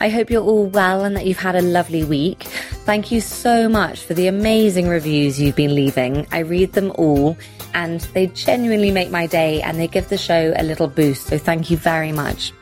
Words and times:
I 0.00 0.08
hope 0.08 0.30
you're 0.30 0.42
all 0.42 0.66
well 0.66 1.04
and 1.04 1.16
that 1.16 1.26
you've 1.26 1.38
had 1.38 1.56
a 1.56 1.62
lovely 1.62 2.04
week. 2.04 2.42
Thank 2.84 3.10
you 3.10 3.20
so 3.20 3.68
much 3.68 4.00
for 4.04 4.14
the 4.14 4.26
amazing 4.26 4.88
reviews 4.88 5.40
you've 5.40 5.56
been 5.56 5.74
leaving. 5.74 6.26
I 6.32 6.40
read 6.40 6.72
them 6.72 6.92
all 6.96 7.36
and 7.72 8.00
they 8.12 8.26
genuinely 8.28 8.90
make 8.90 9.10
my 9.10 9.26
day 9.26 9.62
and 9.62 9.78
they 9.78 9.88
give 9.88 10.08
the 10.08 10.18
show 10.18 10.52
a 10.56 10.62
little 10.62 10.88
boost. 10.88 11.28
So 11.28 11.38
thank 11.38 11.70
you 11.70 11.76
very 11.76 12.12
much. 12.12 12.52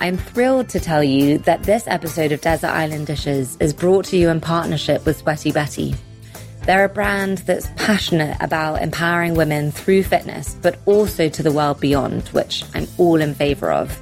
I'm 0.00 0.16
thrilled 0.16 0.70
to 0.70 0.80
tell 0.80 1.04
you 1.04 1.38
that 1.38 1.64
this 1.64 1.86
episode 1.86 2.32
of 2.32 2.40
Desert 2.40 2.68
Island 2.68 3.06
Dishes 3.06 3.58
is 3.60 3.74
brought 3.74 4.06
to 4.06 4.16
you 4.16 4.30
in 4.30 4.40
partnership 4.40 5.04
with 5.04 5.18
Sweaty 5.18 5.52
Betty. 5.52 5.94
They're 6.64 6.84
a 6.84 6.88
brand 6.88 7.38
that's 7.38 7.68
passionate 7.76 8.36
about 8.40 8.80
empowering 8.80 9.34
women 9.34 9.72
through 9.72 10.04
fitness, 10.04 10.56
but 10.62 10.78
also 10.86 11.28
to 11.28 11.42
the 11.42 11.52
world 11.52 11.80
beyond, 11.80 12.28
which 12.28 12.64
I'm 12.74 12.86
all 12.96 13.20
in 13.20 13.34
favor 13.34 13.70
of. 13.70 13.98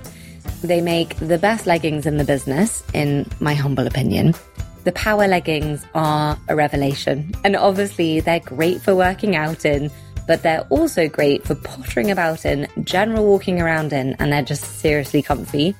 They 0.62 0.80
make 0.80 1.16
the 1.16 1.38
best 1.38 1.66
leggings 1.66 2.06
in 2.06 2.16
the 2.16 2.24
business, 2.24 2.82
in 2.92 3.26
my 3.40 3.54
humble 3.54 3.86
opinion. 3.86 4.34
The 4.84 4.92
power 4.92 5.28
leggings 5.28 5.84
are 5.94 6.38
a 6.48 6.56
revelation, 6.56 7.32
and 7.44 7.54
obviously 7.56 8.20
they're 8.20 8.40
great 8.40 8.80
for 8.80 8.94
working 8.94 9.36
out 9.36 9.64
in, 9.64 9.90
but 10.26 10.42
they're 10.42 10.66
also 10.70 11.08
great 11.08 11.44
for 11.44 11.54
pottering 11.54 12.10
about 12.10 12.44
in, 12.44 12.66
general 12.84 13.26
walking 13.26 13.60
around 13.60 13.92
in, 13.92 14.14
and 14.18 14.32
they're 14.32 14.42
just 14.42 14.64
seriously 14.80 15.22
comfy. 15.22 15.74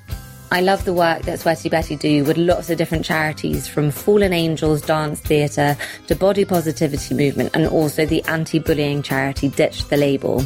I 0.51 0.63
love 0.63 0.87
the 0.87 0.95
work 0.95 1.23
that 1.23 1.41
Sweaty 1.41 1.69
Betty 1.69 1.97
do 1.97 2.25
with 2.25 2.39
lots 2.39 2.71
of 2.71 2.79
different 2.79 3.05
charities 3.05 3.69
from 3.69 3.91
Fallen 3.91 4.33
Angels 4.33 4.81
Dance 4.81 5.21
Theatre 5.21 5.77
to 6.07 6.17
Body 6.17 6.47
Positivity 6.47 7.15
Movement 7.15 7.51
and 7.53 7.67
also 7.67 8.07
the 8.07 8.23
anti-bullying 8.25 9.03
charity 9.03 9.49
Ditch 9.49 9.87
the 9.89 9.99
Label. 9.99 10.43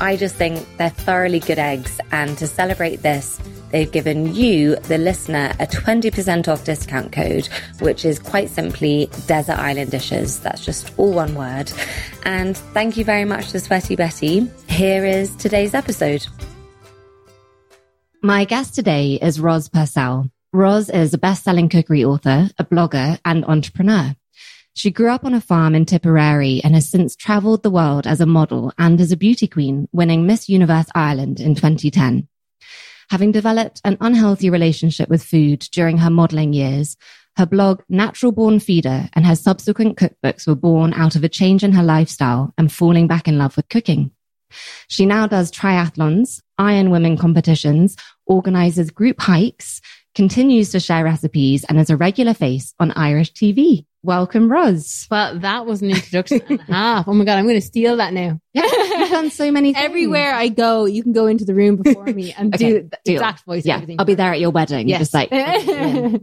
I 0.00 0.16
just 0.16 0.34
think 0.36 0.66
they're 0.76 0.90
thoroughly 0.90 1.40
good 1.40 1.58
eggs 1.58 2.00
and 2.12 2.36
to 2.38 2.46
celebrate 2.46 2.96
this, 2.96 3.40
they've 3.70 3.90
given 3.90 4.34
you, 4.34 4.76
the 4.76 4.98
listener, 4.98 5.54
a 5.58 5.66
20% 5.66 6.48
off 6.48 6.64
discount 6.64 7.12
code, 7.12 7.46
which 7.80 8.04
is 8.04 8.18
quite 8.18 8.50
simply 8.50 9.08
Desert 9.26 9.58
Island 9.58 9.90
Dishes. 9.90 10.40
That's 10.40 10.64
just 10.64 10.92
all 10.98 11.12
one 11.12 11.34
word. 11.34 11.72
And 12.24 12.56
thank 12.74 12.98
you 12.98 13.04
very 13.04 13.24
much 13.24 13.52
to 13.52 13.60
Sweaty 13.60 13.96
Betty. 13.96 14.50
Here 14.68 15.06
is 15.06 15.34
today's 15.36 15.72
episode. 15.72 16.26
My 18.22 18.44
guest 18.44 18.74
today 18.74 19.14
is 19.14 19.40
Roz 19.40 19.70
Purcell. 19.70 20.30
Roz 20.52 20.90
is 20.90 21.14
a 21.14 21.18
best-selling 21.18 21.70
cookery 21.70 22.04
author, 22.04 22.50
a 22.58 22.64
blogger, 22.64 23.18
and 23.24 23.44
entrepreneur. 23.46 24.14
She 24.76 24.90
grew 24.90 25.08
up 25.08 25.24
on 25.24 25.32
a 25.32 25.40
farm 25.40 25.74
in 25.74 25.86
Tipperary 25.86 26.60
and 26.62 26.74
has 26.74 26.86
since 26.86 27.16
traveled 27.16 27.62
the 27.62 27.70
world 27.70 28.06
as 28.06 28.20
a 28.20 28.26
model 28.26 28.74
and 28.76 29.00
as 29.00 29.10
a 29.10 29.16
beauty 29.16 29.48
queen, 29.48 29.88
winning 29.90 30.26
Miss 30.26 30.50
Universe 30.50 30.84
Ireland 30.94 31.40
in 31.40 31.54
2010. 31.54 32.28
Having 33.08 33.32
developed 33.32 33.80
an 33.86 33.96
unhealthy 34.02 34.50
relationship 34.50 35.08
with 35.08 35.24
food 35.24 35.60
during 35.72 35.96
her 35.96 36.10
modeling 36.10 36.52
years, 36.52 36.98
her 37.38 37.46
blog 37.46 37.84
Natural 37.88 38.32
Born 38.32 38.60
Feeder 38.60 39.08
and 39.14 39.24
her 39.24 39.34
subsequent 39.34 39.96
cookbooks 39.96 40.46
were 40.46 40.54
born 40.54 40.92
out 40.92 41.16
of 41.16 41.24
a 41.24 41.28
change 41.30 41.64
in 41.64 41.72
her 41.72 41.82
lifestyle 41.82 42.52
and 42.58 42.70
falling 42.70 43.06
back 43.06 43.26
in 43.26 43.38
love 43.38 43.56
with 43.56 43.70
cooking. 43.70 44.10
She 44.88 45.06
now 45.06 45.26
does 45.26 45.50
triathlons, 45.50 46.42
Iron 46.58 46.90
Women 46.90 47.16
competitions, 47.16 47.96
organizes 48.26 48.90
group 48.90 49.22
hikes, 49.22 49.80
continues 50.14 50.70
to 50.72 50.80
share 50.80 51.04
recipes, 51.04 51.64
and 51.64 51.78
is 51.80 51.88
a 51.88 51.96
regular 51.96 52.34
face 52.34 52.74
on 52.78 52.90
Irish 52.90 53.32
TV. 53.32 53.86
Welcome, 54.06 54.48
Roz. 54.50 55.06
Well, 55.10 55.38
that 55.40 55.66
was 55.66 55.82
an 55.82 55.90
introduction 55.90 56.40
and 56.48 56.60
a 56.60 56.72
half. 56.72 57.08
Oh 57.08 57.12
my 57.12 57.24
God, 57.24 57.38
I'm 57.38 57.44
going 57.44 57.56
to 57.60 57.66
steal 57.66 57.96
that 57.96 58.12
now. 58.12 58.38
You've 58.54 59.10
done 59.10 59.30
so 59.30 59.50
many 59.50 59.74
things. 59.74 59.84
Everywhere 59.84 60.32
I 60.32 60.48
go, 60.48 60.84
you 60.84 61.02
can 61.02 61.12
go 61.12 61.26
into 61.26 61.44
the 61.44 61.54
room 61.54 61.76
before 61.76 62.04
me 62.06 62.32
and 62.32 62.54
Okay, 62.54 62.70
do 62.72 62.88
the 62.88 62.98
deal. 63.04 63.14
exact 63.16 63.44
voice. 63.44 63.66
Yeah, 63.66 63.74
everything. 63.74 63.96
I'll 63.98 64.04
be 64.06 64.14
there 64.14 64.32
at 64.32 64.38
your 64.40 64.50
wedding. 64.50 64.88
Yes. 64.88 65.00
Just 65.00 65.14
like, 65.14 65.30
yeah. 65.32 66.16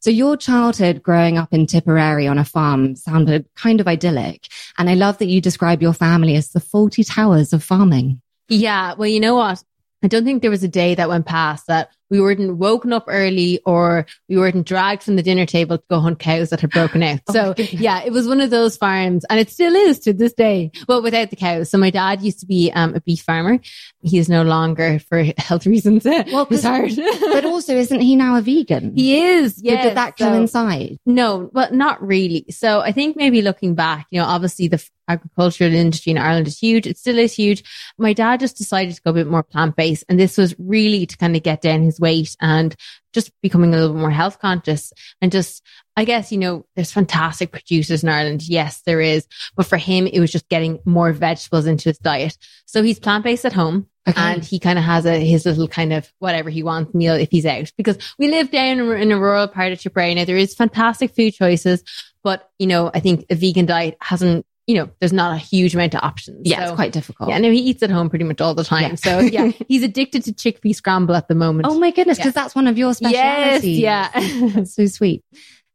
so 0.00 0.10
your 0.10 0.36
childhood 0.38 1.02
growing 1.02 1.36
up 1.36 1.52
in 1.52 1.66
Tipperary 1.66 2.26
on 2.26 2.38
a 2.38 2.44
farm 2.44 2.96
sounded 2.96 3.46
kind 3.54 3.80
of 3.82 3.86
idyllic. 3.86 4.46
And 4.78 4.88
I 4.88 4.94
love 4.94 5.18
that 5.18 5.26
you 5.26 5.40
describe 5.42 5.82
your 5.82 5.92
family 5.92 6.36
as 6.36 6.48
the 6.50 6.60
Fawlty 6.60 7.04
Towers 7.06 7.52
of 7.52 7.62
farming. 7.62 8.22
yeah. 8.48 8.94
Well, 8.94 9.08
you 9.08 9.20
know 9.20 9.34
what? 9.36 9.62
I 10.02 10.08
don't 10.08 10.24
think 10.24 10.42
there 10.42 10.50
was 10.50 10.62
a 10.64 10.68
day 10.68 10.94
that 10.94 11.08
went 11.08 11.26
past 11.26 11.66
that 11.68 11.90
we 12.10 12.20
weren't 12.20 12.56
woken 12.56 12.92
up 12.92 13.04
early 13.08 13.60
or 13.66 14.06
we 14.28 14.36
weren't 14.36 14.66
dragged 14.66 15.02
from 15.02 15.16
the 15.16 15.22
dinner 15.22 15.46
table 15.46 15.78
to 15.78 15.84
go 15.90 16.00
hunt 16.00 16.18
cows 16.18 16.50
that 16.50 16.60
had 16.60 16.70
broken 16.70 17.02
out. 17.02 17.20
Oh 17.28 17.32
so 17.32 17.54
yeah, 17.58 18.02
it 18.04 18.12
was 18.12 18.28
one 18.28 18.40
of 18.40 18.50
those 18.50 18.76
farms 18.76 19.24
and 19.28 19.40
it 19.40 19.50
still 19.50 19.74
is 19.74 19.98
to 20.00 20.12
this 20.12 20.32
day, 20.32 20.70
but 20.86 21.02
without 21.02 21.30
the 21.30 21.36
cows. 21.36 21.70
So 21.70 21.78
my 21.78 21.90
dad 21.90 22.22
used 22.22 22.40
to 22.40 22.46
be 22.46 22.70
um, 22.72 22.94
a 22.94 23.00
beef 23.00 23.20
farmer. 23.22 23.58
He 24.02 24.18
is 24.18 24.28
no 24.28 24.42
longer 24.42 24.98
for 25.00 25.24
health 25.38 25.66
reasons. 25.74 26.04
Well, 26.04 26.46
'cause- 26.46 26.48
He's 26.48 26.62
hard. 26.62 26.92
But 27.20 27.44
also, 27.44 27.74
isn't 27.76 28.00
he 28.00 28.16
now 28.16 28.36
a 28.36 28.40
vegan? 28.40 28.94
he 28.96 29.20
is. 29.20 29.56
So 29.56 29.62
Yeah. 29.64 29.82
Did 29.82 29.96
that 29.96 30.16
coincide? 30.16 30.98
No, 31.06 31.50
but 31.52 31.72
not 31.74 32.00
really. 32.06 32.46
So 32.50 32.80
I 32.80 32.92
think 32.92 33.16
maybe 33.16 33.42
looking 33.42 33.74
back, 33.74 34.06
you 34.10 34.20
know, 34.20 34.26
obviously 34.26 34.68
the 34.68 34.82
agricultural 35.08 35.72
industry 35.72 36.10
in 36.10 36.18
Ireland 36.18 36.48
is 36.48 36.58
huge. 36.58 36.86
It 36.86 36.98
still 36.98 37.18
is 37.18 37.32
huge. 37.32 37.62
My 37.98 38.12
dad 38.12 38.40
just 38.40 38.56
decided 38.56 38.94
to 38.96 39.02
go 39.02 39.10
a 39.10 39.14
bit 39.14 39.26
more 39.28 39.42
plant 39.42 39.76
based. 39.76 40.04
And 40.08 40.18
this 40.18 40.36
was 40.36 40.54
really 40.58 41.06
to 41.06 41.16
kind 41.16 41.36
of 41.36 41.42
get 41.42 41.60
down 41.62 41.82
his 41.82 41.95
weight 42.00 42.36
and 42.40 42.74
just 43.12 43.32
becoming 43.40 43.72
a 43.72 43.76
little 43.76 43.94
bit 43.94 44.00
more 44.00 44.10
health 44.10 44.38
conscious 44.38 44.92
and 45.20 45.32
just, 45.32 45.62
I 45.96 46.04
guess, 46.04 46.30
you 46.30 46.38
know, 46.38 46.66
there's 46.74 46.92
fantastic 46.92 47.52
producers 47.52 48.02
in 48.02 48.08
Ireland. 48.08 48.46
Yes, 48.48 48.82
there 48.84 49.00
is. 49.00 49.26
But 49.56 49.66
for 49.66 49.78
him, 49.78 50.06
it 50.06 50.20
was 50.20 50.30
just 50.30 50.48
getting 50.48 50.78
more 50.84 51.12
vegetables 51.12 51.66
into 51.66 51.88
his 51.88 51.98
diet. 51.98 52.36
So 52.66 52.82
he's 52.82 52.98
plant 52.98 53.24
based 53.24 53.44
at 53.44 53.52
home. 53.52 53.88
Okay. 54.08 54.20
And 54.20 54.44
he 54.44 54.60
kind 54.60 54.78
of 54.78 54.84
has 54.84 55.04
a 55.04 55.18
his 55.18 55.46
little 55.46 55.66
kind 55.66 55.92
of 55.92 56.12
whatever 56.20 56.48
he 56.48 56.62
wants 56.62 56.94
meal 56.94 57.14
if 57.14 57.28
he's 57.30 57.46
out 57.46 57.72
because 57.76 57.98
we 58.20 58.28
live 58.28 58.52
down 58.52 58.78
in, 58.78 58.90
in 58.92 59.12
a 59.12 59.18
rural 59.18 59.48
part 59.48 59.72
of 59.72 59.80
Tipperary. 59.80 60.14
Now 60.14 60.24
there 60.24 60.36
is 60.36 60.54
fantastic 60.54 61.12
food 61.12 61.34
choices, 61.34 61.82
but 62.22 62.48
you 62.58 62.68
know 62.68 62.88
I 62.94 63.00
think 63.00 63.26
a 63.30 63.34
vegan 63.34 63.66
diet 63.66 63.96
hasn't 64.00 64.46
you 64.66 64.74
know 64.74 64.88
there's 65.00 65.12
not 65.12 65.34
a 65.34 65.38
huge 65.38 65.74
amount 65.74 65.94
of 65.94 66.00
options. 66.02 66.40
yeah, 66.48 66.58
So- 66.58 66.62
it's 66.64 66.74
quite 66.76 66.92
difficult. 66.92 67.30
yeah. 67.30 67.38
No, 67.38 67.50
he 67.50 67.58
eats 67.58 67.82
at 67.82 67.90
home 67.90 68.08
pretty 68.10 68.24
much 68.24 68.40
all 68.40 68.54
the 68.54 68.64
time. 68.64 68.90
Yeah. 68.90 68.94
So 68.96 69.18
yeah, 69.20 69.52
he's 69.68 69.82
addicted 69.82 70.24
to 70.24 70.32
chickpea 70.32 70.74
scramble 70.74 71.14
at 71.14 71.28
the 71.28 71.34
moment. 71.34 71.66
Oh 71.68 71.78
my 71.78 71.90
goodness, 71.90 72.18
because 72.18 72.34
that's 72.34 72.54
one 72.54 72.66
of 72.66 72.76
your 72.78 72.92
yes, 73.00 73.64
yeah. 73.64 74.64
So 74.64 74.86
sweet. 74.86 75.24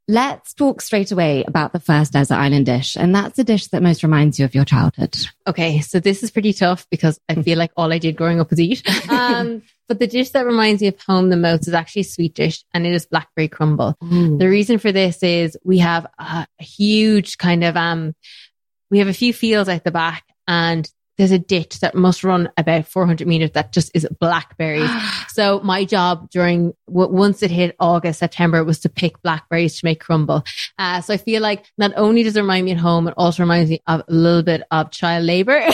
Let's 0.08 0.54
talk 0.54 0.82
straight 0.82 1.12
away 1.14 1.44
about 1.48 1.72
the 1.72 1.80
first 1.80 2.12
desert 2.12 2.36
island 2.36 2.66
dish. 2.66 2.98
And 2.98 3.16
that's 3.16 3.38
the 3.38 3.46
dish 3.46 3.68
that 3.68 3.82
most 3.82 4.04
reminds 4.04 4.40
you 4.40 4.44
of 4.46 4.54
your 4.54 4.66
childhood. 4.66 5.16
Okay, 5.48 5.80
so 5.80 6.02
this 6.02 6.22
is 6.22 6.32
pretty 6.32 6.52
tough 6.52 6.86
because 6.90 7.18
I 7.30 7.36
feel 7.42 7.58
like 7.58 7.72
all 7.78 7.94
I 7.94 7.98
did 7.98 8.18
growing 8.18 8.42
up 8.42 8.50
was 8.50 8.60
eat. 8.60 8.84
Um, 9.10 9.62
but 9.88 10.00
the 10.00 10.08
dish 10.08 10.32
that 10.32 10.46
reminds 10.46 10.82
me 10.82 10.88
of 10.90 11.00
home 11.02 11.30
the 11.30 11.38
most 11.38 11.68
is 11.68 11.74
actually 11.74 12.02
a 12.02 12.06
sweet 12.06 12.34
dish, 12.34 12.64
and 12.74 12.86
it 12.86 12.94
is 12.94 13.06
blackberry 13.06 13.48
crumble. 13.50 13.96
The 14.02 14.48
reason 14.50 14.80
for 14.80 14.92
this 14.92 15.22
is 15.22 15.58
we 15.64 15.78
have 15.80 16.06
a, 16.18 16.48
a 16.60 16.64
huge 16.64 17.38
kind 17.38 17.64
of 17.64 17.76
um, 17.78 18.16
we 18.92 19.00
have 19.00 19.08
a 19.08 19.14
few 19.14 19.34
fields 19.34 19.70
at 19.70 19.84
the 19.84 19.92
back, 19.92 20.24
and 20.48 20.88
there's 21.18 21.32
a 21.32 21.40
ditch 21.40 21.80
that 21.80 21.96
must 21.96 22.24
run 22.24 22.50
about 22.58 22.88
400 22.88 23.28
meters 23.28 23.52
that 23.52 23.72
just 23.72 23.92
is 23.94 24.08
blackberries. 24.20 24.90
so 25.30 25.60
my 25.62 25.86
job 25.86 26.30
during 26.30 26.74
once 26.88 27.42
it 27.44 27.52
hit 27.52 27.76
August, 27.80 28.20
September 28.20 28.64
was 28.64 28.80
to 28.82 28.90
pick 28.90 29.22
blackberries 29.22 29.80
to 29.80 29.86
make 29.86 30.02
crumble. 30.02 30.44
Uh, 30.78 31.02
so 31.02 31.14
I 31.14 31.18
feel 31.18 31.42
like 31.42 31.66
not 31.78 31.92
only 31.96 32.24
does 32.24 32.36
it 32.36 32.42
remind 32.42 32.66
me 32.66 32.72
at 32.72 32.78
home, 32.78 33.08
it 33.08 33.14
also 33.18 33.44
reminds 33.44 33.70
me 33.70 33.82
of 33.88 34.02
a 34.08 34.14
little 34.14 34.44
bit 34.44 34.64
of 34.72 34.92
child 34.92 35.26
labor. 35.26 35.60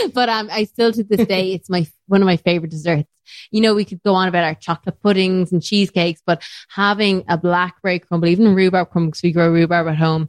but 0.14 0.28
um, 0.28 0.48
I 0.50 0.64
still 0.64 0.92
to 0.92 1.04
this 1.04 1.26
day, 1.26 1.52
it's 1.52 1.68
my 1.68 1.86
one 2.06 2.22
of 2.22 2.26
my 2.26 2.36
favorite 2.36 2.70
desserts. 2.70 3.08
You 3.50 3.60
know, 3.60 3.74
we 3.74 3.84
could 3.84 4.02
go 4.02 4.14
on 4.14 4.28
about 4.28 4.44
our 4.44 4.54
chocolate 4.54 5.00
puddings 5.00 5.52
and 5.52 5.62
cheesecakes, 5.62 6.20
but 6.26 6.42
having 6.68 7.24
a 7.28 7.38
blackberry 7.38 8.00
crumble, 8.00 8.28
even 8.28 8.54
rhubarb 8.54 8.90
crumble, 8.90 9.10
because 9.10 9.22
we 9.22 9.32
grow 9.32 9.50
rhubarb 9.50 9.86
at 9.86 9.96
home, 9.96 10.28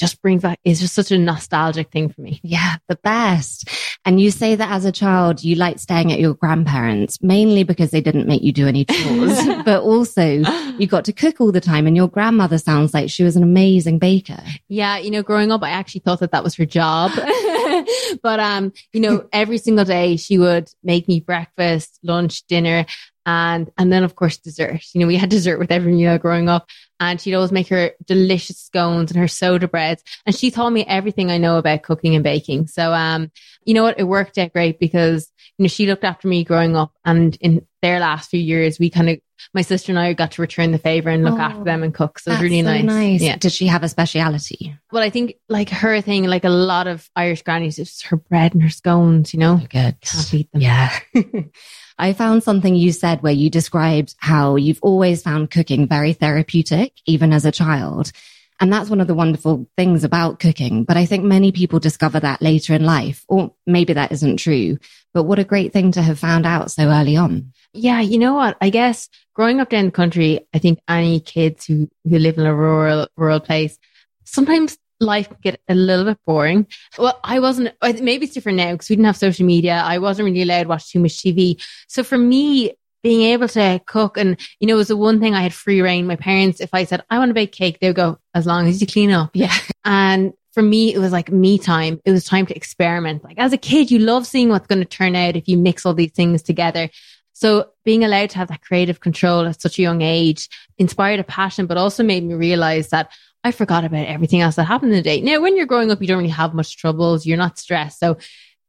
just 0.00 0.20
brings 0.22 0.42
back, 0.42 0.58
it's 0.64 0.80
just 0.80 0.94
such 0.94 1.12
a 1.12 1.18
nostalgic 1.18 1.92
thing 1.92 2.08
for 2.08 2.22
me. 2.22 2.40
Yeah, 2.42 2.76
the 2.88 2.96
best. 2.96 3.68
And 4.06 4.18
you 4.18 4.30
say 4.30 4.56
that 4.56 4.70
as 4.70 4.86
a 4.86 4.92
child, 4.92 5.44
you 5.44 5.56
liked 5.56 5.78
staying 5.78 6.10
at 6.10 6.18
your 6.18 6.34
grandparents, 6.34 7.22
mainly 7.22 7.64
because 7.64 7.90
they 7.90 8.00
didn't 8.00 8.26
make 8.26 8.42
you 8.42 8.50
do 8.50 8.66
any 8.66 8.86
chores, 8.86 9.38
but 9.64 9.82
also 9.82 10.42
you 10.78 10.86
got 10.86 11.04
to 11.04 11.12
cook 11.12 11.40
all 11.40 11.52
the 11.52 11.60
time. 11.60 11.86
And 11.86 11.94
your 11.94 12.08
grandmother 12.08 12.56
sounds 12.56 12.94
like 12.94 13.10
she 13.10 13.22
was 13.22 13.36
an 13.36 13.42
amazing 13.42 13.98
baker. 13.98 14.42
Yeah, 14.68 14.96
you 14.96 15.10
know, 15.10 15.22
growing 15.22 15.52
up, 15.52 15.62
I 15.62 15.70
actually 15.70 16.00
thought 16.00 16.20
that 16.20 16.32
that 16.32 16.42
was 16.42 16.54
her 16.56 16.64
job. 16.64 17.12
but, 18.22 18.40
um, 18.40 18.72
you 18.94 19.00
know, 19.00 19.28
every 19.34 19.58
single 19.58 19.84
day 19.84 20.16
she 20.16 20.38
would 20.38 20.70
make 20.82 21.06
me 21.08 21.20
breakfast, 21.20 21.98
lunch, 22.02 22.46
dinner. 22.46 22.86
And, 23.26 23.70
and 23.76 23.92
then 23.92 24.02
of 24.02 24.14
course 24.16 24.38
dessert. 24.38 24.80
You 24.94 25.00
know, 25.00 25.06
we 25.06 25.16
had 25.16 25.28
dessert 25.28 25.58
with 25.58 25.70
every 25.70 25.92
meal 25.92 26.18
growing 26.18 26.48
up 26.48 26.68
and 27.00 27.20
she'd 27.20 27.34
always 27.34 27.52
make 27.52 27.68
her 27.68 27.92
delicious 28.06 28.58
scones 28.58 29.10
and 29.10 29.18
her 29.20 29.28
soda 29.28 29.66
breads. 29.66 30.02
And 30.26 30.34
she 30.34 30.50
taught 30.50 30.70
me 30.70 30.84
everything 30.84 31.30
I 31.30 31.38
know 31.38 31.56
about 31.58 31.82
cooking 31.82 32.14
and 32.14 32.24
baking. 32.24 32.66
So, 32.68 32.92
um, 32.92 33.30
you 33.64 33.74
know 33.74 33.82
what? 33.82 33.98
It 33.98 34.04
worked 34.04 34.38
out 34.38 34.52
great 34.52 34.78
because, 34.78 35.30
you 35.60 35.64
know, 35.64 35.68
she 35.68 35.86
looked 35.86 36.04
after 36.04 36.26
me 36.26 36.42
growing 36.42 36.74
up 36.74 36.90
and 37.04 37.36
in 37.42 37.66
their 37.82 38.00
last 38.00 38.30
few 38.30 38.40
years, 38.40 38.78
we 38.78 38.88
kind 38.88 39.10
of, 39.10 39.20
my 39.52 39.60
sister 39.60 39.92
and 39.92 39.98
I 39.98 40.14
got 40.14 40.32
to 40.32 40.40
return 40.40 40.70
the 40.70 40.78
favor 40.78 41.10
and 41.10 41.22
look 41.22 41.38
oh, 41.38 41.42
after 41.42 41.64
them 41.64 41.82
and 41.82 41.92
cook. 41.92 42.18
So 42.18 42.30
it 42.30 42.34
was 42.36 42.42
really 42.42 42.62
so 42.62 42.72
nice. 42.72 42.84
nice. 42.84 43.20
Yeah. 43.20 43.36
Did 43.36 43.52
she 43.52 43.66
have 43.66 43.82
a 43.82 43.88
speciality? 43.90 44.74
Well, 44.90 45.02
I 45.02 45.10
think 45.10 45.34
like 45.50 45.68
her 45.68 46.00
thing, 46.00 46.24
like 46.24 46.44
a 46.44 46.48
lot 46.48 46.86
of 46.86 47.10
Irish 47.14 47.42
grannies, 47.42 47.78
it's 47.78 48.00
her 48.04 48.16
bread 48.16 48.54
and 48.54 48.62
her 48.62 48.70
scones, 48.70 49.34
you 49.34 49.40
know? 49.40 49.58
Good. 49.58 50.00
Can't 50.00 50.30
beat 50.30 50.50
them. 50.50 50.62
Yeah. 50.62 50.98
I 51.98 52.14
found 52.14 52.42
something 52.42 52.74
you 52.74 52.92
said 52.92 53.22
where 53.22 53.30
you 53.30 53.50
described 53.50 54.14
how 54.16 54.56
you've 54.56 54.80
always 54.80 55.22
found 55.22 55.50
cooking 55.50 55.86
very 55.86 56.14
therapeutic, 56.14 56.94
even 57.04 57.34
as 57.34 57.44
a 57.44 57.52
child. 57.52 58.12
And 58.60 58.70
that's 58.70 58.90
one 58.90 59.00
of 59.00 59.06
the 59.06 59.14
wonderful 59.14 59.66
things 59.76 60.04
about 60.04 60.38
cooking. 60.38 60.84
But 60.84 60.98
I 60.98 61.06
think 61.06 61.24
many 61.24 61.50
people 61.50 61.78
discover 61.78 62.20
that 62.20 62.42
later 62.42 62.74
in 62.74 62.84
life, 62.84 63.24
or 63.26 63.54
maybe 63.66 63.94
that 63.94 64.12
isn't 64.12 64.36
true. 64.36 64.78
But 65.14 65.24
what 65.24 65.38
a 65.38 65.44
great 65.44 65.72
thing 65.72 65.92
to 65.92 66.02
have 66.02 66.18
found 66.18 66.46
out 66.46 66.70
so 66.70 66.88
early 66.88 67.16
on. 67.16 67.52
Yeah, 67.72 68.00
you 68.00 68.18
know 68.18 68.34
what? 68.34 68.58
I 68.60 68.68
guess 68.68 69.08
growing 69.34 69.60
up 69.60 69.70
down 69.70 69.86
the 69.86 69.90
country, 69.90 70.46
I 70.52 70.58
think 70.58 70.78
any 70.86 71.20
kids 71.20 71.64
who, 71.64 71.88
who 72.04 72.18
live 72.18 72.36
in 72.36 72.46
a 72.46 72.54
rural 72.54 73.08
rural 73.16 73.40
place, 73.40 73.78
sometimes 74.24 74.76
life 75.00 75.28
could 75.28 75.40
get 75.40 75.60
a 75.68 75.74
little 75.74 76.04
bit 76.04 76.18
boring. 76.26 76.66
Well, 76.98 77.18
I 77.24 77.40
wasn't, 77.40 77.74
maybe 77.82 78.26
it's 78.26 78.34
different 78.34 78.58
now 78.58 78.72
because 78.72 78.90
we 78.90 78.96
didn't 78.96 79.06
have 79.06 79.16
social 79.16 79.46
media. 79.46 79.82
I 79.84 79.98
wasn't 79.98 80.26
really 80.26 80.42
allowed 80.42 80.64
to 80.64 80.68
watch 80.68 80.92
too 80.92 81.00
much 81.00 81.12
TV. 81.12 81.62
So 81.88 82.02
for 82.02 82.18
me, 82.18 82.74
being 83.02 83.22
able 83.22 83.48
to 83.48 83.80
cook 83.86 84.16
and, 84.16 84.38
you 84.58 84.66
know, 84.66 84.74
it 84.74 84.76
was 84.76 84.88
the 84.88 84.96
one 84.96 85.20
thing 85.20 85.34
I 85.34 85.42
had 85.42 85.54
free 85.54 85.80
reign. 85.80 86.06
My 86.06 86.16
parents, 86.16 86.60
if 86.60 86.70
I 86.72 86.84
said, 86.84 87.02
I 87.10 87.18
want 87.18 87.30
to 87.30 87.34
bake 87.34 87.52
cake, 87.52 87.78
they 87.80 87.88
would 87.88 87.96
go, 87.96 88.18
as 88.34 88.46
long 88.46 88.68
as 88.68 88.80
you 88.80 88.86
clean 88.86 89.10
up. 89.10 89.30
Yeah. 89.34 89.54
And 89.82 90.34
for 90.52 90.62
me, 90.62 90.92
it 90.92 90.98
was 90.98 91.10
like 91.10 91.32
me 91.32 91.56
time. 91.58 92.00
It 92.04 92.10
was 92.10 92.24
time 92.24 92.44
to 92.46 92.54
experiment. 92.54 93.24
Like 93.24 93.38
as 93.38 93.54
a 93.54 93.58
kid, 93.58 93.90
you 93.90 93.98
love 93.98 94.26
seeing 94.26 94.50
what's 94.50 94.66
going 94.66 94.80
to 94.80 94.84
turn 94.84 95.16
out 95.16 95.36
if 95.36 95.48
you 95.48 95.56
mix 95.56 95.86
all 95.86 95.94
these 95.94 96.12
things 96.12 96.42
together. 96.42 96.90
So 97.32 97.70
being 97.84 98.04
allowed 98.04 98.30
to 98.30 98.38
have 98.38 98.48
that 98.48 98.60
creative 98.60 99.00
control 99.00 99.46
at 99.46 99.62
such 99.62 99.78
a 99.78 99.82
young 99.82 100.02
age 100.02 100.48
inspired 100.76 101.20
a 101.20 101.24
passion, 101.24 101.64
but 101.66 101.78
also 101.78 102.02
made 102.02 102.24
me 102.24 102.34
realize 102.34 102.90
that 102.90 103.10
I 103.42 103.52
forgot 103.52 103.84
about 103.84 104.06
everything 104.06 104.42
else 104.42 104.56
that 104.56 104.64
happened 104.64 104.92
in 104.92 104.98
the 104.98 105.02
day. 105.02 105.22
Now, 105.22 105.40
when 105.40 105.56
you're 105.56 105.64
growing 105.64 105.90
up, 105.90 106.02
you 106.02 106.06
don't 106.06 106.18
really 106.18 106.28
have 106.28 106.52
much 106.52 106.76
troubles. 106.76 107.24
You're 107.24 107.38
not 107.38 107.58
stressed. 107.58 107.98
So 107.98 108.18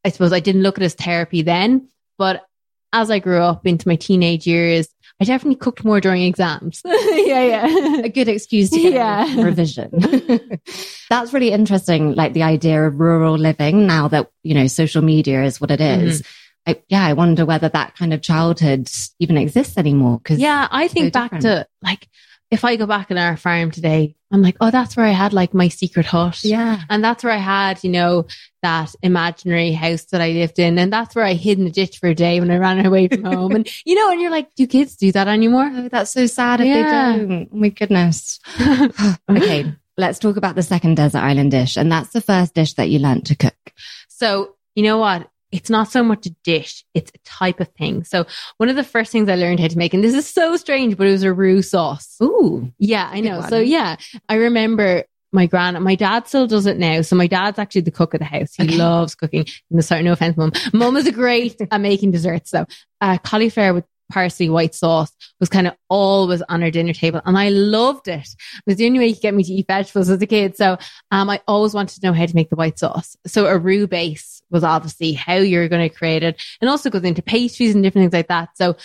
I 0.05 0.09
suppose 0.09 0.31
I 0.31 0.39
didn't 0.39 0.63
look 0.63 0.77
at 0.77 0.83
it 0.83 0.85
as 0.85 0.93
therapy 0.93 1.41
then, 1.41 1.89
but 2.17 2.45
as 2.93 3.11
I 3.11 3.19
grew 3.19 3.39
up 3.39 3.65
into 3.65 3.87
my 3.87 3.95
teenage 3.95 4.45
years, 4.45 4.87
I 5.19 5.23
definitely 5.23 5.57
cooked 5.57 5.85
more 5.85 6.01
during 6.01 6.23
exams. 6.23 6.81
yeah, 6.85 7.43
yeah. 7.43 8.01
A 8.03 8.09
good 8.09 8.27
excuse 8.27 8.71
to 8.71 8.81
get 8.81 8.93
yeah. 8.93 9.41
revision. 9.41 9.91
That's 11.09 11.31
really 11.31 11.51
interesting. 11.51 12.15
Like 12.15 12.33
the 12.33 12.43
idea 12.43 12.83
of 12.83 12.99
rural 12.99 13.37
living 13.37 13.85
now 13.85 14.07
that, 14.07 14.31
you 14.41 14.55
know, 14.55 14.65
social 14.65 15.03
media 15.03 15.43
is 15.43 15.61
what 15.61 15.69
it 15.69 15.79
is. 15.79 16.21
Mm-hmm. 16.21 16.71
I, 16.71 16.81
yeah, 16.89 17.05
I 17.05 17.13
wonder 17.13 17.45
whether 17.45 17.69
that 17.69 17.95
kind 17.95 18.13
of 18.13 18.21
childhood 18.21 18.89
even 19.19 19.37
exists 19.37 19.77
anymore. 19.77 20.19
Cause 20.23 20.39
yeah, 20.39 20.67
I 20.71 20.87
think 20.87 21.07
so 21.07 21.19
back 21.19 21.39
to 21.41 21.67
like, 21.83 22.07
if 22.51 22.65
I 22.65 22.75
go 22.75 22.85
back 22.85 23.09
in 23.09 23.17
our 23.17 23.37
farm 23.37 23.71
today, 23.71 24.15
I'm 24.29 24.41
like, 24.41 24.57
oh, 24.59 24.71
that's 24.71 24.95
where 24.97 25.05
I 25.05 25.11
had 25.11 25.31
like 25.31 25.53
my 25.53 25.69
secret 25.69 26.05
hut. 26.05 26.43
Yeah. 26.43 26.81
And 26.89 27.03
that's 27.03 27.23
where 27.23 27.33
I 27.33 27.37
had, 27.37 27.81
you 27.83 27.89
know, 27.89 28.27
that 28.61 28.93
imaginary 29.01 29.71
house 29.71 30.03
that 30.05 30.21
I 30.21 30.31
lived 30.31 30.59
in. 30.59 30.77
And 30.77 30.91
that's 30.91 31.15
where 31.15 31.25
I 31.25 31.33
hid 31.33 31.57
in 31.57 31.63
the 31.63 31.71
ditch 31.71 31.97
for 31.97 32.07
a 32.07 32.15
day 32.15 32.39
when 32.39 32.51
I 32.51 32.57
ran 32.57 32.85
away 32.85 33.07
from 33.07 33.23
home. 33.23 33.55
And, 33.55 33.69
you 33.85 33.95
know, 33.95 34.11
and 34.11 34.21
you're 34.21 34.31
like, 34.31 34.53
do 34.55 34.67
kids 34.67 34.97
do 34.97 35.11
that 35.13 35.29
anymore? 35.29 35.71
Oh, 35.73 35.87
that's 35.89 36.11
so 36.11 36.27
sad 36.27 36.59
if 36.59 36.67
yeah. 36.67 37.13
they 37.17 37.25
don't. 37.25 37.49
Oh, 37.51 37.57
my 37.57 37.69
goodness. 37.69 38.39
okay. 39.29 39.73
Let's 39.97 40.19
talk 40.19 40.35
about 40.35 40.55
the 40.55 40.63
second 40.63 40.95
desert 40.95 41.19
island 41.19 41.51
dish. 41.51 41.77
And 41.77 41.91
that's 41.91 42.11
the 42.11 42.21
first 42.21 42.53
dish 42.53 42.73
that 42.73 42.89
you 42.89 42.99
learned 42.99 43.27
to 43.27 43.35
cook. 43.35 43.73
So, 44.09 44.55
you 44.75 44.83
know 44.83 44.97
what? 44.97 45.29
It's 45.51 45.69
not 45.69 45.91
so 45.91 46.03
much 46.03 46.25
a 46.25 46.31
dish, 46.43 46.85
it's 46.93 47.11
a 47.13 47.17
type 47.25 47.59
of 47.59 47.67
thing. 47.69 48.03
So 48.03 48.25
one 48.57 48.69
of 48.69 48.75
the 48.75 48.83
first 48.83 49.11
things 49.11 49.29
I 49.29 49.35
learned 49.35 49.59
how 49.59 49.67
to 49.67 49.77
make, 49.77 49.93
and 49.93 50.03
this 50.03 50.15
is 50.15 50.27
so 50.27 50.55
strange, 50.55 50.97
but 50.97 51.07
it 51.07 51.11
was 51.11 51.23
a 51.23 51.33
roux 51.33 51.61
sauce. 51.61 52.15
Ooh. 52.21 52.71
Yeah, 52.77 53.09
I 53.11 53.19
know. 53.19 53.41
So 53.41 53.59
yeah, 53.59 53.97
I 54.29 54.35
remember 54.35 55.03
my 55.33 55.45
grand, 55.45 55.81
my 55.81 55.95
dad 55.95 56.27
still 56.27 56.47
does 56.47 56.65
it 56.65 56.77
now. 56.77 57.01
So 57.01 57.15
my 57.15 57.27
dad's 57.27 57.57
actually 57.57 57.81
the 57.81 57.91
cook 57.91 58.13
of 58.13 58.19
the 58.19 58.25
house. 58.25 58.53
He 58.55 58.63
okay. 58.63 58.75
loves 58.75 59.15
cooking. 59.15 59.45
No, 59.69 59.81
sorry, 59.81 60.03
no 60.03 60.11
offense, 60.11 60.35
mum. 60.35 60.51
Mum 60.73 60.97
is 60.97 61.07
a 61.07 61.11
great 61.11 61.55
at 61.71 61.81
making 61.81 62.11
desserts 62.11 62.51
though. 62.51 62.65
Uh, 62.99 63.17
cauliflower 63.17 63.73
with 63.73 63.85
parsley 64.11 64.49
white 64.49 64.75
sauce 64.75 65.11
was 65.39 65.49
kind 65.49 65.67
of 65.67 65.73
always 65.89 66.41
on 66.43 66.63
our 66.63 66.71
dinner 66.71 66.93
table. 66.93 67.21
And 67.25 67.37
I 67.37 67.49
loved 67.49 68.07
it. 68.07 68.27
It 68.27 68.63
was 68.65 68.75
the 68.77 68.85
only 68.85 68.99
way 68.99 69.07
you 69.07 69.13
could 69.13 69.21
get 69.21 69.33
me 69.33 69.43
to 69.43 69.53
eat 69.53 69.67
vegetables 69.67 70.09
as 70.09 70.21
a 70.21 70.27
kid. 70.27 70.57
So, 70.57 70.77
um, 71.11 71.29
I 71.29 71.41
always 71.47 71.73
wanted 71.73 71.99
to 71.99 72.07
know 72.07 72.13
how 72.13 72.25
to 72.25 72.35
make 72.35 72.49
the 72.49 72.55
white 72.55 72.79
sauce. 72.79 73.15
So 73.25 73.47
a 73.47 73.57
roux 73.57 73.87
base 73.87 74.41
was 74.49 74.63
obviously 74.63 75.13
how 75.13 75.35
you're 75.35 75.69
going 75.69 75.87
to 75.89 75.95
create 75.95 76.23
it 76.23 76.41
and 76.59 76.69
also 76.69 76.89
goes 76.89 77.03
into 77.03 77.21
pastries 77.21 77.73
and 77.73 77.83
different 77.83 78.03
things 78.03 78.19
like 78.19 78.27
that. 78.27 78.49
So 78.57 78.75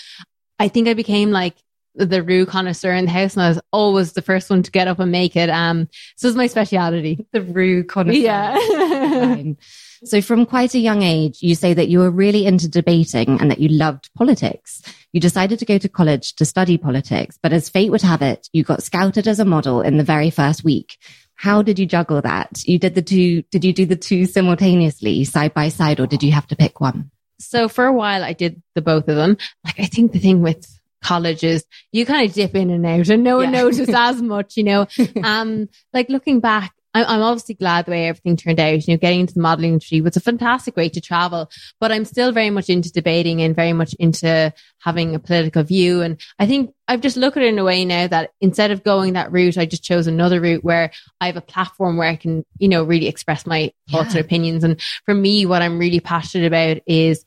I 0.58 0.68
think 0.68 0.88
I 0.88 0.94
became 0.94 1.30
like 1.30 1.56
the 1.96 2.22
roux 2.22 2.46
connoisseur 2.46 2.92
in 2.92 3.06
the 3.06 3.10
house 3.10 3.34
and 3.34 3.42
I 3.42 3.48
was 3.48 3.60
always 3.72 4.12
the 4.12 4.22
first 4.22 4.50
one 4.50 4.62
to 4.62 4.70
get 4.70 4.88
up 4.88 4.98
and 4.98 5.10
make 5.10 5.34
it. 5.34 5.48
Um, 5.48 5.88
so 6.16 6.28
it's 6.28 6.36
my 6.36 6.46
speciality. 6.46 7.26
The 7.32 7.42
roux 7.42 7.84
connoisseur. 7.84 8.20
Yeah. 8.20 9.52
so 10.04 10.20
from 10.20 10.46
quite 10.46 10.74
a 10.74 10.78
young 10.78 11.02
age, 11.02 11.38
you 11.40 11.54
say 11.54 11.74
that 11.74 11.88
you 11.88 12.00
were 12.00 12.10
really 12.10 12.46
into 12.46 12.68
debating 12.68 13.40
and 13.40 13.50
that 13.50 13.60
you 13.60 13.68
loved 13.68 14.10
politics. 14.14 14.82
You 15.12 15.20
decided 15.20 15.58
to 15.58 15.64
go 15.64 15.78
to 15.78 15.88
college 15.88 16.34
to 16.36 16.44
study 16.44 16.76
politics, 16.76 17.38
but 17.42 17.52
as 17.52 17.68
fate 17.68 17.90
would 17.90 18.02
have 18.02 18.22
it, 18.22 18.48
you 18.52 18.62
got 18.62 18.82
scouted 18.82 19.26
as 19.26 19.40
a 19.40 19.44
model 19.44 19.80
in 19.80 19.96
the 19.96 20.04
very 20.04 20.30
first 20.30 20.64
week. 20.64 20.98
How 21.34 21.62
did 21.62 21.78
you 21.78 21.86
juggle 21.86 22.20
that? 22.22 22.62
You 22.64 22.78
did 22.78 22.94
the 22.94 23.02
two, 23.02 23.42
did 23.42 23.64
you 23.64 23.72
do 23.72 23.86
the 23.86 23.96
two 23.96 24.26
simultaneously 24.26 25.24
side 25.24 25.54
by 25.54 25.68
side 25.68 26.00
or 26.00 26.06
did 26.06 26.22
you 26.22 26.32
have 26.32 26.46
to 26.48 26.56
pick 26.56 26.80
one? 26.80 27.10
So 27.38 27.68
for 27.68 27.84
a 27.84 27.92
while 27.92 28.24
I 28.24 28.32
did 28.32 28.62
the 28.74 28.82
both 28.82 29.08
of 29.08 29.16
them. 29.16 29.36
Like 29.64 29.78
I 29.78 29.84
think 29.86 30.12
the 30.12 30.18
thing 30.18 30.40
with 30.40 30.75
colleges, 31.06 31.64
you 31.92 32.04
kind 32.04 32.28
of 32.28 32.34
dip 32.34 32.54
in 32.54 32.70
and 32.70 32.84
out 32.84 33.08
and 33.08 33.22
no 33.22 33.36
one 33.36 33.52
yeah. 33.52 33.62
noticed 33.62 33.90
as 33.90 34.20
much, 34.34 34.56
you 34.56 34.64
know. 34.64 34.86
Um, 35.22 35.68
like 35.92 36.08
looking 36.08 36.40
back, 36.40 36.72
I'm 36.94 37.22
obviously 37.22 37.54
glad 37.54 37.84
the 37.84 37.90
way 37.90 38.08
everything 38.08 38.36
turned 38.36 38.58
out. 38.58 38.86
You 38.86 38.94
know, 38.94 38.98
getting 38.98 39.20
into 39.20 39.34
the 39.34 39.40
modeling 39.40 39.72
industry 39.72 40.00
was 40.00 40.16
a 40.16 40.20
fantastic 40.20 40.76
way 40.76 40.88
to 40.88 41.00
travel, 41.00 41.50
but 41.78 41.92
I'm 41.92 42.04
still 42.04 42.32
very 42.32 42.50
much 42.50 42.70
into 42.70 42.90
debating 42.90 43.42
and 43.42 43.54
very 43.54 43.72
much 43.72 43.94
into 43.98 44.52
having 44.78 45.14
a 45.14 45.18
political 45.18 45.62
view. 45.62 46.00
And 46.00 46.20
I 46.38 46.46
think 46.46 46.72
I've 46.88 47.02
just 47.02 47.16
looked 47.16 47.36
at 47.36 47.42
it 47.42 47.48
in 47.48 47.58
a 47.58 47.64
way 47.64 47.84
now 47.84 48.06
that 48.06 48.30
instead 48.40 48.70
of 48.70 48.82
going 48.82 49.12
that 49.12 49.30
route, 49.30 49.58
I 49.58 49.66
just 49.66 49.84
chose 49.84 50.06
another 50.06 50.40
route 50.40 50.64
where 50.64 50.90
I 51.20 51.26
have 51.26 51.36
a 51.36 51.42
platform 51.42 51.96
where 51.96 52.08
I 52.08 52.16
can, 52.16 52.44
you 52.58 52.68
know, 52.68 52.84
really 52.84 53.08
express 53.08 53.46
my 53.46 53.72
thoughts 53.90 54.14
yeah. 54.14 54.18
and 54.18 54.26
opinions. 54.26 54.64
And 54.64 54.80
for 55.04 55.14
me, 55.14 55.44
what 55.44 55.62
I'm 55.62 55.78
really 55.78 56.00
passionate 56.00 56.46
about 56.46 56.78
is, 56.86 57.24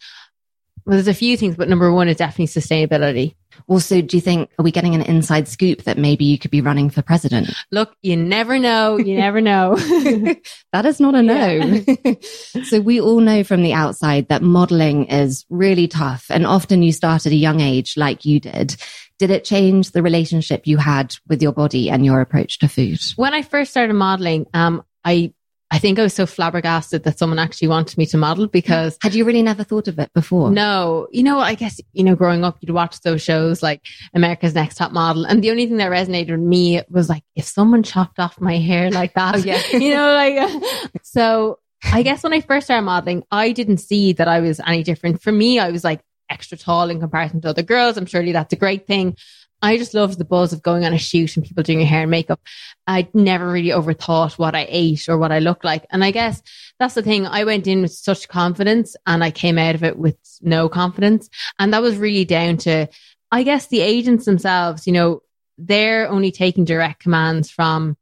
well, 0.90 0.96
there's 0.96 1.08
a 1.08 1.14
few 1.14 1.38
things, 1.38 1.56
but 1.56 1.70
number 1.70 1.94
one 1.94 2.10
is 2.10 2.18
definitely 2.18 2.48
sustainability. 2.48 3.36
Also, 3.68 4.02
do 4.02 4.18
you 4.18 4.22
think, 4.22 4.50
are 4.58 4.64
we 4.64 4.72
getting 4.72 4.96
an 4.96 5.04
inside 5.04 5.48
scoop 5.48 5.84
that 5.84 6.00
maybe 6.00 6.26
you 6.26 6.40
could 6.40 6.50
be 6.50 6.62
running 6.62 6.90
for 6.90 7.04
president? 7.04 7.54
Look, 7.72 7.96
you 8.02 8.16
never 8.16 8.58
know. 8.58 8.98
You 8.98 9.16
never 9.16 9.40
know. 9.40 9.76
that 10.74 10.88
is 10.88 11.00
not 11.00 11.14
a 11.14 11.22
no. 11.22 11.48
Yeah. 11.48 12.14
so 12.64 12.82
we 12.82 13.00
all 13.00 13.20
know 13.20 13.44
from 13.44 13.62
the 13.62 13.74
outside 13.74 14.30
that 14.30 14.42
modeling 14.42 15.06
is 15.06 15.46
really 15.52 15.88
tough. 15.88 16.26
And 16.32 16.48
often 16.48 16.82
you 16.82 16.92
start 16.92 17.28
at 17.28 17.34
a 17.34 17.36
young 17.36 17.60
age, 17.60 17.96
like 17.96 18.26
you 18.26 18.40
did. 18.40 18.76
Did 19.20 19.30
it 19.30 19.44
change 19.44 19.92
the 19.92 20.02
relationship 20.02 20.66
you 20.66 20.78
had 20.78 21.16
with 21.28 21.40
your 21.40 21.52
body 21.52 21.92
and 21.92 22.04
your 22.04 22.20
approach 22.20 22.58
to 22.60 22.68
food? 22.68 23.00
When 23.16 23.36
I 23.36 23.44
first 23.44 23.70
started 23.70 23.94
modeling, 23.94 24.48
um, 24.56 24.82
I 25.06 25.36
I 25.72 25.78
think 25.78 26.00
I 26.00 26.04
was 26.04 26.16
so 26.16 26.26
flabbergasted 26.26 27.04
that 27.04 27.20
someone 27.20 27.38
actually 27.38 27.68
wanted 27.68 27.98
me 27.98 28.08
to 28.08 28.18
model 28.18 28.48
because 28.48 28.98
had 29.02 29.14
you 29.14 29.24
really 29.24 29.44
never 29.44 29.64
thought 29.64 29.88
of 29.88 30.00
it 30.00 30.12
before? 30.14 30.50
No, 30.50 31.08
you 31.12 31.22
know, 31.22 31.40
I 31.40 31.54
guess, 31.54 31.80
you 31.94 32.04
know, 32.04 32.16
growing 32.16 32.44
up, 32.44 32.58
you'd 32.60 32.74
watch 32.74 33.02
those 33.02 33.22
shows 33.22 33.62
like 33.62 33.86
America's 34.16 34.56
Next 34.56 34.76
Top 34.76 34.92
Model. 34.92 35.26
And 35.26 35.44
the 35.44 35.52
only 35.52 35.68
thing 35.68 35.78
that 35.78 35.92
resonated 35.92 36.32
with 36.32 36.40
me 36.40 36.82
was 36.90 37.08
like, 37.08 37.24
if 37.36 37.46
someone 37.46 37.84
chopped 37.84 38.20
off 38.20 38.42
my 38.42 38.58
hair 38.58 38.90
like 38.90 39.14
that, 39.14 39.36
oh, 39.36 39.38
yeah. 39.40 39.62
you 39.72 39.94
know, 39.94 40.14
like, 40.14 40.92
so 41.04 41.60
I 41.84 42.02
guess 42.02 42.24
when 42.24 42.34
I 42.34 42.42
first 42.42 42.66
started 42.66 42.86
modeling, 42.86 43.24
I 43.30 43.52
didn't 43.52 43.78
see 43.78 44.14
that 44.14 44.28
I 44.28 44.40
was 44.40 44.60
any 44.66 44.84
different. 44.84 45.22
For 45.22 45.32
me, 45.32 45.60
I 45.60 45.70
was 45.70 45.84
like 45.84 46.02
extra 46.30 46.58
tall 46.58 46.90
in 46.90 47.00
comparison 47.00 47.42
to 47.42 47.50
other 47.50 47.64
girls. 47.64 47.98
I'm 47.98 48.06
surely 48.06 48.32
that's 48.32 48.54
a 48.54 48.58
great 48.58 48.88
thing. 48.88 49.16
I 49.62 49.78
just 49.78 49.94
loved 49.94 50.18
the 50.18 50.26
buzz 50.26 50.54
of 50.54 50.64
going 50.64 50.86
on 50.86 50.94
a 50.94 50.98
shoot 50.98 51.36
and 51.36 51.46
people 51.46 51.64
doing 51.64 51.80
your 51.80 51.88
hair 51.88 52.04
and 52.04 52.12
makeup. 52.12 52.40
I'd 52.88 53.14
never 53.14 53.52
really 53.52 53.70
overthought 53.70 54.40
what 54.40 54.56
I 54.56 54.66
ate 54.70 55.10
or 55.10 55.18
what 55.18 55.32
I 55.32 55.40
looked 55.40 55.66
like. 55.66 55.86
And 55.90 56.04
I 56.04 56.12
guess 56.12 56.42
that's 56.80 56.94
the 56.94 57.04
thing. 57.04 57.28
I 57.28 57.44
went 57.44 57.68
in 57.68 57.82
with 57.82 57.92
such 57.92 58.30
confidence 58.30 58.96
and 59.06 59.24
I 59.24 59.32
came 59.32 59.58
out 59.58 59.76
of 59.76 59.84
it 59.84 59.98
with 59.98 60.18
no 60.42 60.70
confidence. 60.70 61.30
And 61.60 61.74
that 61.74 61.82
was 61.82 61.98
really 61.98 62.26
down 62.26 62.58
to, 62.58 62.88
I 63.32 63.44
guess, 63.44 63.68
the 63.68 63.82
agents 63.82 64.26
themselves, 64.26 64.88
you 64.88 64.94
know, 64.94 65.22
they're 65.58 66.08
only 66.08 66.32
taking 66.32 66.64
direct 66.64 67.02
commands 67.02 67.52
from 67.52 67.98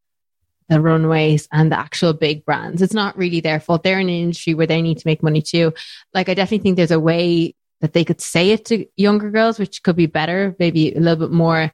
the 0.70 0.80
runways 0.80 1.48
and 1.52 1.72
the 1.72 1.80
actual 1.80 2.14
big 2.14 2.46
brands. 2.46 2.82
It's 2.82 2.94
not 2.94 3.18
really 3.18 3.40
their 3.40 3.60
fault. 3.60 3.84
They're 3.84 4.00
in 4.00 4.10
an 4.10 4.16
industry 4.16 4.54
where 4.54 4.68
they 4.68 4.82
need 4.82 5.00
to 5.00 5.08
make 5.08 5.24
money 5.24 5.42
too. 5.42 5.74
Like, 6.14 6.30
I 6.30 6.34
definitely 6.34 6.64
think 6.64 6.76
there's 6.76 6.92
a 6.92 7.00
way 7.00 7.56
that 7.82 7.94
they 7.94 8.04
could 8.04 8.22
say 8.22 8.52
it 8.52 8.66
to 8.66 8.86
younger 8.96 9.30
girls, 9.30 9.60
which 9.60 9.84
could 9.84 9.96
be 9.96 10.08
better, 10.08 10.56
maybe 10.60 10.94
a 10.94 11.00
little 11.00 11.28
bit 11.28 11.32
more 11.32 11.72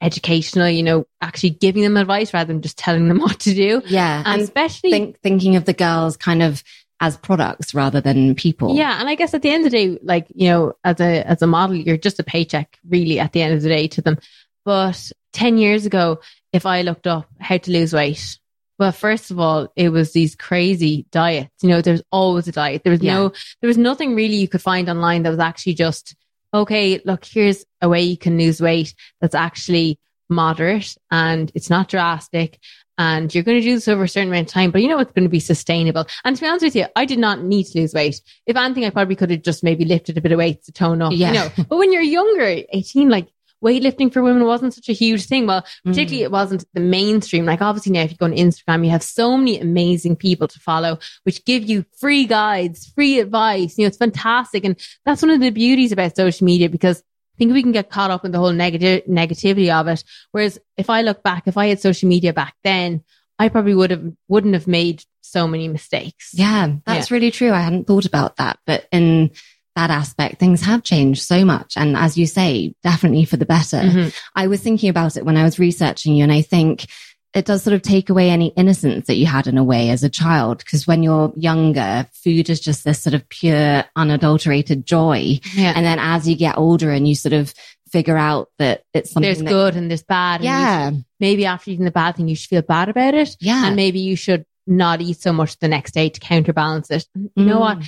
educational, 0.00 0.68
you 0.68 0.82
know, 0.82 1.06
actually 1.20 1.50
giving 1.50 1.82
them 1.82 1.96
advice 1.96 2.32
rather 2.32 2.52
than 2.52 2.62
just 2.62 2.78
telling 2.78 3.08
them 3.08 3.18
what 3.20 3.40
to 3.40 3.54
do. 3.54 3.82
Yeah. 3.86 4.22
And, 4.24 4.42
especially 4.42 4.90
think, 4.90 5.20
thinking 5.20 5.56
of 5.56 5.64
the 5.64 5.72
girls 5.72 6.16
kind 6.16 6.42
of 6.42 6.62
as 7.00 7.16
products 7.16 7.74
rather 7.74 8.00
than 8.00 8.34
people. 8.34 8.74
Yeah. 8.74 8.98
And 8.98 9.08
I 9.08 9.14
guess 9.14 9.34
at 9.34 9.42
the 9.42 9.50
end 9.50 9.64
of 9.64 9.70
the 9.70 9.78
day, 9.78 9.98
like, 10.02 10.26
you 10.34 10.48
know, 10.48 10.72
as 10.82 11.00
a, 11.00 11.26
as 11.28 11.42
a 11.42 11.46
model, 11.46 11.76
you're 11.76 11.96
just 11.96 12.18
a 12.18 12.24
paycheck 12.24 12.78
really 12.88 13.20
at 13.20 13.32
the 13.32 13.42
end 13.42 13.54
of 13.54 13.62
the 13.62 13.68
day 13.68 13.86
to 13.88 14.02
them. 14.02 14.18
But 14.64 15.12
10 15.32 15.58
years 15.58 15.86
ago, 15.86 16.20
if 16.52 16.66
I 16.66 16.82
looked 16.82 17.06
up 17.06 17.28
how 17.38 17.58
to 17.58 17.70
lose 17.70 17.92
weight, 17.92 18.38
well, 18.78 18.92
first 18.92 19.30
of 19.30 19.40
all, 19.40 19.72
it 19.74 19.88
was 19.88 20.12
these 20.12 20.36
crazy 20.36 21.06
diets. 21.10 21.50
You 21.62 21.70
know, 21.70 21.82
there's 21.82 22.02
always 22.12 22.46
a 22.48 22.52
diet. 22.52 22.84
There 22.84 22.92
was 22.92 23.02
yeah. 23.02 23.14
no, 23.14 23.32
there 23.60 23.68
was 23.68 23.78
nothing 23.78 24.14
really 24.14 24.36
you 24.36 24.48
could 24.48 24.62
find 24.62 24.88
online 24.88 25.24
that 25.24 25.30
was 25.30 25.38
actually 25.38 25.74
just, 25.74 26.14
okay, 26.54 27.00
look, 27.04 27.24
here's 27.24 27.64
a 27.80 27.88
way 27.88 28.02
you 28.02 28.16
can 28.16 28.38
lose 28.38 28.60
weight 28.60 28.94
that's 29.20 29.34
actually 29.34 29.98
moderate 30.28 30.96
and 31.10 31.50
it's 31.54 31.70
not 31.70 31.88
drastic 31.88 32.58
and 32.98 33.32
you're 33.32 33.44
going 33.44 33.58
to 33.58 33.64
do 33.64 33.76
this 33.76 33.86
over 33.86 34.02
a 34.02 34.08
certain 34.08 34.28
amount 34.28 34.48
of 34.48 34.52
time, 34.52 34.72
but 34.72 34.82
you 34.82 34.88
know 34.88 34.98
it's 34.98 35.12
going 35.12 35.24
to 35.24 35.30
be 35.30 35.40
sustainable. 35.40 36.04
And 36.24 36.34
to 36.34 36.42
be 36.42 36.48
honest 36.48 36.64
with 36.64 36.76
you, 36.76 36.86
I 36.96 37.04
did 37.04 37.20
not 37.20 37.42
need 37.42 37.64
to 37.64 37.80
lose 37.80 37.94
weight. 37.94 38.20
If 38.44 38.56
anything, 38.56 38.84
I 38.84 38.90
probably 38.90 39.14
could 39.14 39.30
have 39.30 39.42
just 39.42 39.62
maybe 39.62 39.84
lifted 39.84 40.18
a 40.18 40.20
bit 40.20 40.32
of 40.32 40.38
weight 40.38 40.64
to 40.64 40.72
tone 40.72 41.00
up. 41.00 41.12
Yeah. 41.14 41.28
You 41.28 41.34
know, 41.34 41.50
but 41.68 41.78
when 41.78 41.92
you're 41.92 42.02
younger, 42.02 42.64
18, 42.70 43.08
like 43.08 43.28
weightlifting 43.64 44.12
for 44.12 44.22
women 44.22 44.44
wasn't 44.44 44.74
such 44.74 44.88
a 44.88 44.92
huge 44.92 45.26
thing. 45.26 45.46
Well, 45.46 45.64
particularly 45.84 46.22
mm. 46.22 46.26
it 46.26 46.30
wasn't 46.30 46.64
the 46.74 46.80
mainstream. 46.80 47.44
Like 47.44 47.62
obviously 47.62 47.92
now 47.92 48.02
if 48.02 48.10
you 48.10 48.16
go 48.16 48.26
on 48.26 48.32
Instagram, 48.32 48.84
you 48.84 48.90
have 48.90 49.02
so 49.02 49.36
many 49.36 49.60
amazing 49.60 50.16
people 50.16 50.48
to 50.48 50.58
follow, 50.60 50.98
which 51.24 51.44
give 51.44 51.64
you 51.64 51.84
free 51.98 52.26
guides, 52.26 52.86
free 52.94 53.20
advice. 53.20 53.76
You 53.76 53.84
know, 53.84 53.88
it's 53.88 53.96
fantastic. 53.96 54.64
And 54.64 54.78
that's 55.04 55.22
one 55.22 55.30
of 55.30 55.40
the 55.40 55.50
beauties 55.50 55.92
about 55.92 56.16
social 56.16 56.44
media 56.44 56.68
because 56.68 56.98
I 56.98 57.38
think 57.38 57.52
we 57.52 57.62
can 57.62 57.72
get 57.72 57.90
caught 57.90 58.10
up 58.10 58.24
in 58.24 58.32
the 58.32 58.38
whole 58.38 58.52
negative 58.52 59.04
negativity 59.06 59.72
of 59.72 59.86
it. 59.88 60.02
Whereas 60.32 60.58
if 60.76 60.90
I 60.90 61.02
look 61.02 61.22
back, 61.22 61.44
if 61.46 61.56
I 61.56 61.66
had 61.66 61.80
social 61.80 62.08
media 62.08 62.32
back 62.32 62.54
then, 62.64 63.04
I 63.38 63.48
probably 63.48 63.74
would 63.74 63.90
have 63.92 64.12
wouldn't 64.26 64.54
have 64.54 64.66
made 64.66 65.04
so 65.20 65.46
many 65.46 65.68
mistakes. 65.68 66.30
Yeah, 66.32 66.74
that's 66.84 67.10
yeah. 67.10 67.14
really 67.14 67.30
true. 67.30 67.52
I 67.52 67.60
hadn't 67.60 67.86
thought 67.86 68.06
about 68.06 68.36
that. 68.36 68.58
But 68.66 68.88
in 68.90 69.30
that 69.76 69.90
aspect, 69.90 70.38
things 70.38 70.62
have 70.62 70.82
changed 70.82 71.22
so 71.22 71.44
much. 71.44 71.74
And 71.76 71.96
as 71.96 72.18
you 72.18 72.26
say, 72.26 72.74
definitely 72.82 73.24
for 73.24 73.36
the 73.36 73.46
better. 73.46 73.78
Mm-hmm. 73.78 74.08
I 74.34 74.48
was 74.48 74.60
thinking 74.60 74.88
about 74.88 75.16
it 75.16 75.24
when 75.24 75.36
I 75.36 75.44
was 75.44 75.58
researching 75.58 76.14
you, 76.14 76.22
and 76.22 76.32
I 76.32 76.42
think 76.42 76.86
it 77.34 77.44
does 77.44 77.62
sort 77.62 77.74
of 77.74 77.82
take 77.82 78.10
away 78.10 78.30
any 78.30 78.48
innocence 78.56 79.06
that 79.06 79.16
you 79.16 79.26
had 79.26 79.46
in 79.46 79.58
a 79.58 79.64
way 79.64 79.90
as 79.90 80.02
a 80.02 80.08
child. 80.08 80.58
Because 80.58 80.86
when 80.86 81.02
you're 81.02 81.32
younger, 81.36 82.06
food 82.12 82.48
is 82.50 82.60
just 82.60 82.84
this 82.84 83.00
sort 83.00 83.14
of 83.14 83.28
pure, 83.28 83.84
unadulterated 83.94 84.86
joy. 84.86 85.38
Yeah. 85.54 85.72
And 85.76 85.84
then 85.84 85.98
as 85.98 86.26
you 86.28 86.36
get 86.36 86.56
older 86.56 86.90
and 86.90 87.06
you 87.06 87.14
sort 87.14 87.34
of 87.34 87.52
figure 87.90 88.16
out 88.16 88.48
that 88.58 88.82
it's 88.94 89.12
something 89.12 89.28
there's 89.28 89.38
that, 89.38 89.48
good 89.48 89.76
and 89.76 89.90
there's 89.90 90.02
bad. 90.02 90.42
Yeah. 90.42 90.90
maybe 91.20 91.46
after 91.46 91.70
eating 91.70 91.84
the 91.84 91.90
bad 91.90 92.16
thing, 92.16 92.28
you 92.28 92.36
should 92.36 92.48
feel 92.48 92.62
bad 92.62 92.88
about 92.88 93.14
it. 93.14 93.36
Yeah. 93.40 93.66
And 93.66 93.76
maybe 93.76 94.00
you 94.00 94.16
should 94.16 94.44
not 94.66 95.00
eat 95.00 95.20
so 95.20 95.32
much 95.32 95.58
the 95.58 95.68
next 95.68 95.92
day 95.92 96.08
to 96.08 96.20
counterbalance 96.20 96.90
it. 96.90 97.06
You 97.14 97.30
mm. 97.36 97.46
know 97.46 97.60
what? 97.60 97.78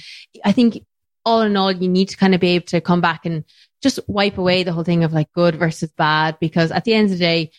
I 0.45 0.53
think 0.53 0.85
all 1.25 1.43
in 1.43 1.57
all, 1.57 1.71
you 1.71 1.89
need 1.89 2.09
to 2.11 2.17
kind 2.17 2.35
of 2.35 2.41
be 2.41 2.50
able 2.50 2.67
to 2.67 2.81
come 2.81 3.00
back 3.00 3.27
and 3.27 3.45
just 3.83 3.99
wipe 4.07 4.39
away 4.39 4.62
the 4.62 4.73
whole 4.73 4.85
thing 4.85 5.05
of 5.05 5.12
like 5.12 5.33
good 5.33 5.57
versus 5.57 5.91
bad, 5.93 6.39
because 6.41 6.71
at 6.71 6.85
the 6.85 6.95
end 6.95 7.07
of 7.07 7.12
the 7.12 7.19
day, 7.19 7.50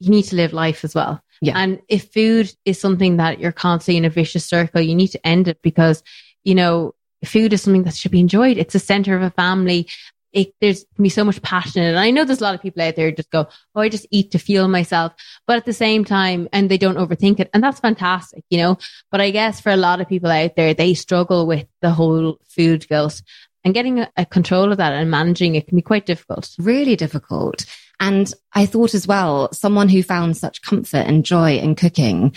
you 0.00 0.10
need 0.10 0.24
to 0.24 0.36
live 0.36 0.52
life 0.52 0.84
as 0.84 0.94
well. 0.94 1.22
Yeah. 1.40 1.54
And 1.56 1.80
if 1.88 2.12
food 2.12 2.52
is 2.64 2.80
something 2.80 3.18
that 3.18 3.38
you're 3.40 3.52
constantly 3.52 3.98
in 3.98 4.04
a 4.04 4.10
vicious 4.10 4.44
circle, 4.44 4.80
you 4.80 4.94
need 4.94 5.08
to 5.08 5.26
end 5.26 5.48
it 5.48 5.60
because, 5.62 6.02
you 6.44 6.54
know, 6.54 6.94
food 7.24 7.52
is 7.52 7.62
something 7.62 7.84
that 7.84 7.94
should 7.94 8.10
be 8.10 8.20
enjoyed. 8.20 8.58
It's 8.58 8.72
the 8.72 8.78
center 8.78 9.16
of 9.16 9.22
a 9.22 9.30
family 9.30 9.88
it, 10.32 10.52
there's 10.60 10.84
can 10.94 11.02
be 11.02 11.08
so 11.08 11.24
much 11.24 11.40
passion 11.42 11.82
in 11.82 11.88
it. 11.88 11.90
And 11.90 11.98
I 11.98 12.10
know 12.10 12.24
there's 12.24 12.40
a 12.40 12.44
lot 12.44 12.54
of 12.54 12.62
people 12.62 12.82
out 12.82 12.96
there 12.96 13.10
just 13.10 13.30
go, 13.30 13.48
Oh, 13.74 13.80
I 13.80 13.88
just 13.88 14.06
eat 14.10 14.30
to 14.32 14.38
fuel 14.38 14.68
myself. 14.68 15.12
But 15.46 15.56
at 15.56 15.64
the 15.64 15.72
same 15.72 16.04
time, 16.04 16.48
and 16.52 16.70
they 16.70 16.78
don't 16.78 16.98
overthink 16.98 17.40
it. 17.40 17.50
And 17.54 17.62
that's 17.62 17.80
fantastic, 17.80 18.44
you 18.50 18.58
know, 18.58 18.78
but 19.10 19.20
I 19.20 19.30
guess 19.30 19.60
for 19.60 19.70
a 19.70 19.76
lot 19.76 20.00
of 20.00 20.08
people 20.08 20.30
out 20.30 20.56
there, 20.56 20.74
they 20.74 20.94
struggle 20.94 21.46
with 21.46 21.66
the 21.80 21.90
whole 21.90 22.38
food 22.48 22.88
guilt 22.88 23.22
and 23.64 23.74
getting 23.74 24.00
a, 24.00 24.10
a 24.16 24.26
control 24.26 24.70
of 24.70 24.78
that 24.78 24.92
and 24.92 25.10
managing 25.10 25.54
it 25.54 25.66
can 25.66 25.76
be 25.76 25.82
quite 25.82 26.06
difficult. 26.06 26.54
Really 26.58 26.96
difficult. 26.96 27.66
And 27.98 28.32
I 28.52 28.66
thought 28.66 28.94
as 28.94 29.06
well, 29.06 29.52
someone 29.52 29.88
who 29.88 30.02
found 30.02 30.36
such 30.36 30.62
comfort 30.62 30.98
and 30.98 31.24
joy 31.24 31.56
in 31.56 31.74
cooking 31.74 32.34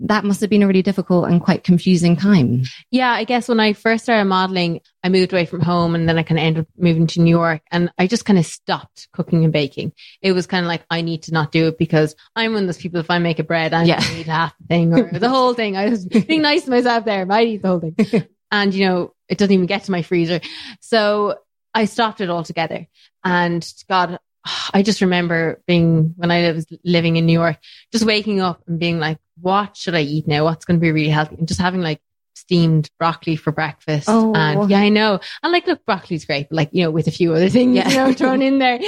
that 0.00 0.24
must 0.24 0.40
have 0.40 0.50
been 0.50 0.62
a 0.62 0.66
really 0.66 0.82
difficult 0.82 1.28
and 1.28 1.40
quite 1.40 1.64
confusing 1.64 2.16
time. 2.16 2.62
Yeah, 2.90 3.10
I 3.10 3.24
guess 3.24 3.48
when 3.48 3.60
I 3.60 3.72
first 3.72 4.04
started 4.04 4.24
modeling, 4.24 4.80
I 5.04 5.08
moved 5.08 5.32
away 5.32 5.46
from 5.46 5.60
home 5.60 5.94
and 5.94 6.08
then 6.08 6.18
I 6.18 6.22
kind 6.22 6.38
of 6.38 6.44
ended 6.44 6.62
up 6.62 6.68
moving 6.76 7.06
to 7.08 7.20
New 7.20 7.30
York 7.30 7.62
and 7.70 7.90
I 7.98 8.06
just 8.06 8.24
kind 8.24 8.38
of 8.38 8.46
stopped 8.46 9.08
cooking 9.12 9.44
and 9.44 9.52
baking. 9.52 9.92
It 10.20 10.32
was 10.32 10.46
kind 10.46 10.64
of 10.64 10.68
like, 10.68 10.84
I 10.90 11.00
need 11.00 11.24
to 11.24 11.32
not 11.32 11.52
do 11.52 11.68
it 11.68 11.78
because 11.78 12.14
I'm 12.36 12.52
one 12.52 12.62
of 12.62 12.68
those 12.68 12.78
people, 12.78 13.00
if 13.00 13.10
I 13.10 13.18
make 13.18 13.38
a 13.38 13.44
bread, 13.44 13.72
I 13.72 13.84
yeah. 13.84 14.02
eat 14.14 14.26
half 14.26 14.54
the 14.58 14.66
thing 14.66 14.92
or 14.92 15.18
the 15.18 15.28
whole 15.28 15.54
thing. 15.54 15.76
I 15.76 15.88
was 15.88 16.06
being 16.06 16.42
nice 16.42 16.64
to 16.64 16.70
myself 16.70 17.04
there. 17.04 17.26
I 17.30 17.42
eat 17.44 17.62
the 17.62 17.68
whole 17.68 17.80
thing. 17.80 18.28
and, 18.50 18.74
you 18.74 18.86
know, 18.86 19.14
it 19.28 19.38
doesn't 19.38 19.52
even 19.52 19.66
get 19.66 19.84
to 19.84 19.92
my 19.92 20.02
freezer. 20.02 20.40
So 20.80 21.36
I 21.74 21.86
stopped 21.86 22.20
it 22.20 22.30
altogether. 22.30 22.86
And 23.24 23.66
God, 23.88 24.18
I 24.74 24.82
just 24.82 25.00
remember 25.00 25.60
being 25.66 26.14
when 26.16 26.30
I 26.30 26.52
was 26.52 26.66
living 26.84 27.16
in 27.16 27.26
New 27.26 27.32
York, 27.32 27.58
just 27.92 28.04
waking 28.04 28.40
up 28.40 28.62
and 28.66 28.78
being 28.78 28.98
like, 28.98 29.18
what 29.40 29.76
should 29.76 29.94
I 29.94 30.02
eat 30.02 30.26
now? 30.26 30.44
What's 30.44 30.64
going 30.64 30.78
to 30.78 30.82
be 30.82 30.92
really 30.92 31.08
healthy? 31.08 31.36
And 31.36 31.48
just 31.48 31.60
having 31.60 31.80
like 31.80 32.00
steamed 32.34 32.90
broccoli 32.98 33.36
for 33.36 33.52
breakfast. 33.52 34.06
Oh. 34.08 34.34
And 34.34 34.70
yeah, 34.70 34.80
I 34.80 34.88
know. 34.88 35.20
And 35.42 35.52
like, 35.52 35.66
look, 35.66 35.84
broccoli's 35.84 36.24
great, 36.24 36.48
but 36.48 36.56
like, 36.56 36.70
you 36.72 36.84
know, 36.84 36.90
with 36.90 37.06
a 37.06 37.12
few 37.12 37.32
other 37.34 37.48
things, 37.48 37.76
yeah. 37.76 37.88
you 37.88 37.96
know, 37.96 38.12
thrown 38.14 38.42
in 38.42 38.58
there. 38.58 38.78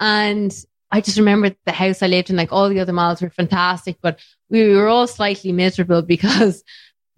And 0.00 0.54
I 0.90 1.00
just 1.00 1.18
remember 1.18 1.54
the 1.64 1.72
house 1.72 2.02
I 2.02 2.06
lived 2.06 2.30
in, 2.30 2.36
like 2.36 2.52
all 2.52 2.68
the 2.68 2.80
other 2.80 2.92
malls 2.92 3.20
were 3.20 3.30
fantastic, 3.30 3.98
but 4.00 4.20
we 4.48 4.74
were 4.74 4.88
all 4.88 5.06
slightly 5.06 5.52
miserable 5.52 6.02
because 6.16 6.62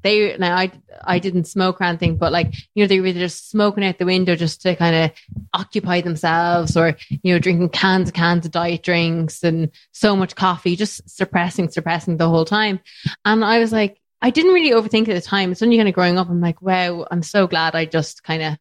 they 0.03 0.37
now 0.39 0.57
I 0.57 0.73
I 1.03 1.19
didn't 1.19 1.45
smoke 1.45 1.81
or 1.81 1.85
anything, 1.85 2.17
but 2.17 2.33
like 2.33 2.53
you 2.75 2.83
know 2.83 2.89
they 2.89 3.01
were 3.01 3.13
just 3.13 3.51
smoking 3.51 3.85
out 3.85 3.99
the 3.99 4.07
window 4.07 4.37
just 4.37 4.63
to 4.63 4.77
kind 4.77 4.97
of 4.97 5.11
occupy 5.53 6.01
themselves, 6.01 6.77
or 6.77 6.97
you 7.09 7.33
know 7.33 7.39
drinking 7.39 7.71
cans 7.71 8.09
and 8.09 8.15
cans 8.15 8.47
of 8.47 8.53
diet 8.53 8.83
drinks 8.83 9.43
and 9.43 9.71
so 9.93 10.17
much 10.17 10.37
coffee, 10.37 10.77
just 10.77 11.09
suppressing, 11.09 11.71
suppressing 11.71 12.17
the 12.17 12.29
whole 12.29 12.45
time. 12.45 12.81
And 13.25 13.45
I 13.45 13.59
was 13.59 13.73
like, 13.73 14.01
I 14.23 14.31
didn't 14.31 14.55
really 14.55 14.73
overthink 14.73 15.09
at 15.09 15.15
the 15.15 15.21
time. 15.21 15.53
It's 15.53 15.63
only 15.63 15.77
kind 15.77 15.89
of 15.89 15.95
growing 15.95 16.19
up. 16.19 16.29
I'm 16.29 16.41
like, 16.41 16.61
wow, 16.61 17.07
I'm 17.11 17.23
so 17.23 17.47
glad 17.47 17.75
I 17.75 17.85
just 17.87 18.23
kind 18.23 18.43
of, 18.43 18.59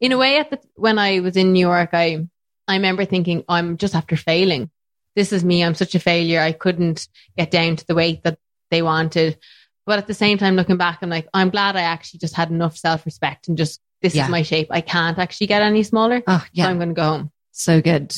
in 0.00 0.12
a 0.12 0.18
way, 0.18 0.38
at 0.38 0.50
the 0.50 0.60
when 0.74 0.98
I 0.98 1.20
was 1.20 1.36
in 1.36 1.52
New 1.52 1.66
York, 1.66 1.90
I 1.92 2.26
I 2.68 2.74
remember 2.74 3.04
thinking 3.04 3.44
I'm 3.48 3.76
just 3.76 3.94
after 3.94 4.16
failing. 4.16 4.70
This 5.16 5.32
is 5.32 5.44
me. 5.44 5.64
I'm 5.64 5.74
such 5.74 5.94
a 5.94 6.00
failure. 6.00 6.40
I 6.40 6.52
couldn't 6.52 7.08
get 7.36 7.50
down 7.50 7.76
to 7.76 7.86
the 7.86 7.94
weight 7.94 8.22
that 8.22 8.38
they 8.70 8.82
wanted. 8.82 9.38
But 9.86 9.98
at 9.98 10.06
the 10.06 10.14
same 10.14 10.38
time, 10.38 10.56
looking 10.56 10.76
back, 10.76 10.98
I'm 11.02 11.10
like, 11.10 11.28
I'm 11.34 11.50
glad 11.50 11.76
I 11.76 11.82
actually 11.82 12.18
just 12.18 12.34
had 12.34 12.50
enough 12.50 12.76
self 12.76 13.04
respect 13.04 13.48
and 13.48 13.56
just, 13.56 13.80
this 14.02 14.14
yeah. 14.14 14.24
is 14.24 14.30
my 14.30 14.42
shape. 14.42 14.68
I 14.70 14.80
can't 14.80 15.18
actually 15.18 15.48
get 15.48 15.62
any 15.62 15.82
smaller. 15.82 16.22
Oh, 16.26 16.44
yeah. 16.52 16.64
So 16.64 16.70
I'm 16.70 16.76
going 16.76 16.90
to 16.90 16.94
go 16.94 17.02
home. 17.02 17.32
So 17.52 17.80
good. 17.80 18.14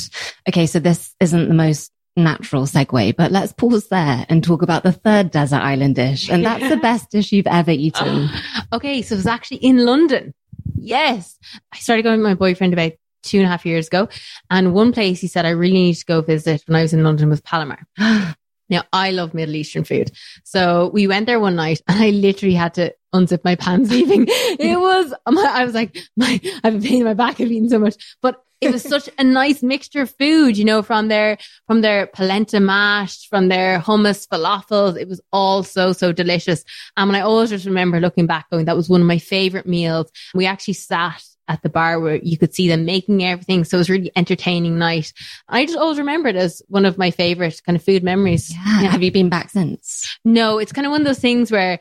Okay. 0.49 0.67
So 0.67 0.79
this 0.79 1.15
isn't 1.21 1.49
the 1.49 1.55
most 1.55 1.91
natural 2.17 2.67
segue, 2.67 3.17
but 3.17 3.33
let's 3.33 3.53
pause 3.53 3.89
there 3.89 4.27
and 4.29 4.45
talk 4.45 4.63
about 4.63 4.83
the 4.83 4.93
third 4.93 5.31
desert 5.31 5.63
island 5.63 5.97
dish. 5.97 6.29
And 6.29 6.45
that's 6.45 6.69
the 6.69 6.77
best 6.83 7.11
dish 7.11 7.33
you've 7.33 7.47
ever 7.47 7.71
eaten. 7.71 8.29
okay. 8.73 9.03
So 9.03 9.15
it 9.15 9.19
was 9.19 9.27
actually 9.27 9.59
in 9.59 9.85
London. 9.85 10.35
Yes. 10.77 11.39
I 11.73 11.79
started 11.79 12.03
going 12.03 12.21
with 12.21 12.29
my 12.29 12.35
boyfriend 12.35 12.73
about 12.73 12.93
two 13.23 13.39
and 13.39 13.47
a 13.47 13.49
half 13.49 13.65
years 13.65 13.87
ago. 13.87 14.09
And 14.51 14.75
one 14.75 14.93
place 14.93 15.21
he 15.21 15.27
said 15.27 15.47
I 15.47 15.51
really 15.51 15.75
need 15.75 15.95
to 15.95 16.05
go 16.05 16.21
visit 16.21 16.63
when 16.67 16.77
I 16.77 16.83
was 16.83 16.93
in 16.93 17.03
London 17.03 17.31
was 17.31 17.41
Palomar. 17.41 17.87
Now, 18.73 18.85
I 18.93 19.11
love 19.11 19.35
Middle 19.35 19.55
Eastern 19.55 19.85
food. 19.85 20.11
So 20.45 20.91
we 20.95 21.07
went 21.07 21.27
there 21.27 21.39
one 21.39 21.57
night 21.57 21.83
and 21.87 22.03
I 22.03 22.09
literally 22.09 22.55
had 22.55 22.75
to 22.75 22.95
unzip 23.15 23.45
my 23.45 23.55
pants 23.55 23.91
leaving. 23.93 24.25
it 24.29 24.81
was, 24.81 25.15
I 25.27 25.65
was 25.65 25.75
like, 25.75 25.97
my, 26.17 26.41
I 26.65 26.69
have 26.69 26.81
been 26.81 26.83
pain 26.83 27.01
in 27.01 27.05
my 27.05 27.15
back. 27.15 27.39
I've 27.39 27.53
eaten 27.53 27.69
so 27.69 27.79
much, 27.79 28.17
but 28.23 28.43
it 28.63 28.73
was 28.73 28.83
such 28.83 29.11
a 29.19 29.25
nice 29.25 29.63
mixture 29.63 30.03
of 30.03 30.15
food, 30.19 30.57
you 30.57 30.65
know, 30.65 30.83
from 30.83 31.09
their, 31.09 31.37
from 31.67 31.83
their 31.83 32.07
polenta 32.07 32.61
mash, 32.61 33.29
from 33.29 33.49
their 33.49 33.81
hummus 33.81 34.27
falafels. 34.27 34.97
It 34.97 35.09
was 35.09 35.21
all 35.33 35.65
so, 35.65 35.93
so 35.93 36.13
delicious. 36.13 36.65
And 36.97 37.15
I 37.15 37.21
always 37.21 37.51
just 37.51 37.67
remember 37.67 38.01
looking 38.01 38.27
back 38.27 38.49
going, 38.51 38.67
that 38.67 38.77
was 38.77 38.89
one 38.89 39.01
of 39.01 39.07
my 39.07 39.19
favorite 39.19 39.67
meals. 39.67 40.11
We 40.33 40.47
actually 40.47 40.75
sat 40.75 41.23
at 41.49 41.63
the 41.63 41.69
bar 41.69 42.01
where 42.01 42.17
you 42.17 42.39
could 42.39 42.55
see 42.55 42.69
them 42.69 42.85
making 42.85 43.25
everything. 43.25 43.65
So 43.65 43.77
it 43.77 43.79
was 43.79 43.91
really 43.91 44.13
entertaining 44.17 44.79
night. 44.79 45.13
I 45.49 45.67
just 45.67 45.79
always 45.79 45.99
remember 45.99 46.29
it 46.29 46.37
as 46.37 46.63
one 46.69 46.85
of 46.85 46.99
my 46.99 47.11
favorite 47.11 47.61
kind 47.65 47.77
of 47.77 47.83
food 47.83 48.03
memories. 48.03 48.51
Yeah. 48.51 48.83
yeah. 48.83 48.89
Have 48.91 49.03
you 49.03 49.13
been 49.13 49.29
back 49.29 49.51
since? 49.51 50.19
No, 50.25 50.59
it's 50.59 50.73
kind 50.73 50.87
of 50.87 50.91
one 50.91 51.01
of 51.01 51.07
those 51.07 51.19
things 51.19 51.51
where 51.51 51.79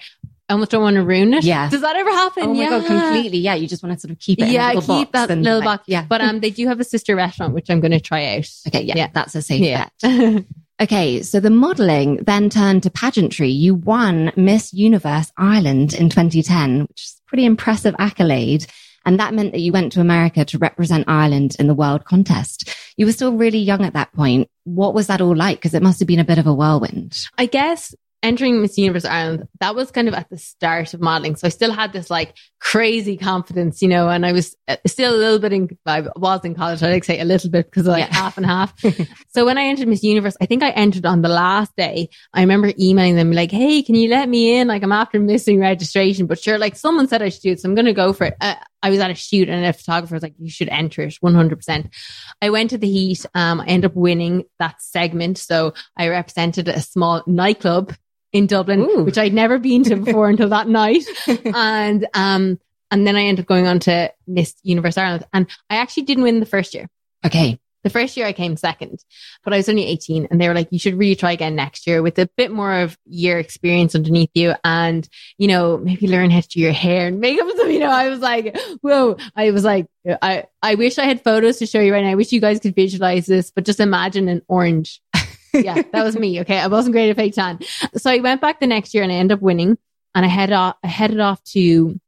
I 0.49 0.53
almost 0.53 0.71
don't 0.71 0.81
want 0.81 0.95
to 0.95 1.03
ruin 1.03 1.33
it. 1.33 1.43
Yeah. 1.43 1.69
Does 1.69 1.81
that 1.81 1.95
ever 1.95 2.09
happen? 2.09 2.43
Oh 2.43 2.53
my 2.53 2.61
yeah. 2.61 2.69
God, 2.69 2.85
completely. 2.85 3.37
Yeah. 3.37 3.55
You 3.55 3.67
just 3.67 3.83
want 3.83 3.95
to 3.95 3.99
sort 3.99 4.11
of 4.11 4.19
keep 4.19 4.39
it 4.39 4.49
yeah, 4.49 4.73
keep 4.73 5.11
that 5.13 5.29
little 5.29 5.59
like, 5.59 5.65
box. 5.65 5.83
Yeah. 5.87 6.05
But 6.07 6.21
um, 6.21 6.39
they 6.39 6.49
do 6.49 6.67
have 6.67 6.79
a 6.79 6.83
sister 6.83 7.15
restaurant, 7.15 7.53
which 7.53 7.69
I'm 7.69 7.79
going 7.79 7.91
to 7.91 8.01
try 8.01 8.37
out. 8.37 8.49
Okay. 8.67 8.81
Yeah. 8.81 8.95
yeah. 8.97 9.07
That's 9.13 9.35
a 9.35 9.41
safe 9.41 9.61
yeah. 9.61 9.87
bet. 10.01 10.45
Okay, 10.81 11.21
so 11.21 11.39
the 11.39 11.51
modeling 11.51 12.15
then 12.23 12.49
turned 12.49 12.81
to 12.83 12.89
pageantry. 12.89 13.49
You 13.49 13.75
won 13.75 14.31
Miss 14.35 14.73
Universe 14.73 15.31
Ireland 15.37 15.93
in 15.93 16.09
2010, 16.09 16.87
which 16.87 17.03
is 17.03 17.21
a 17.23 17.29
pretty 17.29 17.45
impressive 17.45 17.93
accolade. 17.99 18.65
And 19.05 19.19
that 19.19 19.33
meant 19.33 19.51
that 19.51 19.59
you 19.59 19.71
went 19.71 19.91
to 19.93 20.01
America 20.01 20.45
to 20.45 20.57
represent 20.57 21.07
Ireland 21.07 21.55
in 21.59 21.67
the 21.67 21.73
world 21.73 22.05
contest. 22.05 22.73
You 22.97 23.05
were 23.05 23.11
still 23.11 23.33
really 23.33 23.59
young 23.59 23.83
at 23.83 23.93
that 23.93 24.13
point. 24.13 24.49
What 24.63 24.93
was 24.93 25.07
that 25.07 25.21
all 25.21 25.35
like? 25.35 25.57
Because 25.57 25.73
it 25.73 25.83
must 25.83 25.99
have 25.99 26.07
been 26.07 26.19
a 26.19 26.25
bit 26.25 26.37
of 26.37 26.47
a 26.47 26.53
whirlwind. 26.53 27.17
I 27.37 27.45
guess 27.45 27.95
entering 28.23 28.61
Miss 28.61 28.77
Universe 28.77 29.05
Ireland, 29.05 29.47
that 29.59 29.75
was 29.75 29.91
kind 29.91 30.07
of 30.07 30.13
at 30.13 30.29
the 30.29 30.37
start 30.37 30.93
of 30.93 31.01
modeling. 31.01 31.35
So 31.35 31.47
I 31.47 31.49
still 31.49 31.71
had 31.71 31.91
this 31.91 32.09
like 32.09 32.35
crazy 32.59 33.17
confidence, 33.17 33.81
you 33.81 33.87
know, 33.87 34.09
and 34.09 34.25
I 34.25 34.31
was 34.31 34.55
uh, 34.67 34.77
still 34.85 35.15
a 35.15 35.17
little 35.17 35.39
bit 35.39 35.53
in, 35.53 35.77
I 35.85 36.01
was 36.15 36.45
in 36.45 36.55
college. 36.55 36.83
I 36.83 36.91
like 36.91 37.03
say 37.03 37.19
a 37.19 37.25
little 37.25 37.49
bit 37.49 37.65
because 37.65 37.87
like 37.87 38.07
yeah. 38.07 38.13
half 38.13 38.37
and 38.37 38.45
half. 38.45 38.73
so 39.29 39.45
when 39.45 39.57
I 39.57 39.63
entered 39.63 39.87
Miss 39.87 40.03
Universe, 40.03 40.37
I 40.39 40.45
think 40.45 40.63
I 40.63 40.69
entered 40.71 41.05
on 41.05 41.21
the 41.21 41.29
last 41.29 41.75
day. 41.75 42.09
I 42.33 42.41
remember 42.41 42.71
emailing 42.79 43.15
them 43.15 43.31
like, 43.31 43.51
Hey, 43.51 43.81
can 43.81 43.95
you 43.95 44.09
let 44.09 44.29
me 44.29 44.57
in? 44.57 44.67
Like 44.67 44.83
I'm 44.83 44.91
after 44.91 45.19
missing 45.19 45.59
registration, 45.59 46.27
but 46.27 46.39
sure, 46.39 46.57
like 46.57 46.75
someone 46.75 47.07
said 47.07 47.21
I 47.21 47.29
should 47.29 47.41
do 47.41 47.51
it. 47.51 47.59
So 47.59 47.69
I'm 47.69 47.75
going 47.75 47.85
to 47.85 47.93
go 47.93 48.13
for 48.13 48.25
it. 48.25 48.35
Uh, 48.39 48.55
I 48.83 48.89
was 48.89 48.99
at 48.99 49.11
a 49.11 49.15
shoot 49.15 49.49
and 49.49 49.65
a 49.65 49.73
photographer 49.73 50.15
was 50.15 50.23
like, 50.23 50.35
you 50.39 50.49
should 50.49 50.69
enter 50.69 51.03
it 51.03 51.17
100%. 51.23 51.93
I 52.41 52.49
went 52.49 52.71
to 52.71 52.77
the 52.77 52.89
heat. 52.89 53.25
Um, 53.35 53.61
I 53.61 53.65
ended 53.65 53.91
up 53.91 53.95
winning 53.95 54.45
that 54.59 54.81
segment. 54.81 55.37
So 55.37 55.73
I 55.95 56.07
represented 56.09 56.67
a 56.67 56.81
small 56.81 57.23
nightclub 57.27 57.93
in 58.33 58.47
Dublin, 58.47 58.81
Ooh. 58.81 59.03
which 59.03 59.17
I'd 59.17 59.33
never 59.33 59.59
been 59.59 59.83
to 59.83 59.97
before 59.97 60.29
until 60.29 60.49
that 60.49 60.67
night. 60.67 61.03
And, 61.27 62.07
um, 62.13 62.59
and 62.89 63.07
then 63.07 63.15
I 63.15 63.23
ended 63.23 63.43
up 63.43 63.47
going 63.47 63.67
on 63.67 63.79
to 63.81 64.13
Miss 64.27 64.55
Universe 64.63 64.97
Ireland 64.97 65.25
and 65.33 65.47
I 65.69 65.75
actually 65.75 66.03
didn't 66.03 66.23
win 66.23 66.39
the 66.39 66.45
first 66.45 66.73
year. 66.73 66.89
Okay. 67.25 67.59
The 67.83 67.89
first 67.89 68.15
year 68.15 68.25
I 68.25 68.33
came 68.33 68.57
second, 68.57 69.03
but 69.43 69.53
I 69.53 69.57
was 69.57 69.69
only 69.69 69.85
18 69.85 70.27
and 70.29 70.39
they 70.39 70.47
were 70.47 70.53
like, 70.53 70.67
you 70.71 70.79
should 70.79 70.95
really 70.95 71.15
try 71.15 71.31
again 71.31 71.55
next 71.55 71.87
year 71.87 72.01
with 72.01 72.19
a 72.19 72.29
bit 72.37 72.51
more 72.51 72.73
of 72.81 72.97
year 73.05 73.39
experience 73.39 73.95
underneath 73.95 74.31
you 74.33 74.53
and, 74.63 75.07
you 75.37 75.47
know, 75.47 75.77
maybe 75.77 76.07
learn 76.07 76.31
how 76.31 76.41
to 76.41 76.47
do 76.47 76.59
your 76.59 76.71
hair 76.71 77.07
and 77.07 77.19
makeup. 77.19 77.47
So, 77.57 77.65
you 77.67 77.79
know, 77.79 77.91
I 77.91 78.09
was 78.09 78.19
like, 78.19 78.57
whoa, 78.81 79.17
I 79.35 79.51
was 79.51 79.63
like, 79.63 79.87
I, 80.21 80.45
I 80.61 80.75
wish 80.75 80.97
I 80.97 81.05
had 81.05 81.23
photos 81.23 81.57
to 81.57 81.65
show 81.65 81.79
you 81.79 81.93
right 81.93 82.03
now. 82.03 82.11
I 82.11 82.15
wish 82.15 82.31
you 82.31 82.41
guys 82.41 82.59
could 82.59 82.75
visualize 82.75 83.25
this, 83.25 83.51
but 83.51 83.65
just 83.65 83.79
imagine 83.79 84.27
an 84.27 84.41
orange 84.47 85.01
yeah, 85.53 85.81
that 85.91 86.03
was 86.03 86.17
me. 86.17 86.39
Okay. 86.41 86.57
I 86.57 86.67
wasn't 86.67 86.93
great 86.93 87.09
at 87.09 87.15
fake 87.15 87.33
tan. 87.33 87.59
So 87.97 88.09
I 88.09 88.19
went 88.19 88.41
back 88.41 88.59
the 88.59 88.67
next 88.67 88.93
year 88.93 89.03
and 89.03 89.11
I 89.11 89.15
ended 89.15 89.37
up 89.37 89.41
winning 89.41 89.77
and 90.15 90.25
I 90.25 90.29
headed 90.29 90.53
off, 90.53 90.75
uh, 90.75 90.77
I 90.85 90.87
headed 90.87 91.19
off 91.19 91.43
to 91.45 91.99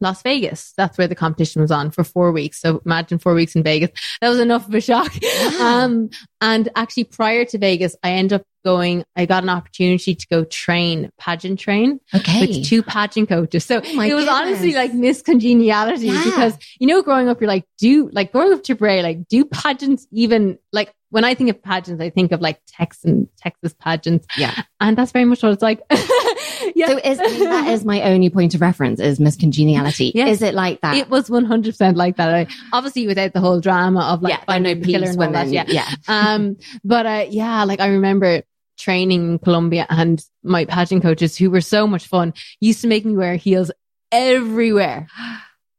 Las 0.00 0.22
Vegas. 0.22 0.72
That's 0.76 0.96
where 0.96 1.08
the 1.08 1.14
competition 1.14 1.62
was 1.62 1.70
on 1.70 1.90
for 1.90 2.04
four 2.04 2.32
weeks. 2.32 2.60
So 2.60 2.80
imagine 2.84 3.18
four 3.18 3.34
weeks 3.34 3.56
in 3.56 3.62
Vegas. 3.62 3.90
That 4.20 4.28
was 4.28 4.38
enough 4.38 4.68
of 4.68 4.74
a 4.74 4.80
shock. 4.80 5.12
Um, 5.60 6.10
and 6.40 6.68
actually 6.76 7.04
prior 7.04 7.44
to 7.46 7.58
Vegas, 7.58 7.96
I 8.02 8.12
ended 8.12 8.40
up 8.40 8.46
going, 8.64 9.04
I 9.16 9.26
got 9.26 9.42
an 9.42 9.48
opportunity 9.48 10.14
to 10.14 10.26
go 10.28 10.44
train, 10.44 11.10
pageant 11.18 11.58
train 11.58 12.00
okay. 12.14 12.46
with 12.46 12.64
two 12.64 12.82
pageant 12.82 13.28
coaches. 13.28 13.64
So 13.64 13.76
oh 13.76 13.80
it 13.80 13.96
was 13.96 14.24
goodness. 14.24 14.28
honestly 14.28 14.74
like 14.74 14.94
Miss 14.94 15.22
Congeniality 15.22 16.06
yeah. 16.06 16.24
because, 16.24 16.58
you 16.78 16.86
know, 16.86 17.02
growing 17.02 17.28
up, 17.28 17.40
you're 17.40 17.48
like, 17.48 17.64
do 17.78 18.08
like 18.12 18.30
growing 18.30 18.52
up 18.52 18.62
to 18.64 18.74
Bray, 18.74 19.02
like 19.02 19.26
do 19.28 19.44
pageants 19.44 20.06
even 20.12 20.58
like 20.72 20.94
when 21.10 21.24
I 21.24 21.34
think 21.34 21.50
of 21.50 21.62
pageants, 21.62 22.02
I 22.02 22.10
think 22.10 22.32
of 22.32 22.40
like 22.40 22.60
Texan, 22.66 23.28
Texas 23.38 23.74
pageants. 23.74 24.26
Yeah. 24.36 24.54
And 24.80 24.96
that's 24.96 25.12
very 25.12 25.24
much 25.24 25.42
what 25.42 25.52
it's 25.52 25.62
like. 25.62 25.80
yeah. 26.74 26.86
So 26.86 26.98
is, 26.98 27.18
that 27.18 27.68
is 27.68 27.84
my 27.84 28.02
only 28.02 28.30
point 28.30 28.54
of 28.54 28.60
reference 28.60 29.00
is 29.00 29.20
Miss 29.20 29.36
Congeniality. 29.36 30.12
Yes. 30.14 30.36
Is 30.36 30.42
it 30.42 30.54
like 30.54 30.80
that? 30.80 30.96
It 30.96 31.08
was 31.08 31.28
100% 31.28 31.96
like 31.96 32.16
that. 32.16 32.34
I, 32.34 32.46
obviously 32.72 33.06
without 33.06 33.32
the 33.32 33.40
whole 33.40 33.60
drama 33.60 34.00
of 34.00 34.22
like, 34.22 34.32
yeah, 34.32 34.44
I 34.48 34.58
know 34.58 34.74
killer 34.76 35.08
all 35.08 35.32
that. 35.32 35.48
Yeah. 35.48 35.64
yeah. 35.68 35.88
um, 36.08 36.56
but, 36.84 37.06
uh, 37.06 37.26
yeah, 37.28 37.64
like 37.64 37.80
I 37.80 37.88
remember 37.88 38.42
training 38.78 39.32
in 39.32 39.38
Colombia 39.38 39.86
and 39.88 40.24
my 40.42 40.64
pageant 40.64 41.02
coaches 41.02 41.36
who 41.36 41.50
were 41.50 41.60
so 41.60 41.86
much 41.86 42.06
fun 42.06 42.32
used 42.60 42.80
to 42.82 42.88
make 42.88 43.04
me 43.04 43.16
wear 43.16 43.36
heels 43.36 43.70
everywhere. 44.10 45.08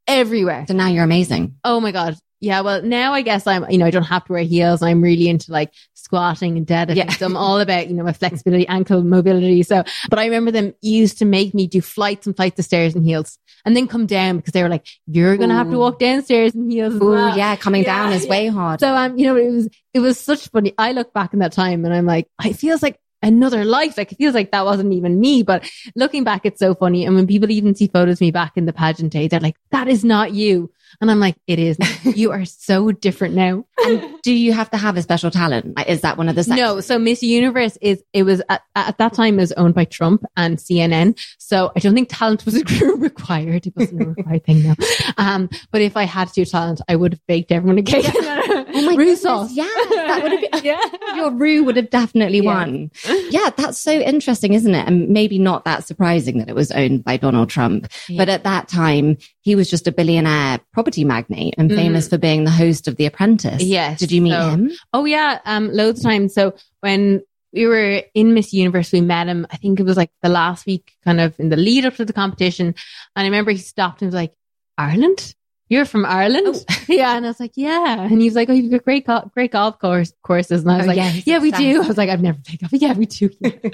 Everywhere. 0.07 0.65
So 0.67 0.73
now 0.73 0.87
you're 0.87 1.03
amazing. 1.03 1.57
Oh 1.63 1.79
my 1.79 1.91
God. 1.91 2.17
Yeah, 2.41 2.61
well, 2.61 2.81
now 2.81 3.13
I 3.13 3.21
guess 3.21 3.45
I'm, 3.45 3.69
you 3.69 3.77
know, 3.77 3.85
I 3.85 3.91
don't 3.91 4.03
have 4.03 4.23
to 4.25 4.33
wear 4.33 4.43
heels. 4.43 4.81
I'm 4.81 5.01
really 5.01 5.27
into 5.27 5.51
like 5.51 5.73
squatting 5.93 6.57
and 6.57 6.65
deadlifting. 6.65 6.95
Yeah. 6.95 7.09
So 7.09 7.25
I'm 7.25 7.35
all 7.35 7.59
about, 7.59 7.87
you 7.87 7.93
know, 7.93 8.03
my 8.03 8.13
flexibility, 8.13 8.65
ankle 8.67 9.03
mobility. 9.03 9.61
So, 9.63 9.83
but 10.09 10.19
I 10.19 10.25
remember 10.25 10.51
them 10.51 10.73
used 10.81 11.17
to 11.19 11.25
make 11.25 11.53
me 11.53 11.67
do 11.67 11.81
flights 11.81 12.27
and 12.27 12.35
flights 12.35 12.57
of 12.57 12.65
stairs 12.65 12.95
in 12.95 13.03
heels 13.03 13.37
and 13.65 13.75
then 13.75 13.87
come 13.87 14.05
down 14.05 14.37
because 14.37 14.53
they 14.53 14.63
were 14.63 14.69
like, 14.69 14.87
you're 15.05 15.35
going 15.35 15.49
to 15.49 15.55
have 15.55 15.69
to 15.69 15.77
walk 15.77 15.99
downstairs 15.99 16.55
in 16.55 16.69
heels. 16.69 16.97
Oh, 17.01 17.11
well. 17.11 17.37
yeah. 17.37 17.57
Coming 17.57 17.83
yeah, 17.83 18.03
down 18.03 18.13
is 18.13 18.23
yeah. 18.23 18.31
way 18.31 18.47
hard. 18.47 18.79
So, 18.79 18.95
um, 18.95 19.17
you 19.17 19.25
know, 19.25 19.35
it 19.35 19.51
was, 19.51 19.69
it 19.93 19.99
was 19.99 20.17
such 20.17 20.47
funny. 20.47 20.73
I 20.77 20.93
look 20.93 21.13
back 21.13 21.33
in 21.33 21.39
that 21.39 21.51
time 21.51 21.83
and 21.83 21.93
I'm 21.93 22.05
like, 22.05 22.29
it 22.45 22.53
feels 22.53 22.81
like 22.81 22.99
another 23.21 23.65
life. 23.65 23.97
Like 23.97 24.13
it 24.13 24.17
feels 24.17 24.33
like 24.33 24.51
that 24.51 24.63
wasn't 24.63 24.93
even 24.93 25.19
me, 25.19 25.43
but 25.43 25.69
looking 25.95 26.23
back, 26.23 26.45
it's 26.45 26.59
so 26.59 26.73
funny. 26.73 27.05
And 27.05 27.15
when 27.15 27.27
people 27.27 27.51
even 27.51 27.75
see 27.75 27.87
photos 27.87 28.15
of 28.15 28.21
me 28.21 28.31
back 28.31 28.53
in 28.55 28.65
the 28.65 28.73
pageant 28.73 29.11
day, 29.11 29.27
they're 29.27 29.41
like, 29.41 29.57
that 29.71 29.89
is 29.89 30.05
not 30.05 30.33
you. 30.33 30.71
And 31.01 31.09
I'm 31.09 31.19
like, 31.19 31.35
it 31.47 31.59
is. 31.59 31.77
you 32.03 32.31
are 32.31 32.45
so 32.45 32.91
different 32.91 33.35
now. 33.35 33.65
and 33.85 34.15
do 34.23 34.33
you 34.33 34.53
have 34.53 34.69
to 34.71 34.77
have 34.77 34.97
a 34.97 35.01
special 35.01 35.31
talent? 35.31 35.79
Is 35.87 36.01
that 36.01 36.17
one 36.17 36.29
of 36.29 36.35
the 36.35 36.43
sections? 36.43 36.59
No. 36.59 36.81
So 36.81 36.99
Miss 36.99 37.23
Universe 37.23 37.77
is, 37.81 38.03
it 38.13 38.23
was 38.23 38.41
at, 38.49 38.61
at 38.75 38.97
that 38.97 39.13
time 39.13 39.37
was 39.37 39.51
owned 39.53 39.75
by 39.75 39.85
Trump 39.85 40.23
and 40.35 40.57
CNN. 40.57 41.19
So 41.37 41.71
I 41.75 41.79
don't 41.79 41.93
think 41.93 42.09
talent 42.09 42.45
was 42.45 42.61
required. 42.81 43.67
It 43.67 43.73
wasn't 43.75 44.01
a 44.03 44.05
required 44.09 44.45
thing 44.45 44.63
now. 44.63 44.75
Um, 45.17 45.49
but 45.71 45.81
if 45.81 45.95
I 45.95 46.03
had 46.03 46.27
to 46.29 46.33
do 46.33 46.45
talent, 46.45 46.81
I 46.87 46.95
would 46.95 47.13
have 47.13 47.27
baked 47.27 47.51
everyone 47.51 47.77
a 47.77 47.83
cake. 47.83 48.05
oh 48.87 48.95
my 48.95 49.13
sauce. 49.15 49.51
Yeah. 49.53 49.63
That 49.63 50.19
would 50.23 50.31
have 50.31 50.51
been, 50.51 50.63
yeah. 50.63 50.79
your 51.15 51.31
roux 51.31 51.63
would 51.63 51.77
have 51.77 51.89
definitely 51.89 52.39
yeah. 52.39 52.55
won. 52.55 52.91
Yeah. 53.29 53.49
That's 53.55 53.77
so 53.77 53.91
interesting, 53.91 54.53
isn't 54.53 54.73
it? 54.73 54.87
And 54.87 55.09
maybe 55.09 55.39
not 55.39 55.65
that 55.65 55.85
surprising 55.85 56.39
that 56.39 56.49
it 56.49 56.55
was 56.55 56.71
owned 56.71 57.03
by 57.03 57.17
Donald 57.17 57.49
Trump. 57.49 57.87
Yeah. 58.07 58.17
But 58.17 58.29
at 58.29 58.43
that 58.43 58.67
time, 58.67 59.17
he 59.41 59.55
was 59.55 59.69
just 59.69 59.87
a 59.87 59.91
billionaire 59.91 60.59
property 60.73 61.03
magnate 61.03 61.55
and 61.57 61.71
famous 61.71 62.07
mm. 62.07 62.09
for 62.11 62.17
being 62.17 62.43
the 62.43 62.51
host 62.51 62.87
of 62.87 62.95
The 62.95 63.05
Apprentice. 63.05 63.63
Yes. 63.63 63.99
Did 63.99 64.11
you 64.11 64.21
meet 64.21 64.31
so, 64.31 64.49
him? 64.49 64.71
Oh 64.93 65.05
yeah, 65.05 65.39
um, 65.45 65.71
loads 65.71 65.99
of 65.99 66.03
times. 66.03 66.33
So 66.33 66.55
when 66.81 67.21
we 67.51 67.65
were 67.65 68.03
in 68.13 68.33
Miss 68.33 68.53
Universe, 68.53 68.91
we 68.91 69.01
met 69.01 69.27
him. 69.27 69.47
I 69.49 69.57
think 69.57 69.79
it 69.79 69.83
was 69.83 69.97
like 69.97 70.11
the 70.21 70.29
last 70.29 70.65
week, 70.65 70.93
kind 71.03 71.19
of 71.19 71.39
in 71.39 71.49
the 71.49 71.57
lead 71.57 71.85
up 71.85 71.95
to 71.95 72.05
the 72.05 72.13
competition. 72.13 72.67
And 72.67 72.75
I 73.15 73.23
remember 73.23 73.51
he 73.51 73.57
stopped 73.57 74.01
and 74.01 74.07
was 74.07 74.15
like, 74.15 74.33
Ireland? 74.77 75.35
You're 75.69 75.85
from 75.85 76.05
Ireland? 76.05 76.47
Oh. 76.69 76.75
yeah. 76.87 77.15
And 77.15 77.25
I 77.25 77.29
was 77.29 77.39
like, 77.39 77.53
yeah. 77.55 78.01
And 78.01 78.19
he 78.19 78.27
was 78.27 78.35
like, 78.35 78.49
oh, 78.49 78.53
you've 78.53 78.71
got 78.71 78.83
great, 78.83 79.05
go- 79.05 79.29
great 79.33 79.51
golf 79.51 79.79
course 79.79 80.11
courses. 80.23 80.63
And 80.63 80.71
I 80.71 80.77
was 80.77 80.85
oh, 80.85 80.87
like, 80.87 80.97
yeah, 80.97 81.13
yeah 81.25 81.39
we 81.39 81.51
do. 81.51 81.83
I 81.83 81.87
was 81.87 81.97
like, 81.97 82.09
I've 82.09 82.21
never 82.21 82.39
played 82.45 82.59
golf. 82.59 82.73
Yeah, 82.73 82.93
we 82.93 83.05
do. 83.05 83.29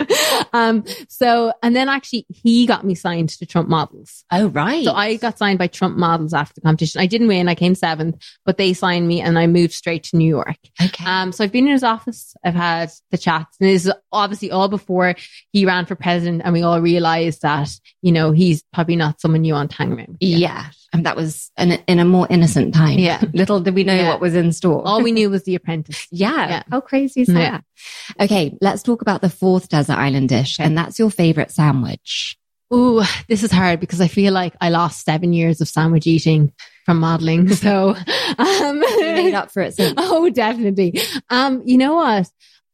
um, 0.53 0.83
so, 1.07 1.53
and 1.63 1.75
then 1.75 1.87
actually 1.87 2.25
he 2.29 2.65
got 2.65 2.83
me 2.85 2.95
signed 2.95 3.29
to 3.29 3.45
Trump 3.45 3.69
models. 3.69 4.25
Oh, 4.31 4.47
right. 4.47 4.83
So 4.83 4.93
I 4.93 5.15
got 5.15 5.37
signed 5.37 5.57
by 5.57 5.67
Trump 5.67 5.97
models 5.97 6.33
after 6.33 6.55
the 6.55 6.61
competition. 6.61 6.99
I 6.99 7.05
didn't 7.05 7.27
win. 7.27 7.47
I 7.47 7.55
came 7.55 7.75
seventh, 7.75 8.21
but 8.45 8.57
they 8.57 8.73
signed 8.73 9.07
me 9.07 9.21
and 9.21 9.39
I 9.39 9.47
moved 9.47 9.73
straight 9.73 10.03
to 10.05 10.17
New 10.17 10.29
York. 10.29 10.57
Okay. 10.81 11.05
Um, 11.05 11.31
so 11.31 11.43
I've 11.43 11.51
been 11.51 11.67
in 11.67 11.73
his 11.73 11.83
office. 11.83 12.35
I've 12.43 12.55
had 12.55 12.91
the 13.11 13.17
chats 13.17 13.55
and 13.59 13.69
this 13.69 13.85
is 13.85 13.93
obviously 14.11 14.51
all 14.51 14.67
before 14.67 15.15
he 15.51 15.65
ran 15.65 15.85
for 15.85 15.95
president 15.95 16.41
and 16.43 16.53
we 16.53 16.61
all 16.61 16.81
realized 16.81 17.41
that, 17.43 17.69
you 18.01 18.11
know, 18.11 18.31
he's 18.31 18.63
probably 18.73 18.95
not 18.95 19.21
someone 19.21 19.45
you 19.45 19.53
want 19.53 19.71
to 19.71 19.77
hang 19.77 19.93
around. 19.93 20.17
Yeah. 20.19 20.71
And 20.93 21.05
that 21.05 21.15
was 21.15 21.51
an, 21.57 21.71
in 21.87 21.99
a 21.99 22.05
more 22.05 22.27
innocent 22.29 22.73
time. 22.73 22.99
Yeah. 22.99 23.21
Little 23.33 23.59
did 23.59 23.75
we 23.75 23.83
know 23.83 23.95
yeah. 23.95 24.09
what 24.09 24.21
was 24.21 24.33
in 24.35 24.51
store. 24.53 24.85
All 24.87 25.01
we 25.01 25.11
knew 25.11 25.29
was 25.29 25.43
The 25.43 25.55
Apprentice. 25.55 26.07
yeah. 26.11 26.47
yeah. 26.47 26.63
How 26.71 26.81
crazy 26.81 27.21
is 27.21 27.27
that? 27.27 27.63
Yeah. 28.17 28.23
Okay. 28.23 28.57
Let's 28.61 28.83
talk 28.83 29.01
about 29.01 29.21
the 29.21 29.29
fourth 29.29 29.69
desert 29.69 29.97
island 29.97 30.29
dish. 30.29 30.57
And 30.59 30.77
that's 30.77 30.99
your 30.99 31.09
favorite 31.09 31.51
sandwich. 31.51 32.37
Ooh, 32.73 33.03
this 33.29 33.43
is 33.43 33.51
hard 33.51 33.79
because 33.79 34.01
I 34.01 34.07
feel 34.07 34.33
like 34.33 34.55
I 34.59 34.69
lost 34.69 35.05
seven 35.05 35.33
years 35.33 35.61
of 35.61 35.67
sandwich 35.67 36.07
eating 36.07 36.51
from 36.85 36.99
modeling. 36.99 37.49
So, 37.55 37.95
um, 38.37 38.79
made 38.79 39.33
up 39.33 39.51
for 39.51 39.61
it. 39.61 39.75
Since. 39.75 39.93
Oh, 39.97 40.29
definitely. 40.29 40.99
Um, 41.29 41.61
you 41.65 41.77
know 41.77 41.95
what? 41.95 42.29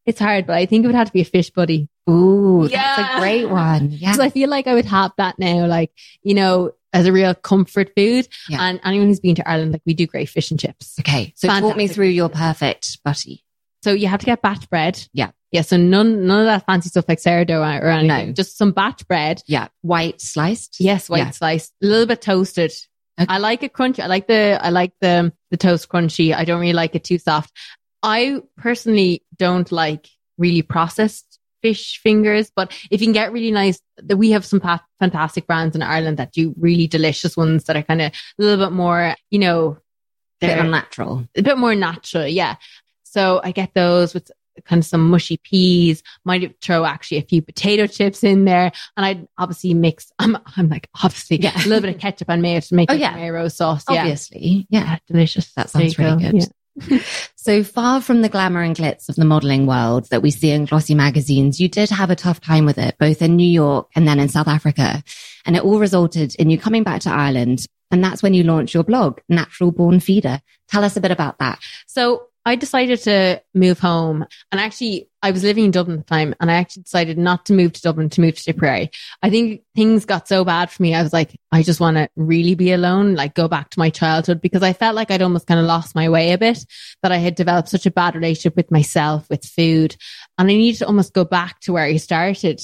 It's 0.05 0.19
hard, 0.19 0.47
but 0.47 0.57
I 0.57 0.65
think 0.65 0.83
it 0.83 0.87
would 0.87 0.95
have 0.95 1.07
to 1.07 1.13
be 1.13 1.21
a 1.21 1.25
fish 1.25 1.49
butty. 1.49 1.87
Ooh, 2.09 2.67
yeah. 2.69 2.95
that's 2.95 3.15
a 3.15 3.19
great 3.19 3.49
one. 3.49 3.91
Yeah. 3.91 4.13
So 4.13 4.23
I 4.23 4.29
feel 4.29 4.49
like 4.49 4.67
I 4.67 4.73
would 4.73 4.85
have 4.85 5.11
that 5.17 5.37
now. 5.37 5.67
Like, 5.67 5.91
you 6.23 6.33
know, 6.33 6.71
as 6.93 7.05
a 7.05 7.11
real 7.11 7.33
comfort 7.33 7.91
food. 7.95 8.27
Yeah. 8.49 8.61
And 8.61 8.79
anyone 8.83 9.07
who's 9.07 9.19
been 9.19 9.35
to 9.35 9.49
Ireland, 9.49 9.73
like 9.73 9.81
we 9.85 9.93
do 9.93 10.07
great 10.07 10.29
fish 10.29 10.51
and 10.51 10.59
chips. 10.59 10.99
Okay. 10.99 11.33
So 11.35 11.47
Fantastic. 11.47 11.69
talk 11.69 11.77
me 11.77 11.87
through 11.87 12.07
your 12.07 12.29
perfect 12.29 13.03
butty. 13.03 13.43
So 13.83 13.93
you 13.93 14.07
have 14.07 14.19
to 14.19 14.25
get 14.25 14.41
batch 14.41 14.69
bread. 14.69 15.03
Yeah. 15.13 15.31
Yeah. 15.51 15.61
So 15.61 15.77
none, 15.77 16.27
none 16.27 16.41
of 16.41 16.45
that 16.45 16.65
fancy 16.65 16.89
stuff 16.89 17.05
like 17.07 17.19
sourdough 17.19 17.61
or 17.61 17.87
anything. 17.87 18.27
No. 18.27 18.33
Just 18.33 18.57
some 18.57 18.71
batch 18.71 19.07
bread. 19.07 19.41
Yeah. 19.47 19.69
White 19.81 20.21
sliced. 20.21 20.77
Yes. 20.79 21.09
White 21.09 21.19
yeah. 21.19 21.31
sliced. 21.31 21.73
A 21.81 21.85
little 21.85 22.05
bit 22.05 22.21
toasted. 22.21 22.71
Okay. 23.19 23.27
I 23.27 23.39
like 23.39 23.63
it 23.63 23.73
crunchy. 23.73 24.01
I 24.01 24.07
like 24.07 24.27
the, 24.27 24.59
I 24.61 24.69
like 24.69 24.93
the, 25.01 25.33
the 25.49 25.57
toast 25.57 25.89
crunchy. 25.89 26.33
I 26.33 26.45
don't 26.45 26.61
really 26.61 26.73
like 26.73 26.95
it 26.95 27.03
too 27.03 27.17
soft. 27.17 27.51
I 28.03 28.41
personally 28.57 29.23
don't 29.37 29.71
like 29.71 30.07
really 30.37 30.61
processed 30.61 31.30
fish 31.61 31.99
fingers. 32.01 32.51
But 32.55 32.71
if 32.89 33.01
you 33.01 33.07
can 33.07 33.13
get 33.13 33.31
really 33.31 33.51
nice, 33.51 33.79
that 33.97 34.17
we 34.17 34.31
have 34.31 34.45
some 34.45 34.59
pa- 34.59 34.83
fantastic 34.99 35.47
brands 35.47 35.75
in 35.75 35.81
Ireland 35.81 36.17
that 36.17 36.31
do 36.31 36.53
really 36.57 36.87
delicious 36.87 37.37
ones 37.37 37.65
that 37.65 37.75
are 37.75 37.83
kind 37.83 38.01
of 38.01 38.11
a 38.11 38.41
little 38.41 38.65
bit 38.65 38.73
more, 38.73 39.15
you 39.29 39.39
know, 39.39 39.77
they're 40.39 40.63
natural, 40.63 41.27
a 41.37 41.41
bit 41.43 41.57
more 41.57 41.75
natural. 41.75 42.25
Yeah. 42.25 42.55
So 43.03 43.41
I 43.43 43.51
get 43.51 43.73
those 43.75 44.13
with 44.13 44.31
kind 44.65 44.79
of 44.79 44.85
some 44.85 45.09
mushy 45.09 45.37
peas, 45.37 46.01
might 46.25 46.55
throw 46.61 46.83
actually 46.83 47.17
a 47.17 47.21
few 47.21 47.41
potato 47.41 47.87
chips 47.87 48.23
in 48.23 48.45
there. 48.45 48.71
And 48.97 49.05
I'd 49.05 49.27
obviously 49.37 49.73
mix, 49.73 50.11
I'm, 50.19 50.37
I'm 50.57 50.67
like, 50.67 50.89
obviously 51.03 51.37
Yeah. 51.37 51.53
a 51.55 51.67
little 51.67 51.81
bit 51.81 51.95
of 51.95 52.01
ketchup 52.01 52.29
and 52.29 52.41
mayo 52.41 52.59
to 52.59 52.75
make 52.75 52.89
Oh, 52.91 52.95
yeah. 52.95 53.15
mayo 53.15 53.47
sauce. 53.49 53.83
Obviously. 53.87 54.65
Yeah. 54.69 54.79
Yeah, 54.83 54.97
delicious. 55.07 55.53
That 55.53 55.69
sounds 55.69 55.97
really 55.99 56.11
go. 56.23 56.31
good. 56.31 56.41
Yeah. 56.41 56.45
So 57.43 57.63
far 57.63 58.01
from 58.01 58.21
the 58.21 58.29
glamour 58.29 58.61
and 58.61 58.75
glitz 58.75 59.09
of 59.09 59.15
the 59.15 59.25
modeling 59.25 59.65
world 59.65 60.07
that 60.11 60.21
we 60.21 60.29
see 60.29 60.51
in 60.51 60.65
glossy 60.65 60.93
magazines, 60.93 61.59
you 61.59 61.67
did 61.67 61.89
have 61.89 62.11
a 62.11 62.15
tough 62.15 62.39
time 62.39 62.67
with 62.67 62.77
it, 62.77 62.99
both 62.99 63.23
in 63.23 63.35
New 63.35 63.49
York 63.49 63.89
and 63.95 64.07
then 64.07 64.19
in 64.19 64.29
South 64.29 64.47
Africa. 64.47 65.03
And 65.43 65.55
it 65.55 65.63
all 65.63 65.79
resulted 65.79 66.35
in 66.35 66.51
you 66.51 66.59
coming 66.59 66.83
back 66.83 67.01
to 67.01 67.09
Ireland. 67.09 67.65
And 67.89 68.03
that's 68.03 68.21
when 68.21 68.35
you 68.35 68.43
launched 68.43 68.75
your 68.75 68.83
blog, 68.83 69.21
Natural 69.27 69.71
Born 69.71 69.99
Feeder. 69.99 70.39
Tell 70.67 70.83
us 70.83 70.95
a 70.95 71.01
bit 71.01 71.09
about 71.09 71.39
that. 71.39 71.57
So 71.87 72.27
I 72.45 72.55
decided 72.55 72.99
to 73.01 73.41
move 73.53 73.79
home 73.79 74.25
and 74.51 74.59
actually 74.59 75.09
I 75.21 75.29
was 75.29 75.43
living 75.43 75.65
in 75.65 75.71
Dublin 75.71 75.99
at 75.99 76.07
the 76.07 76.09
time 76.09 76.33
and 76.39 76.49
I 76.49 76.55
actually 76.55 76.83
decided 76.83 77.17
not 77.17 77.45
to 77.45 77.53
move 77.53 77.73
to 77.73 77.81
Dublin 77.81 78.09
to 78.09 78.21
move 78.21 78.35
to 78.35 78.43
Tipperary. 78.43 78.89
I 79.21 79.29
think 79.29 79.61
things 79.75 80.05
got 80.05 80.27
so 80.27 80.43
bad 80.43 80.71
for 80.71 80.81
me. 80.81 80.95
I 80.95 81.03
was 81.03 81.13
like, 81.13 81.39
I 81.51 81.61
just 81.61 81.79
want 81.79 81.97
to 81.97 82.09
really 82.15 82.55
be 82.55 82.71
alone, 82.71 83.13
like 83.13 83.35
go 83.35 83.47
back 83.47 83.69
to 83.71 83.79
my 83.79 83.91
childhood 83.91 84.41
because 84.41 84.63
I 84.63 84.73
felt 84.73 84.95
like 84.95 85.11
I'd 85.11 85.21
almost 85.21 85.45
kind 85.45 85.59
of 85.59 85.67
lost 85.67 85.93
my 85.93 86.09
way 86.09 86.31
a 86.31 86.37
bit, 86.39 86.65
that 87.03 87.11
I 87.11 87.17
had 87.17 87.35
developed 87.35 87.69
such 87.69 87.85
a 87.85 87.91
bad 87.91 88.15
relationship 88.15 88.55
with 88.55 88.71
myself, 88.71 89.29
with 89.29 89.45
food. 89.45 89.95
And 90.39 90.49
I 90.49 90.53
needed 90.53 90.79
to 90.79 90.87
almost 90.87 91.13
go 91.13 91.23
back 91.23 91.59
to 91.61 91.73
where 91.73 91.83
I 91.83 91.97
started. 91.97 92.59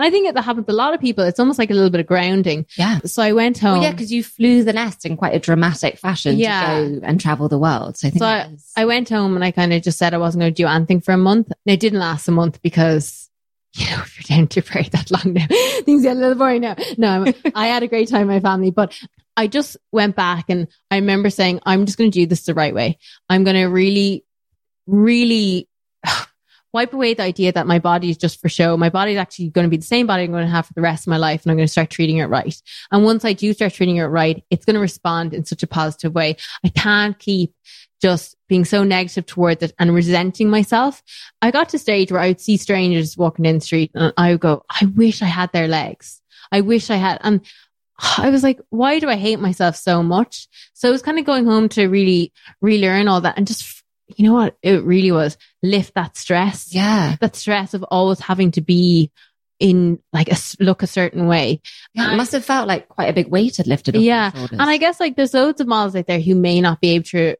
And 0.00 0.06
I 0.06 0.10
think 0.10 0.32
that 0.32 0.42
happened 0.42 0.66
to 0.66 0.72
a 0.72 0.74
lot 0.74 0.94
of 0.94 1.00
people. 1.00 1.24
It's 1.24 1.38
almost 1.38 1.58
like 1.58 1.70
a 1.70 1.74
little 1.74 1.90
bit 1.90 2.00
of 2.00 2.06
grounding. 2.06 2.64
Yeah. 2.78 3.00
So 3.04 3.22
I 3.22 3.32
went 3.32 3.58
home. 3.58 3.74
Well, 3.74 3.82
yeah, 3.82 3.90
because 3.90 4.10
you 4.10 4.24
flew 4.24 4.64
the 4.64 4.72
nest 4.72 5.04
in 5.04 5.18
quite 5.18 5.34
a 5.34 5.38
dramatic 5.38 5.98
fashion 5.98 6.38
Yeah. 6.38 6.78
to 6.84 7.00
go 7.00 7.06
and 7.06 7.20
travel 7.20 7.48
the 7.50 7.58
world. 7.58 7.98
So 7.98 8.08
I 8.08 8.10
think 8.10 8.22
So 8.22 8.28
is- 8.54 8.72
I 8.76 8.86
went 8.86 9.10
home 9.10 9.34
and 9.34 9.44
I 9.44 9.50
kind 9.50 9.74
of 9.74 9.82
just 9.82 9.98
said 9.98 10.14
I 10.14 10.18
wasn't 10.18 10.40
going 10.40 10.54
to 10.54 10.62
do 10.62 10.66
anything 10.66 11.02
for 11.02 11.12
a 11.12 11.18
month. 11.18 11.48
And 11.48 11.72
it 11.74 11.80
didn't 11.80 11.98
last 11.98 12.26
a 12.28 12.30
month 12.32 12.62
because, 12.62 13.28
you 13.74 13.84
know, 13.90 13.98
if 14.02 14.16
you're 14.30 14.36
down 14.38 14.48
to 14.48 14.62
pray 14.62 14.88
that 14.90 15.10
long 15.10 15.34
now, 15.34 15.46
things 15.84 16.02
get 16.02 16.16
a 16.16 16.18
little 16.20 16.34
boring 16.34 16.62
now. 16.62 16.76
No, 16.96 17.26
I 17.54 17.66
had 17.66 17.82
a 17.82 17.86
great 17.88 18.08
time 18.08 18.26
with 18.28 18.42
my 18.42 18.48
family, 18.50 18.70
but 18.70 18.98
I 19.36 19.48
just 19.48 19.76
went 19.92 20.16
back 20.16 20.46
and 20.48 20.66
I 20.90 20.96
remember 20.96 21.28
saying, 21.28 21.60
I'm 21.66 21.84
just 21.84 21.98
going 21.98 22.10
to 22.10 22.18
do 22.20 22.26
this 22.26 22.44
the 22.44 22.54
right 22.54 22.74
way. 22.74 22.98
I'm 23.28 23.44
going 23.44 23.56
to 23.56 23.66
really, 23.66 24.24
really 24.86 25.68
wipe 26.72 26.92
away 26.92 27.14
the 27.14 27.22
idea 27.22 27.52
that 27.52 27.66
my 27.66 27.78
body 27.78 28.10
is 28.10 28.16
just 28.16 28.40
for 28.40 28.48
show. 28.48 28.76
My 28.76 28.90
body 28.90 29.12
is 29.12 29.18
actually 29.18 29.48
going 29.50 29.64
to 29.64 29.70
be 29.70 29.76
the 29.76 29.82
same 29.82 30.06
body 30.06 30.24
I'm 30.24 30.30
going 30.30 30.44
to 30.44 30.50
have 30.50 30.66
for 30.66 30.74
the 30.74 30.80
rest 30.80 31.06
of 31.06 31.10
my 31.10 31.16
life 31.16 31.42
and 31.42 31.50
I'm 31.50 31.56
going 31.56 31.66
to 31.66 31.72
start 31.72 31.90
treating 31.90 32.18
it 32.18 32.26
right. 32.26 32.54
And 32.90 33.04
once 33.04 33.24
I 33.24 33.32
do 33.32 33.52
start 33.52 33.74
treating 33.74 33.96
it 33.96 34.04
right, 34.04 34.44
it's 34.50 34.64
going 34.64 34.74
to 34.74 34.80
respond 34.80 35.34
in 35.34 35.44
such 35.44 35.62
a 35.62 35.66
positive 35.66 36.14
way. 36.14 36.36
I 36.64 36.68
can't 36.68 37.18
keep 37.18 37.54
just 38.00 38.36
being 38.48 38.64
so 38.64 38.82
negative 38.82 39.26
towards 39.26 39.62
it 39.62 39.74
and 39.78 39.94
resenting 39.94 40.48
myself. 40.48 41.02
I 41.42 41.50
got 41.50 41.68
to 41.70 41.76
a 41.76 41.80
stage 41.80 42.10
where 42.10 42.20
I 42.20 42.28
would 42.28 42.40
see 42.40 42.56
strangers 42.56 43.16
walking 43.16 43.44
in 43.44 43.56
the 43.56 43.60
street 43.60 43.90
and 43.94 44.12
I 44.16 44.32
would 44.32 44.40
go, 44.40 44.64
I 44.70 44.86
wish 44.86 45.22
I 45.22 45.26
had 45.26 45.52
their 45.52 45.68
legs. 45.68 46.22
I 46.50 46.62
wish 46.62 46.88
I 46.88 46.96
had. 46.96 47.20
And 47.22 47.40
I 48.16 48.30
was 48.30 48.42
like, 48.42 48.58
why 48.70 48.98
do 48.98 49.08
I 49.08 49.16
hate 49.16 49.40
myself 49.40 49.76
so 49.76 50.02
much? 50.02 50.48
So 50.72 50.88
I 50.88 50.90
was 50.90 51.02
kind 51.02 51.18
of 51.18 51.26
going 51.26 51.44
home 51.44 51.68
to 51.70 51.88
really 51.88 52.32
relearn 52.62 53.08
all 53.08 53.20
that 53.20 53.36
and 53.36 53.46
just, 53.46 53.79
you 54.16 54.26
know 54.26 54.34
what? 54.34 54.56
It 54.62 54.82
really 54.84 55.12
was 55.12 55.36
lift 55.62 55.94
that 55.94 56.16
stress 56.16 56.74
yeah. 56.74 57.16
that 57.20 57.36
stress 57.36 57.74
of 57.74 57.82
always 57.84 58.20
having 58.20 58.50
to 58.52 58.60
be 58.60 59.10
in 59.58 59.98
like 60.12 60.32
a 60.32 60.36
look 60.58 60.82
a 60.82 60.86
certain 60.86 61.26
way. 61.26 61.60
Yeah, 61.92 62.12
it 62.12 62.16
must 62.16 62.32
have 62.32 62.44
felt 62.44 62.66
like 62.66 62.88
quite 62.88 63.10
a 63.10 63.12
big 63.12 63.28
weight 63.28 63.58
had 63.58 63.66
lifted 63.66 63.94
off 63.94 64.02
Yeah. 64.02 64.30
And 64.34 64.62
I 64.62 64.78
guess 64.78 64.98
like 64.98 65.16
there's 65.16 65.34
loads 65.34 65.60
of 65.60 65.66
models 65.66 65.94
out 65.94 66.06
there 66.06 66.20
who 66.20 66.34
may 66.34 66.60
not 66.60 66.80
be 66.80 66.90
able 66.90 67.04
to 67.06 67.36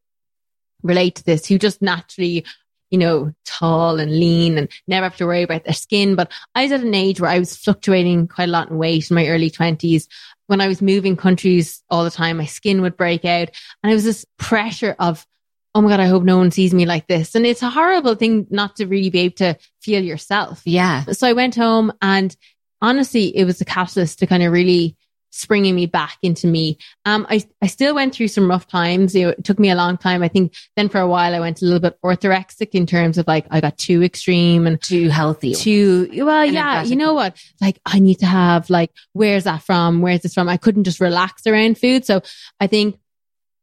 relate 0.83 1.17
to 1.17 1.25
this, 1.25 1.47
who 1.47 1.59
just 1.59 1.81
naturally, 1.81 2.45
you 2.91 2.99
know, 2.99 3.33
tall 3.47 3.99
and 3.99 4.13
lean 4.13 4.59
and 4.59 4.71
never 4.87 5.05
have 5.05 5.17
to 5.17 5.27
worry 5.27 5.45
about 5.45 5.65
their 5.65 5.73
skin. 5.73 6.15
But 6.15 6.31
I 6.55 6.65
was 6.65 6.73
at 6.73 6.83
an 6.83 6.95
age 6.95 7.21
where 7.21 7.31
I 7.31 7.39
was 7.39 7.57
fluctuating 7.57 8.29
quite 8.29 8.49
a 8.49 8.53
lot 8.53 8.71
in 8.71 8.77
weight 8.77 9.11
in 9.11 9.15
my 9.15 9.29
early 9.29 9.49
twenties. 9.49 10.07
When 10.47 10.61
I 10.61 10.69
was 10.69 10.83
moving 10.83 11.17
countries 11.17 11.83
all 11.89 12.05
the 12.05 12.11
time, 12.11 12.37
my 12.37 12.47
skin 12.47 12.83
would 12.83 12.97
break 12.97 13.25
out 13.25 13.49
and 13.83 13.91
it 13.91 13.95
was 13.95 14.05
this 14.05 14.27
pressure 14.37 14.95
of, 14.99 15.27
Oh 15.75 15.81
my 15.81 15.89
God, 15.89 16.01
I 16.01 16.07
hope 16.07 16.25
no 16.25 16.37
one 16.39 16.51
sees 16.51 16.75
me 16.75 16.85
like 16.87 17.07
this. 17.07 17.35
And 17.35 17.47
it's 17.47 17.63
a 17.63 17.71
horrible 17.71 18.15
thing 18.17 18.47
not 18.51 18.77
to 18.77 18.87
really 18.87 19.11
be 19.11 19.21
able 19.21 19.37
to 19.37 19.57
feel 19.81 20.03
yourself. 20.03 20.63
yeah. 20.65 21.05
So 21.13 21.29
I 21.29 21.33
went 21.33 21.55
home 21.55 21.93
and 22.03 22.35
honestly, 22.83 23.37
it 23.37 23.45
was 23.45 23.61
a 23.61 23.65
catalyst 23.65 24.19
to 24.19 24.27
kind 24.27 24.43
of 24.43 24.53
really 24.53 24.97
springing 25.33 25.77
me 25.77 25.87
back 25.87 26.17
into 26.23 26.49
me. 26.49 26.77
Um, 27.05 27.25
I, 27.31 27.45
I 27.63 27.69
still 27.69 27.95
went 27.95 28.13
through 28.13 28.27
some 28.27 28.51
rough 28.51 28.67
times. 28.67 29.15
You 29.15 29.27
know, 29.27 29.29
it 29.29 29.45
took 29.45 29.61
me 29.61 29.71
a 29.71 29.77
long 29.77 29.97
time. 29.97 30.25
I 30.25 30.29
think 30.29 30.55
then 30.75 30.89
for 30.89 30.99
a 30.99 31.07
while 31.07 31.33
I 31.33 31.39
went 31.39 31.63
a 31.63 31.65
little 31.65 31.79
bit 31.79 31.97
orthorexic 32.05 32.71
in 32.73 32.85
terms 32.85 33.17
of 33.17 33.29
like, 33.29 33.47
I 33.49 33.61
got 33.61 33.79
too 33.79 34.03
extreme 34.03 34.67
and 34.67 34.83
Too 34.83 35.09
healthy. 35.09 35.55
too, 35.55 36.09
well, 36.25 36.43
And 36.43 36.53
yeah, 36.53 36.83
you 36.83 36.97
know 36.97 37.15
what? 37.15 37.37
Like 37.61 37.79
I 37.87 38.01
need 38.01 38.17
to 38.21 38.27
have 38.27 38.71
like, 38.71 38.91
where's 39.13 39.45
that 39.45 39.63
from? 39.63 40.01
Where's 40.03 40.23
this 40.23 40.35
from? 40.35 40.49
I 40.49 40.57
couldn't 40.57 40.83
just 40.85 41.01
relax 41.01 41.47
around 41.47 41.79
food. 41.79 42.05
So 42.05 42.23
I 42.59 42.67
think 42.67 42.99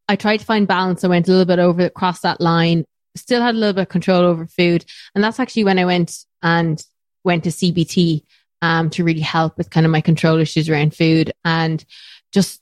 I 0.09 0.15
tried 0.15 0.37
to 0.37 0.45
find 0.45 0.67
balance. 0.67 1.03
I 1.03 1.07
went 1.07 1.27
a 1.27 1.31
little 1.31 1.45
bit 1.45 1.59
over 1.59 1.85
across 1.85 2.21
that 2.21 2.39
line, 2.41 2.85
still 3.15 3.41
had 3.41 3.55
a 3.55 3.57
little 3.57 3.73
bit 3.73 3.81
of 3.83 3.89
control 3.89 4.21
over 4.23 4.45
food. 4.47 4.85
And 5.15 5.23
that's 5.23 5.39
actually 5.39 5.63
when 5.65 5.79
I 5.79 5.85
went 5.85 6.17
and 6.41 6.81
went 7.23 7.43
to 7.43 7.49
CBT, 7.49 8.23
um, 8.61 8.89
to 8.91 9.03
really 9.03 9.21
help 9.21 9.57
with 9.57 9.69
kind 9.69 9.85
of 9.85 9.91
my 9.91 10.01
control 10.01 10.37
issues 10.39 10.69
around 10.69 10.95
food 10.95 11.31
and 11.45 11.83
just 12.31 12.61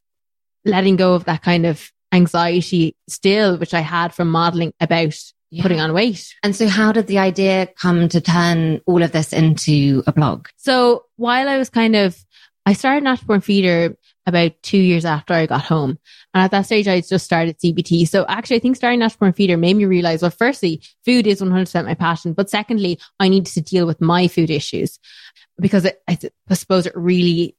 letting 0.65 0.95
go 0.95 1.13
of 1.13 1.25
that 1.25 1.41
kind 1.43 1.65
of 1.65 1.91
anxiety 2.11 2.95
still, 3.07 3.57
which 3.57 3.73
I 3.73 3.81
had 3.81 4.13
from 4.13 4.31
modeling 4.31 4.73
about 4.79 5.15
Yeah. 5.51 5.61
putting 5.61 5.79
on 5.79 5.93
weight. 5.93 6.33
And 6.43 6.55
so 6.55 6.67
how 6.67 6.91
did 6.91 7.07
the 7.07 7.19
idea 7.19 7.67
come 7.79 8.09
to 8.09 8.19
turn 8.19 8.81
all 8.87 9.03
of 9.03 9.11
this 9.11 9.31
into 9.31 10.03
a 10.07 10.11
blog? 10.11 10.47
So 10.57 11.05
while 11.17 11.47
I 11.47 11.57
was 11.57 11.69
kind 11.69 11.95
of, 11.95 12.17
I 12.65 12.73
started 12.73 13.03
Natural 13.03 13.27
Born 13.27 13.41
Feeder 13.41 13.95
about 14.25 14.51
two 14.63 14.77
years 14.77 15.05
after 15.05 15.33
I 15.33 15.45
got 15.45 15.61
home. 15.61 15.99
And 16.33 16.43
at 16.43 16.51
that 16.51 16.65
stage, 16.65 16.87
I 16.87 17.01
just 17.01 17.25
started 17.25 17.59
CBT. 17.59 18.07
So 18.07 18.25
actually, 18.27 18.57
I 18.57 18.59
think 18.59 18.75
starting 18.75 18.99
Natural 18.99 19.19
Born 19.19 19.33
Feeder 19.33 19.57
made 19.57 19.75
me 19.75 19.85
realize, 19.85 20.21
well, 20.21 20.31
firstly, 20.31 20.81
food 21.05 21.27
is 21.27 21.41
100% 21.41 21.85
my 21.85 21.93
passion. 21.93 22.33
But 22.33 22.49
secondly, 22.49 22.99
I 23.19 23.29
needed 23.29 23.53
to 23.53 23.61
deal 23.61 23.85
with 23.85 24.01
my 24.01 24.27
food 24.27 24.49
issues 24.49 24.99
because 25.59 25.85
it, 25.85 26.01
I, 26.07 26.17
I 26.49 26.53
suppose 26.55 26.85
it 26.85 26.93
really 26.95 27.55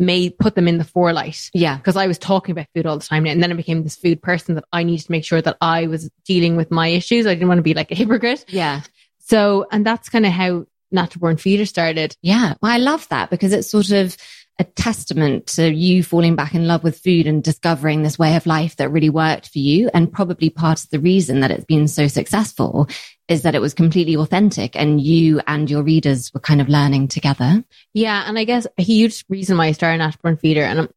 may 0.00 0.30
put 0.30 0.54
them 0.54 0.68
in 0.68 0.78
the 0.78 0.84
forelight 0.84 1.50
Yeah. 1.54 1.76
because 1.76 1.96
I 1.96 2.06
was 2.06 2.18
talking 2.18 2.52
about 2.52 2.66
food 2.74 2.86
all 2.86 2.98
the 2.98 3.04
time. 3.04 3.26
And 3.26 3.42
then 3.42 3.50
I 3.50 3.54
became 3.56 3.82
this 3.82 3.96
food 3.96 4.22
person 4.22 4.54
that 4.54 4.64
I 4.72 4.84
needed 4.84 5.06
to 5.06 5.10
make 5.12 5.24
sure 5.24 5.42
that 5.42 5.56
I 5.60 5.88
was 5.88 6.08
dealing 6.24 6.54
with 6.56 6.70
my 6.70 6.88
issues. 6.88 7.26
I 7.26 7.34
didn't 7.34 7.48
want 7.48 7.58
to 7.58 7.62
be 7.62 7.74
like 7.74 7.90
a 7.90 7.96
hypocrite. 7.96 8.44
Yeah. 8.48 8.82
So, 9.18 9.66
and 9.72 9.84
that's 9.84 10.08
kind 10.08 10.24
of 10.24 10.32
how 10.32 10.66
Natural 10.92 11.20
Born 11.20 11.36
Feeder 11.36 11.66
started. 11.66 12.16
Yeah. 12.22 12.54
Well, 12.62 12.70
I 12.72 12.76
love 12.78 13.08
that 13.08 13.30
because 13.30 13.52
it's 13.52 13.70
sort 13.70 13.90
of 13.90 14.16
a 14.58 14.64
testament 14.64 15.46
to 15.46 15.72
you 15.72 16.02
falling 16.02 16.34
back 16.34 16.54
in 16.54 16.66
love 16.66 16.82
with 16.82 16.98
food 16.98 17.26
and 17.26 17.44
discovering 17.44 18.02
this 18.02 18.18
way 18.18 18.34
of 18.34 18.46
life 18.46 18.76
that 18.76 18.90
really 18.90 19.10
worked 19.10 19.48
for 19.48 19.58
you. 19.58 19.88
And 19.94 20.12
probably 20.12 20.50
part 20.50 20.82
of 20.82 20.90
the 20.90 20.98
reason 20.98 21.40
that 21.40 21.50
it's 21.50 21.64
been 21.64 21.86
so 21.86 22.08
successful 22.08 22.88
is 23.28 23.42
that 23.42 23.54
it 23.54 23.60
was 23.60 23.74
completely 23.74 24.16
authentic 24.16 24.74
and 24.74 25.00
you 25.00 25.40
and 25.46 25.70
your 25.70 25.82
readers 25.82 26.32
were 26.32 26.40
kind 26.40 26.60
of 26.60 26.68
learning 26.68 27.06
together. 27.06 27.62
Yeah, 27.92 28.24
and 28.26 28.38
I 28.38 28.44
guess 28.44 28.66
a 28.78 28.82
huge 28.82 29.24
reason 29.28 29.58
why 29.58 29.66
I 29.66 29.72
started 29.72 29.98
Natural 29.98 30.20
Born 30.22 30.36
Feeder, 30.38 30.62
and 30.62 30.78
I'm- 30.80 30.88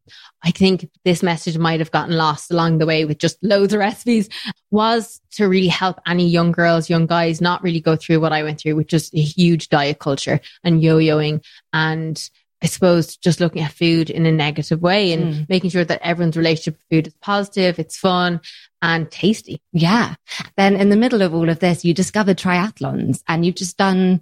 I 0.43 0.49
think 0.49 0.89
this 1.05 1.21
message 1.21 1.57
might 1.57 1.81
have 1.81 1.91
gotten 1.91 2.15
lost 2.15 2.49
along 2.49 2.79
the 2.79 2.87
way 2.87 3.05
with 3.05 3.19
just 3.19 3.37
loads 3.43 3.73
of 3.73 3.79
recipes, 3.79 4.27
was 4.71 5.21
to 5.33 5.47
really 5.47 5.67
help 5.67 5.99
any 6.07 6.27
young 6.27 6.51
girls, 6.51 6.89
young 6.89 7.05
guys 7.05 7.41
not 7.41 7.61
really 7.61 7.81
go 7.81 7.95
through 7.95 8.21
what 8.21 8.33
I 8.33 8.41
went 8.41 8.59
through, 8.59 8.75
which 8.75 8.93
is 8.93 9.11
a 9.13 9.21
huge 9.21 9.69
diet 9.69 9.99
culture 9.99 10.39
and 10.63 10.81
yo-yoing 10.81 11.43
and 11.73 12.29
I 12.63 12.67
suppose 12.67 13.17
just 13.17 13.39
looking 13.39 13.63
at 13.63 13.71
food 13.71 14.09
in 14.09 14.25
a 14.25 14.31
negative 14.31 14.81
way 14.81 15.13
and 15.13 15.33
Mm. 15.33 15.49
making 15.49 15.71
sure 15.71 15.83
that 15.85 16.01
everyone's 16.03 16.37
relationship 16.37 16.75
with 16.75 16.97
food 16.97 17.07
is 17.07 17.15
positive, 17.21 17.79
it's 17.79 17.97
fun 17.97 18.39
and 18.81 19.09
tasty. 19.09 19.61
Yeah. 19.73 20.15
Then 20.57 20.75
in 20.75 20.89
the 20.89 20.95
middle 20.95 21.21
of 21.21 21.33
all 21.33 21.49
of 21.49 21.59
this, 21.59 21.83
you 21.83 21.93
discovered 21.93 22.37
triathlons 22.37 23.21
and 23.27 23.45
you've 23.45 23.55
just 23.55 23.77
done 23.77 24.21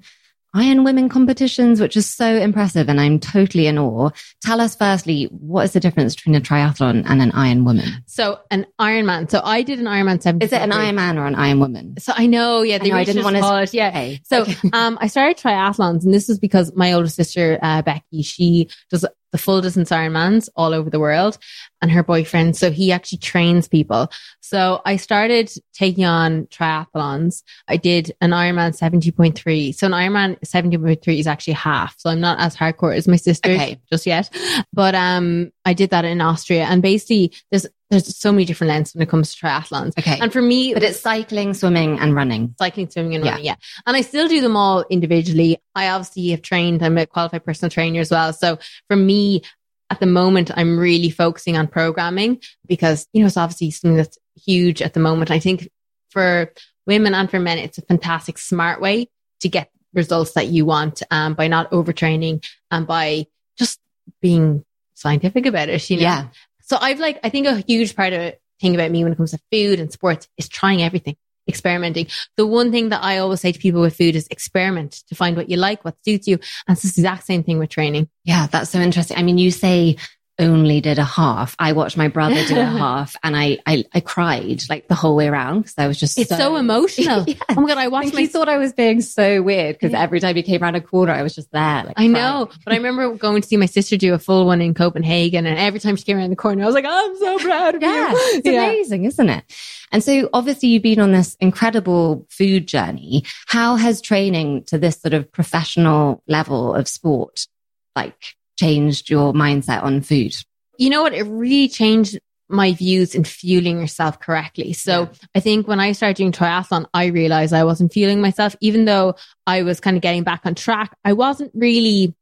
Iron 0.53 0.83
Women 0.83 1.09
competitions, 1.09 1.79
which 1.79 1.95
is 1.95 2.07
so 2.07 2.35
impressive. 2.35 2.89
And 2.89 2.99
I'm 2.99 3.19
totally 3.19 3.67
in 3.67 3.77
awe. 3.77 4.09
Tell 4.41 4.59
us 4.61 4.75
firstly, 4.75 5.25
what 5.25 5.65
is 5.65 5.73
the 5.73 5.79
difference 5.79 6.15
between 6.15 6.35
a 6.35 6.41
triathlon 6.41 7.03
and 7.07 7.21
an 7.21 7.31
Iron 7.31 7.65
Woman? 7.65 8.03
So 8.07 8.39
an 8.49 8.65
Ironman. 8.79 9.29
So 9.29 9.41
I 9.43 9.61
did 9.61 9.79
an 9.79 9.85
Ironman 9.85 10.21
70. 10.21 10.45
Is 10.45 10.51
it 10.51 10.61
an 10.61 10.71
Iron 10.71 10.95
Man 10.95 11.17
or 11.17 11.25
an 11.25 11.35
Iron 11.35 11.59
Woman? 11.59 11.95
So 11.99 12.13
I 12.15 12.25
know, 12.25 12.61
yeah, 12.63 12.75
I 12.75 12.77
they 12.79 12.89
know, 12.89 12.95
I 12.95 13.03
didn't 13.03 13.23
want 13.23 13.35
to 13.35 13.61
it, 13.61 13.73
yeah. 13.73 13.89
Okay. 13.89 14.21
So, 14.23 14.41
Okay. 14.41 14.55
um, 14.73 14.97
I 15.01 15.07
started 15.07 15.37
triathlons 15.37 16.03
and 16.03 16.13
this 16.13 16.27
was 16.27 16.39
because 16.39 16.75
my 16.75 16.93
older 16.93 17.09
sister, 17.09 17.59
uh, 17.61 17.81
Becky, 17.81 18.21
she 18.21 18.69
does 18.89 19.05
the 19.31 19.37
full 19.37 19.61
distance 19.61 19.89
Ironmans 19.89 20.49
all 20.55 20.73
over 20.73 20.89
the 20.89 20.99
world 20.99 21.37
and 21.81 21.91
her 21.91 22.03
boyfriend. 22.03 22.57
So 22.57 22.71
he 22.71 22.91
actually 22.91 23.19
trains 23.19 23.67
people. 23.67 24.11
So 24.41 24.81
I 24.85 24.95
started 24.97 25.51
taking 25.73 26.05
on 26.05 26.47
triathlons. 26.47 27.43
I 27.67 27.77
did 27.77 28.11
an 28.21 28.31
Ironman 28.31 28.77
70.3. 28.77 29.73
So 29.75 29.87
an 29.87 29.93
Ironman 29.93 30.39
70.3 30.41 31.19
is 31.19 31.27
actually 31.27 31.53
half. 31.53 31.95
So 31.99 32.09
I'm 32.09 32.19
not 32.19 32.39
as 32.39 32.55
hardcore 32.55 32.95
as 32.95 33.07
my 33.07 33.15
sister 33.15 33.51
Okay. 33.51 33.79
just 33.91 34.05
yet. 34.05 34.29
But, 34.73 34.95
um, 34.95 35.51
I 35.65 35.73
did 35.73 35.91
that 35.91 36.05
in 36.05 36.21
Austria 36.21 36.65
and 36.65 36.81
basically 36.81 37.33
there's 37.51 37.67
there's 37.89 38.15
so 38.15 38.31
many 38.31 38.45
different 38.45 38.69
lengths 38.69 38.93
when 38.93 39.01
it 39.01 39.09
comes 39.09 39.33
to 39.33 39.45
triathlons. 39.45 39.97
Okay. 39.97 40.19
And 40.21 40.31
for 40.31 40.41
me, 40.41 40.73
but 40.73 40.83
it's 40.83 40.99
cycling, 40.99 41.53
swimming, 41.55 41.97
and 41.99 42.13
running. 42.13 42.53
cycling, 42.59 42.89
swimming, 42.89 43.15
and 43.15 43.25
Yeah. 43.25 43.31
running. 43.31 43.45
Yeah. 43.45 43.55
And 43.87 43.97
I 43.97 44.01
still 44.01 44.27
do 44.27 44.41
them 44.41 44.55
all 44.55 44.85
individually. 44.89 45.57
I 45.73 45.89
obviously 45.89 46.29
have 46.29 46.43
trained. 46.43 46.83
I'm 46.83 46.97
a 46.97 47.07
qualified 47.07 47.43
personal 47.43 47.71
trainer 47.71 47.99
as 47.99 48.11
well. 48.11 48.31
So 48.33 48.59
for 48.87 48.95
me, 48.95 49.41
at 49.89 49.99
the 49.99 50.05
moment, 50.05 50.51
I'm 50.55 50.77
really 50.77 51.09
focusing 51.09 51.57
on 51.57 51.67
programming 51.67 52.41
because, 52.67 53.07
you 53.11 53.21
know, 53.21 53.27
it's 53.27 53.37
obviously 53.37 53.71
something 53.71 53.97
that's 53.97 54.19
huge 54.45 54.83
at 54.83 54.93
the 54.93 54.99
moment. 54.99 55.31
I 55.31 55.39
think 55.39 55.67
for 56.11 56.53
women 56.85 57.15
and 57.15 57.29
for 57.29 57.39
men, 57.39 57.57
it's 57.57 57.79
a 57.79 57.83
fantastic 57.83 58.37
smart 58.37 58.81
way 58.81 59.07
to 59.39 59.49
get 59.49 59.71
results 59.95 60.33
that 60.33 60.47
you 60.47 60.63
want 60.65 61.01
um, 61.09 61.33
by 61.33 61.47
not 61.47 61.71
overtraining 61.71 62.45
and 62.69 62.85
by 62.85 63.25
just 63.57 63.79
being 64.21 64.63
scientific 64.93 65.47
about 65.47 65.69
it. 65.69 65.89
You 65.89 65.97
know? 65.97 66.03
Yeah. 66.03 66.27
So 66.69 66.77
I've 66.79 66.99
like, 66.99 67.19
I 67.23 67.29
think 67.29 67.47
a 67.47 67.63
huge 67.67 67.95
part 67.95 68.13
of 68.13 68.21
it, 68.21 68.41
thing 68.61 68.75
about 68.75 68.91
me 68.91 69.03
when 69.03 69.13
it 69.13 69.15
comes 69.15 69.31
to 69.31 69.39
food 69.51 69.79
and 69.79 69.91
sports 69.91 70.27
is 70.37 70.47
trying 70.47 70.81
everything, 70.81 71.15
experimenting. 71.47 72.07
The 72.37 72.45
one 72.45 72.71
thing 72.71 72.89
that 72.89 73.03
I 73.03 73.17
always 73.17 73.41
say 73.41 73.51
to 73.51 73.59
people 73.59 73.81
with 73.81 73.95
food 73.95 74.15
is 74.15 74.27
experiment 74.29 75.03
to 75.07 75.15
find 75.15 75.35
what 75.35 75.49
you 75.49 75.57
like, 75.57 75.83
what 75.83 75.95
suits 76.05 76.27
you. 76.27 76.39
And 76.67 76.75
it's 76.75 76.81
the 76.83 77.01
exact 77.01 77.25
same 77.25 77.43
thing 77.43 77.57
with 77.57 77.69
training. 77.69 78.09
Yeah, 78.23 78.47
that's 78.47 78.69
so 78.69 78.79
interesting. 78.79 79.17
I 79.17 79.23
mean, 79.23 79.37
you 79.37 79.49
say 79.49 79.97
only 80.39 80.81
did 80.81 80.97
a 80.99 81.03
half. 81.03 81.55
I 81.59 81.73
watched 81.73 81.97
my 81.97 82.07
brother 82.07 82.43
do 82.45 82.57
a 82.59 82.63
half 82.83 83.15
and 83.23 83.35
I, 83.35 83.59
I, 83.65 83.85
I 83.93 83.99
cried 83.99 84.61
like 84.69 84.87
the 84.87 84.95
whole 84.95 85.15
way 85.15 85.27
around 85.27 85.59
because 85.61 85.75
I 85.77 85.87
was 85.87 85.99
just 85.99 86.17
It's 86.17 86.29
so, 86.29 86.55
emotional. 86.55 87.25
Yeah. 87.27 87.35
Oh 87.49 87.61
my 87.61 87.67
God, 87.67 87.77
I 87.77 87.83
I 87.83 87.87
watched 87.89 88.13
my 88.13 88.21
he 88.21 88.27
thought 88.27 88.47
I 88.49 88.57
was 88.57 88.73
being 88.73 89.01
so 89.01 89.41
weird 89.41 89.75
because 89.75 89.91
Yeah. 89.91 90.01
every 90.01 90.19
time 90.19 90.35
he 90.35 90.43
came 90.43 90.63
around 90.63 90.75
a 90.75 90.81
corner, 90.81 91.11
I 91.13 91.21
was 91.23 91.35
just 91.35 91.51
there. 91.51 91.83
Like, 91.83 91.93
I 91.97 92.07
know, 92.07 92.49
but 92.63 92.73
I 92.73 92.77
remember 92.77 93.13
going 93.15 93.41
to 93.41 93.47
see 93.47 93.57
my 93.57 93.65
sister 93.65 93.97
do 93.97 94.13
a 94.13 94.19
full 94.19 94.45
one 94.45 94.61
in 94.61 94.73
Copenhagen, 94.73 95.45
and 95.45 95.57
every 95.59 95.79
time 95.79 95.95
she 95.95 96.03
came 96.03 96.17
around 96.17 96.29
the 96.29 96.35
corner, 96.35 96.63
I 96.63 96.65
was 96.65 96.75
like, 96.75 96.85
"I'm 96.87 97.15
so 97.17 97.37
proud 97.39 97.75
of 97.75 97.81
Yeah, 97.81 98.11
you." 98.11 98.17
it's 98.21 98.47
amazing, 98.47 99.05
isn't 99.05 99.29
it? 99.29 99.43
And 99.91 100.03
so 100.03 100.29
obviously 100.33 100.69
you've 100.69 100.83
been 100.83 100.99
on 100.99 101.11
this 101.11 101.35
incredible 101.39 102.25
food 102.29 102.67
journey. 102.67 103.23
How 103.47 103.75
has 103.75 104.01
training 104.01 104.63
to 104.65 104.77
this 104.77 105.01
sort 105.01 105.13
of 105.13 105.31
professional 105.31 106.21
level 106.27 106.73
of 106.75 106.87
sport 106.87 107.47
like 107.95 108.35
changed 108.59 109.09
your 109.09 109.33
mindset 109.33 109.83
on 109.83 110.01
food? 110.01 110.33
you 110.77 110.89
know 110.89 111.01
what? 111.01 111.13
It 111.13 111.23
really 111.23 111.67
changed 111.67 112.17
my 112.47 112.71
views 112.73 113.13
in 113.13 113.23
fueling 113.25 113.79
yourself 113.81 114.19
correctly. 114.19 114.71
So 114.73 115.01
Yeah. 115.01 115.07
I 115.35 115.39
think 115.41 115.67
when 115.67 115.79
I 115.81 115.91
started 115.91 116.15
doing 116.15 116.31
triathlon, 116.31 116.85
I 116.93 117.07
realized 117.07 117.53
I 117.53 117.65
wasn't 117.65 117.91
fueling 117.91 118.21
myself, 118.21 118.55
even 118.61 118.85
though 118.85 119.15
I 119.45 119.63
was 119.63 119.79
kind 119.81 119.97
of 119.97 120.01
getting 120.01 120.23
back 120.23 120.41
on 120.45 120.55
track. 120.55 120.95
I 121.03 121.13
wasn't 121.13 121.51
really 121.53 122.15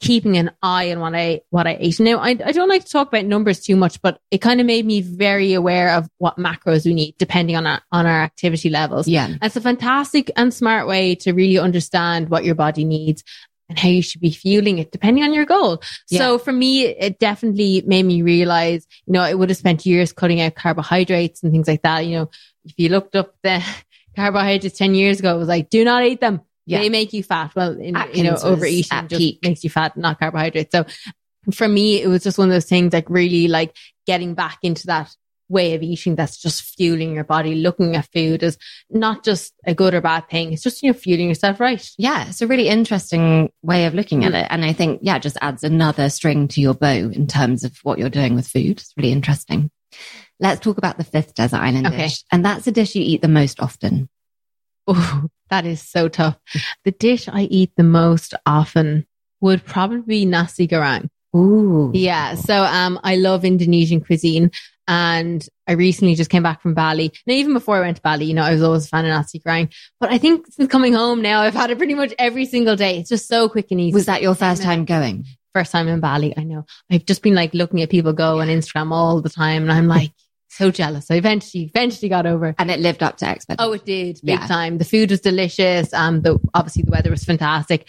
keeping 0.00 0.36
an 0.36 0.50
eye 0.60 0.90
on 0.90 0.98
what 0.98 1.14
I, 1.14 1.42
what 1.50 1.68
I 1.68 1.76
ate. 1.78 2.00
Now, 2.00 2.18
I, 2.18 2.30
I 2.30 2.50
don't 2.50 2.68
like 2.68 2.84
to 2.84 2.90
talk 2.90 3.06
about 3.06 3.24
numbers 3.24 3.60
too 3.60 3.76
much, 3.76 4.02
but 4.02 4.18
it 4.32 4.38
kind 4.38 4.60
of 4.60 4.66
made 4.66 4.84
me 4.84 5.00
very 5.00 5.54
aware 5.54 5.94
of 5.94 6.08
what 6.18 6.36
macros 6.36 6.84
we 6.84 6.92
need 6.92 7.14
depending 7.18 7.54
on 7.54 7.66
our, 7.66 7.80
on 7.92 8.04
our 8.06 8.22
activity 8.22 8.68
levels. 8.68 9.06
Yeah. 9.06 9.28
It's 9.40 9.54
a 9.54 9.60
fantastic 9.60 10.32
and 10.36 10.52
smart 10.52 10.88
way 10.88 11.14
to 11.22 11.32
really 11.32 11.58
understand 11.58 12.28
what 12.28 12.44
your 12.44 12.56
body 12.56 12.84
needs 12.84 13.22
and 13.72 13.78
how 13.78 13.88
you 13.88 14.02
should 14.02 14.20
be 14.20 14.30
fueling 14.30 14.78
it 14.78 14.92
depending 14.92 15.24
on 15.24 15.32
your 15.32 15.46
goal. 15.46 15.82
So 16.06 16.38
for 16.38 16.52
me, 16.52 16.84
it 16.84 17.18
definitely 17.18 17.82
made 17.86 18.02
me 18.02 18.20
realize, 18.20 18.86
you 19.06 19.14
know, 19.14 19.22
I 19.22 19.32
would 19.32 19.48
have 19.48 19.56
spent 19.56 19.86
years 19.86 20.12
cutting 20.12 20.42
out 20.42 20.56
carbohydrates 20.56 21.42
and 21.42 21.50
things 21.50 21.66
like 21.66 21.80
that. 21.80 22.00
You 22.04 22.18
know, 22.18 22.30
if 22.66 22.74
you 22.76 22.90
looked 22.90 23.16
up 23.16 23.34
the 23.42 23.64
carbohydrates 24.16 24.76
10 24.76 24.94
years 24.94 25.20
ago, 25.20 25.34
it 25.34 25.38
was 25.38 25.48
like, 25.48 25.70
do 25.70 25.86
not 25.86 26.04
eat 26.04 26.20
them. 26.20 26.42
Yeah. 26.66 26.80
They 26.80 26.90
make 26.90 27.14
you 27.14 27.22
fat. 27.22 27.52
Well, 27.56 27.72
in, 27.80 27.96
you 28.12 28.24
know, 28.24 28.36
overeating 28.42 29.08
just 29.08 29.18
peak. 29.18 29.38
makes 29.42 29.64
you 29.64 29.70
fat, 29.70 29.96
not 29.96 30.18
carbohydrates. 30.18 30.70
So 30.70 30.84
for 31.50 31.66
me, 31.66 32.02
it 32.02 32.08
was 32.08 32.22
just 32.22 32.36
one 32.36 32.48
of 32.48 32.52
those 32.52 32.66
things 32.66 32.92
like 32.92 33.08
really 33.08 33.48
like 33.48 33.74
getting 34.06 34.34
back 34.34 34.58
into 34.62 34.86
that 34.88 35.16
way 35.48 35.74
of 35.74 35.82
eating 35.82 36.14
that's 36.14 36.40
just 36.40 36.62
fueling 36.62 37.14
your 37.14 37.24
body, 37.24 37.54
looking 37.54 37.94
at 37.96 38.08
food 38.12 38.42
as 38.42 38.56
not 38.90 39.22
just 39.24 39.52
a 39.66 39.74
good 39.74 39.94
or 39.94 40.00
bad 40.00 40.28
thing. 40.28 40.52
It's 40.52 40.62
just, 40.62 40.82
you 40.82 40.90
know, 40.90 40.98
fueling 40.98 41.28
yourself 41.28 41.60
right. 41.60 41.86
Yeah, 41.98 42.26
it's 42.28 42.40
a 42.40 42.46
really 42.46 42.68
interesting 42.68 43.50
way 43.62 43.86
of 43.86 43.94
looking 43.94 44.24
at 44.24 44.34
it. 44.34 44.46
And 44.50 44.64
I 44.64 44.72
think, 44.72 45.00
yeah, 45.02 45.16
it 45.16 45.22
just 45.22 45.36
adds 45.42 45.62
another 45.62 46.08
string 46.08 46.48
to 46.48 46.60
your 46.60 46.74
bow 46.74 47.10
in 47.12 47.26
terms 47.26 47.64
of 47.64 47.76
what 47.82 47.98
you're 47.98 48.08
doing 48.08 48.34
with 48.34 48.46
food. 48.46 48.80
It's 48.80 48.94
really 48.96 49.12
interesting. 49.12 49.70
Let's 50.40 50.60
talk 50.60 50.78
about 50.78 50.96
the 50.96 51.04
fifth 51.04 51.34
desert 51.34 51.60
island 51.60 51.86
Okay. 51.86 51.98
dish. 51.98 52.24
And 52.32 52.44
that's 52.44 52.66
a 52.66 52.72
dish 52.72 52.94
you 52.94 53.02
eat 53.04 53.20
the 53.22 53.28
most 53.28 53.60
often. 53.60 54.08
Oh, 54.86 55.26
that 55.50 55.66
is 55.66 55.82
so 55.82 56.08
tough. 56.08 56.38
The 56.84 56.90
dish 56.92 57.28
I 57.28 57.42
eat 57.42 57.72
the 57.76 57.84
most 57.84 58.34
often 58.46 59.06
would 59.40 59.64
probably 59.64 60.00
be 60.00 60.24
nasi 60.24 60.66
goreng. 60.66 61.08
Ooh. 61.36 61.90
Yeah. 61.94 62.34
So, 62.34 62.62
um, 62.64 62.98
I 63.04 63.16
love 63.16 63.44
Indonesian 63.44 64.00
cuisine 64.00 64.50
and 64.88 65.46
I 65.66 65.72
recently 65.72 66.14
just 66.14 66.30
came 66.30 66.42
back 66.42 66.60
from 66.62 66.74
Bali. 66.74 67.12
Now, 67.26 67.34
even 67.34 67.52
before 67.54 67.76
I 67.76 67.80
went 67.80 67.96
to 67.96 68.02
Bali, 68.02 68.24
you 68.26 68.34
know, 68.34 68.42
I 68.42 68.52
was 68.52 68.62
always 68.62 68.86
a 68.86 68.88
fan 68.88 69.04
of 69.04 69.10
nasi 69.10 69.40
goreng, 69.40 69.72
but 70.00 70.10
I 70.10 70.18
think 70.18 70.46
since 70.50 70.70
coming 70.70 70.92
home 70.92 71.22
now, 71.22 71.40
I've 71.42 71.54
had 71.54 71.70
it 71.70 71.78
pretty 71.78 71.94
much 71.94 72.12
every 72.18 72.46
single 72.46 72.76
day. 72.76 72.98
It's 72.98 73.08
just 73.08 73.28
so 73.28 73.48
quick 73.48 73.68
and 73.70 73.80
easy. 73.80 73.94
Was 73.94 74.06
that 74.06 74.22
your 74.22 74.34
first 74.34 74.62
time 74.62 74.84
going? 74.84 75.24
first 75.54 75.70
time 75.70 75.86
in 75.86 76.00
Bali? 76.00 76.32
I 76.36 76.44
know. 76.44 76.64
I've 76.90 77.04
just 77.04 77.22
been 77.22 77.34
like 77.34 77.52
looking 77.52 77.82
at 77.82 77.90
people 77.90 78.14
go 78.14 78.40
on 78.40 78.48
Instagram 78.48 78.90
all 78.90 79.20
the 79.20 79.28
time 79.28 79.62
and 79.64 79.70
I'm 79.72 79.86
like 79.86 80.10
so 80.48 80.70
jealous. 80.70 81.10
I 81.10 81.16
eventually, 81.16 81.64
eventually 81.64 82.08
got 82.08 82.24
over. 82.24 82.54
And 82.58 82.70
it 82.70 82.80
lived 82.80 83.02
up 83.02 83.18
to 83.18 83.26
expectations. 83.26 83.68
Oh, 83.68 83.72
it 83.74 83.84
did 83.84 84.18
big 84.24 84.38
Yeah. 84.40 84.46
time. 84.46 84.78
The 84.78 84.86
food 84.86 85.10
was 85.10 85.20
delicious. 85.20 85.92
Um, 85.92 86.22
the 86.22 86.38
obviously 86.54 86.84
the 86.84 86.90
weather 86.90 87.10
was 87.10 87.24
fantastic, 87.24 87.86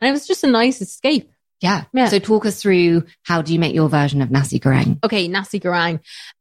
and 0.00 0.08
it 0.08 0.12
was 0.12 0.26
just 0.26 0.44
a 0.44 0.46
nice 0.46 0.82
escape. 0.82 1.30
Yeah. 1.60 1.84
Yeah. 1.92 2.08
So 2.08 2.18
talk 2.18 2.46
us 2.46 2.60
through 2.60 3.04
how 3.22 3.42
do 3.42 3.52
you 3.52 3.58
make 3.58 3.74
your 3.74 3.88
version 3.88 4.20
of 4.22 4.30
nasi 4.30 4.60
goreng? 4.60 5.02
Okay, 5.04 5.28
nasi 5.28 5.58
goreng. 5.60 6.00